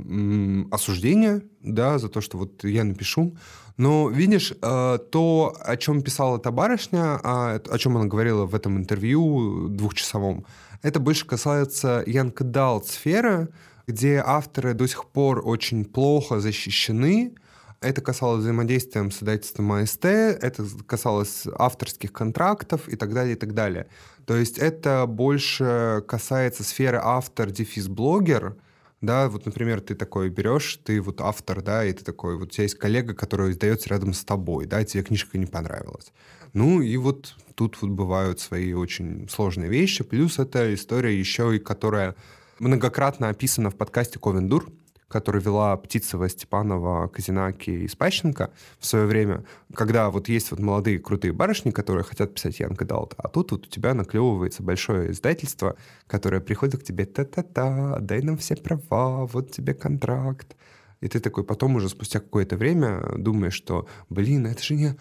осуждения, 0.71 1.41
да, 1.63 1.99
за 1.99 2.11
то, 2.11 2.21
что 2.21 2.37
вот 2.37 2.63
я 2.65 2.85
напишу. 2.85 3.39
Но 3.81 4.11
видишь, 4.11 4.53
э, 4.53 4.99
то, 5.11 5.57
о 5.59 5.77
чем 5.79 6.03
писала 6.03 6.37
эта 6.37 6.51
барышня, 6.51 7.19
а, 7.23 7.55
о 7.55 7.79
чем 7.79 7.97
она 7.97 8.05
говорила 8.05 8.45
в 8.45 8.55
этом 8.55 8.77
интервью 8.77 9.69
двухчасовом, 9.69 10.45
это 10.83 11.01
больше 11.01 11.27
касается 11.27 12.05
Янка 12.07 12.45
Далт 12.45 12.87
сферы, 12.87 13.49
где 13.87 14.23
авторы 14.23 14.75
до 14.75 14.87
сих 14.87 15.07
пор 15.07 15.41
очень 15.49 15.87
плохо 15.87 16.41
защищены. 16.41 17.33
Это 17.81 18.03
касалось 18.03 18.43
взаимодействия 18.43 19.11
с 19.11 19.17
издательством 19.17 19.73
АСТ, 19.73 20.05
это 20.05 20.67
касалось 20.87 21.47
авторских 21.59 22.13
контрактов 22.13 22.87
и 22.87 22.97
так 22.97 23.15
далее, 23.15 23.33
и 23.33 23.39
так 23.39 23.55
далее. 23.55 23.87
То 24.27 24.37
есть 24.37 24.59
это 24.59 25.07
больше 25.07 26.05
касается 26.07 26.65
сферы 26.65 27.01
автор-дефис-блогер, 27.03 28.57
да, 29.01 29.29
вот, 29.29 29.47
например, 29.47 29.81
ты 29.81 29.95
такой 29.95 30.29
берешь, 30.29 30.79
ты 30.85 31.01
вот 31.01 31.21
автор, 31.21 31.63
да, 31.63 31.85
и 31.85 31.93
ты 31.93 32.05
такой, 32.05 32.37
вот 32.37 32.49
у 32.49 32.51
тебя 32.51 32.65
есть 32.65 32.77
коллега, 32.77 33.15
который 33.15 33.51
издается 33.51 33.89
рядом 33.89 34.13
с 34.13 34.25
тобой, 34.25 34.67
да, 34.67 34.85
тебе 34.85 35.03
книжка 35.03 35.39
не 35.39 35.47
понравилась. 35.47 36.13
Ну, 36.53 36.83
и 36.83 36.97
вот 36.97 37.35
тут 37.55 37.81
вот 37.81 37.91
бывают 37.91 38.41
свои 38.41 38.73
очень 38.73 39.29
сложные 39.29 39.71
вещи, 39.71 40.05
плюс 40.05 40.39
это 40.39 40.75
история 40.75 41.19
еще 41.19 41.57
и 41.57 41.59
которая 41.59 42.15
многократно 42.59 43.29
описано 43.29 43.71
в 43.71 43.77
подкасте 43.77 44.19
Ковендур, 44.19 44.71
который 45.11 45.43
вела 45.43 45.77
Птицева, 45.77 46.29
Степанова, 46.29 47.09
Казинаки 47.09 47.71
и 47.71 47.89
Спащенко 47.89 48.51
в 48.79 48.87
свое 48.87 49.07
время, 49.07 49.45
когда 49.75 50.09
вот 50.11 50.29
есть 50.29 50.51
вот 50.51 50.61
молодые 50.61 50.99
крутые 50.99 51.33
барышни, 51.33 51.71
которые 51.71 52.05
хотят 52.05 52.35
писать 52.35 52.61
Янка 52.61 52.85
Далт, 52.85 53.15
а 53.19 53.29
тут 53.29 53.53
вот 53.53 53.67
у 53.67 53.69
тебя 53.69 53.93
наклевывается 53.95 54.63
большое 54.63 55.11
издательство, 55.11 55.77
которое 56.07 56.41
приходит 56.41 56.81
к 56.81 56.85
тебе, 56.85 57.05
та-та-та, 57.05 57.99
дай 58.01 58.23
нам 58.23 58.37
все 58.37 58.57
права, 58.57 59.27
вот 59.27 59.51
тебе 59.51 59.75
контракт. 59.75 60.57
И 61.01 61.09
ты 61.09 61.19
такой 61.19 61.45
потом 61.45 61.77
уже 61.77 61.89
спустя 61.89 62.21
какое-то 62.21 62.57
время 62.57 63.03
думаешь, 63.17 63.55
что, 63.55 63.89
блин, 64.11 64.47
это 64.47 64.63
же 64.63 64.75
не 64.75 64.97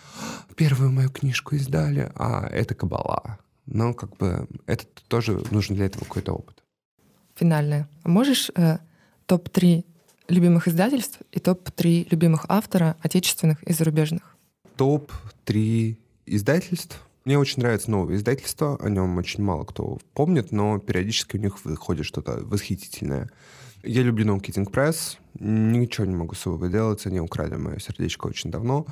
первую 0.55 0.91
мою 0.91 1.09
книжку 1.09 1.55
издали, 1.55 2.11
а 2.15 2.47
это 2.47 2.73
кабала. 2.73 3.37
Но 3.65 3.93
как 3.93 4.15
бы 4.17 4.47
это 4.65 4.85
тоже 5.07 5.43
нужен 5.51 5.75
для 5.75 5.85
этого 5.85 6.05
какой-то 6.05 6.33
опыт 6.33 6.63
финальное. 7.39 7.87
Можешь 8.03 8.51
э, 8.55 8.77
топ-3 9.25 9.85
любимых 10.29 10.67
издательств 10.67 11.19
и 11.31 11.39
топ-3 11.39 12.07
любимых 12.11 12.45
автора, 12.47 12.95
отечественных 13.01 13.61
и 13.63 13.73
зарубежных? 13.73 14.37
Топ-3 14.77 15.97
издательств. 16.25 17.01
Мне 17.25 17.37
очень 17.37 17.61
нравится 17.61 17.91
новое 17.91 18.15
издательство, 18.15 18.77
о 18.81 18.89
нем 18.89 19.17
очень 19.17 19.43
мало 19.43 19.65
кто 19.65 19.99
помнит, 20.13 20.51
но 20.51 20.79
периодически 20.79 21.35
у 21.35 21.39
них 21.39 21.65
выходит 21.65 22.05
что-то 22.05 22.39
восхитительное. 22.43 23.29
Я 23.83 24.03
люблю 24.03 24.25
No 24.25 24.39
Kidding 24.39 24.69
Press. 24.71 25.17
Ничего 25.39 26.05
не 26.05 26.15
могу 26.15 26.35
с 26.35 26.39
собой 26.39 26.69
делать. 26.69 27.05
Они 27.05 27.21
украли 27.21 27.55
мое 27.55 27.79
сердечко 27.79 28.27
очень 28.27 28.51
давно. 28.51 28.85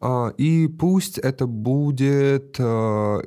А, 0.00 0.32
и 0.38 0.66
пусть 0.66 1.18
это 1.18 1.46
будет 1.46 2.56
э, 2.58 2.62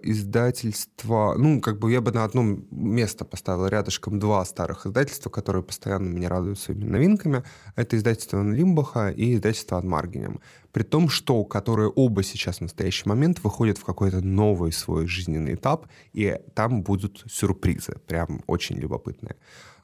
издательство... 0.02 1.36
Ну, 1.38 1.62
как 1.62 1.78
бы 1.78 1.92
я 1.92 2.02
бы 2.02 2.12
на 2.12 2.24
одно 2.24 2.58
место 2.72 3.26
поставил 3.26 3.68
рядышком 3.68 4.20
два 4.20 4.44
старых 4.44 4.88
издательства, 4.88 5.30
которые 5.30 5.62
постоянно 5.62 6.10
меня 6.10 6.30
радуют 6.30 6.60
своими 6.60 6.86
новинками. 6.86 7.44
Это 7.76 7.96
издательство 7.96 8.42
Лимбаха 8.42 9.10
и 9.12 9.36
издательство 9.36 9.78
Анмаргинем. 9.78 10.40
При 10.72 10.82
том, 10.82 11.10
что 11.10 11.44
которые 11.44 11.90
оба 11.90 12.24
сейчас 12.24 12.58
в 12.58 12.62
настоящий 12.62 13.08
момент 13.08 13.44
выходят 13.44 13.78
в 13.78 13.86
какой-то 13.86 14.22
новый 14.22 14.72
свой 14.72 15.06
жизненный 15.06 15.54
этап, 15.54 15.86
и 16.14 16.40
там 16.56 16.82
будут 16.82 17.24
сюрпризы, 17.30 17.98
прям 18.08 18.42
очень 18.48 18.78
любопытные. 18.78 19.36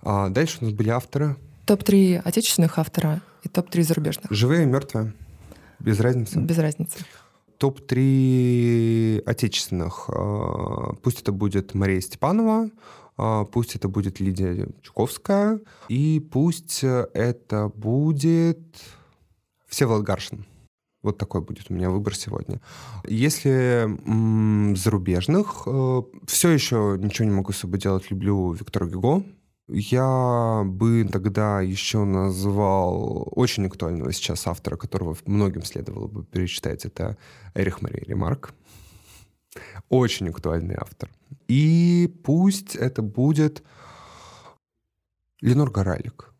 А 0.01 0.29
дальше 0.29 0.57
у 0.61 0.65
нас 0.65 0.73
были 0.73 0.89
авторы. 0.89 1.35
Топ-3 1.69 2.17
отечественных 2.25 2.79
автора 2.79 3.21
и 3.43 3.47
топ-3 3.47 3.83
зарубежных. 3.83 4.31
Живые 4.31 4.63
и 4.63 4.65
мертвые. 4.65 5.13
Без 5.77 5.99
разницы. 5.99 6.39
Без 6.39 6.57
разницы. 6.57 6.97
Топ-3 7.59 9.21
отечественных. 9.23 10.09
А, 10.09 10.93
пусть 11.03 11.21
это 11.21 11.31
будет 11.31 11.75
Мария 11.75 12.01
Степанова, 12.01 12.71
а, 13.17 13.45
пусть 13.45 13.75
это 13.75 13.87
будет 13.87 14.19
Лидия 14.19 14.67
Чуковская, 14.81 15.59
и 15.89 16.19
пусть 16.31 16.83
это 16.83 17.71
будет 17.75 18.57
Всеволод 19.67 20.03
Гаршин. 20.03 20.47
Вот 21.03 21.19
такой 21.19 21.41
будет 21.41 21.69
у 21.69 21.75
меня 21.75 21.91
выбор 21.91 22.15
сегодня. 22.15 22.61
Если 23.05 23.83
м- 23.83 24.75
зарубежных, 24.75 25.67
э, 25.67 26.01
все 26.25 26.49
еще 26.49 26.97
ничего 26.99 27.27
не 27.27 27.35
могу 27.35 27.53
с 27.53 27.57
собой 27.57 27.77
делать, 27.77 28.09
люблю 28.09 28.53
Виктора 28.53 28.87
Гюго, 28.87 29.23
я 29.69 30.63
бы 30.65 31.07
тогда 31.11 31.61
еще 31.61 32.03
назвал 32.03 33.27
очень 33.31 33.67
актуального 33.67 34.11
сейчас 34.11 34.47
автора, 34.47 34.77
которого 34.77 35.15
многим 35.25 35.63
следовало 35.63 36.07
бы 36.07 36.23
перечитать. 36.23 36.85
Это 36.85 37.17
Эрих 37.53 37.81
Мария 37.81 38.03
Ремарк. 38.05 38.53
Очень 39.89 40.29
актуальный 40.29 40.75
автор. 40.75 41.09
И 41.47 42.13
пусть 42.23 42.75
это 42.75 43.01
будет 43.01 43.63
Ленор 45.41 45.71
Горалик. 45.71 46.33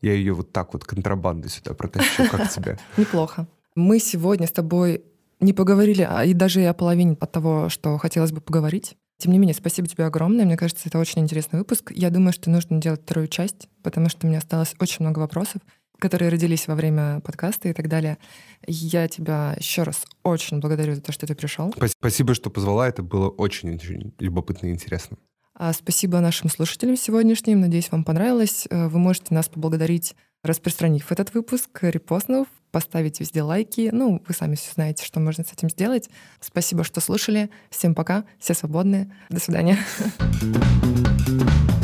Я 0.00 0.12
ее 0.12 0.34
вот 0.34 0.52
так 0.52 0.74
вот 0.74 0.84
контрабандой 0.84 1.50
сюда 1.50 1.74
протащу. 1.74 2.28
Как 2.30 2.50
тебе? 2.50 2.78
Неплохо. 2.96 3.46
Мы 3.74 3.98
сегодня 3.98 4.46
с 4.46 4.52
тобой 4.52 5.04
не 5.40 5.52
поговорили, 5.52 6.06
а 6.08 6.24
и 6.24 6.34
даже 6.34 6.60
и 6.60 6.64
о 6.64 6.74
половине 6.74 7.16
от 7.20 7.32
того, 7.32 7.68
что 7.68 7.98
хотелось 7.98 8.32
бы 8.32 8.40
поговорить. 8.40 8.96
Тем 9.24 9.32
не 9.32 9.38
менее, 9.38 9.54
спасибо 9.54 9.88
тебе 9.88 10.04
огромное. 10.04 10.44
Мне 10.44 10.58
кажется, 10.58 10.86
это 10.86 10.98
очень 10.98 11.22
интересный 11.22 11.58
выпуск. 11.58 11.90
Я 11.94 12.10
думаю, 12.10 12.34
что 12.34 12.50
нужно 12.50 12.78
делать 12.78 13.00
вторую 13.00 13.26
часть, 13.26 13.70
потому 13.82 14.10
что 14.10 14.26
меня 14.26 14.36
осталось 14.36 14.74
очень 14.80 14.98
много 15.00 15.20
вопросов, 15.20 15.62
которые 15.98 16.28
родились 16.28 16.68
во 16.68 16.74
время 16.74 17.20
подкаста 17.20 17.70
и 17.70 17.72
так 17.72 17.88
далее. 17.88 18.18
Я 18.66 19.08
тебя 19.08 19.54
еще 19.56 19.84
раз 19.84 20.04
очень 20.24 20.60
благодарю 20.60 20.94
за 20.94 21.00
то, 21.00 21.10
что 21.10 21.26
ты 21.26 21.34
пришел. 21.34 21.74
Спасибо, 21.98 22.34
что 22.34 22.50
позвала. 22.50 22.86
Это 22.86 23.02
было 23.02 23.30
очень-очень 23.30 24.12
любопытно 24.18 24.66
и 24.66 24.72
интересно. 24.72 25.16
А 25.54 25.72
спасибо 25.72 26.20
нашим 26.20 26.50
слушателям 26.50 26.98
сегодняшним. 26.98 27.60
Надеюсь, 27.60 27.90
вам 27.90 28.04
понравилось. 28.04 28.66
Э, 28.68 28.88
вы 28.88 28.98
можете 28.98 29.32
нас 29.32 29.48
поблагодарить, 29.48 30.16
распространив 30.44 31.10
этот 31.10 31.34
выпуск, 31.34 31.70
репостнув, 31.82 32.46
поставить 32.70 33.18
везде 33.18 33.42
лайки. 33.42 33.90
Ну, 33.92 34.22
вы 34.26 34.34
сами 34.34 34.54
все 34.54 34.72
знаете, 34.72 35.04
что 35.04 35.18
можно 35.18 35.44
с 35.44 35.52
этим 35.52 35.70
сделать. 35.70 36.08
Спасибо, 36.40 36.84
что 36.84 37.00
слушали. 37.00 37.50
Всем 37.70 37.94
пока. 37.94 38.24
Все 38.38 38.54
свободны. 38.54 39.12
До 39.30 39.40
свидания. 39.40 39.78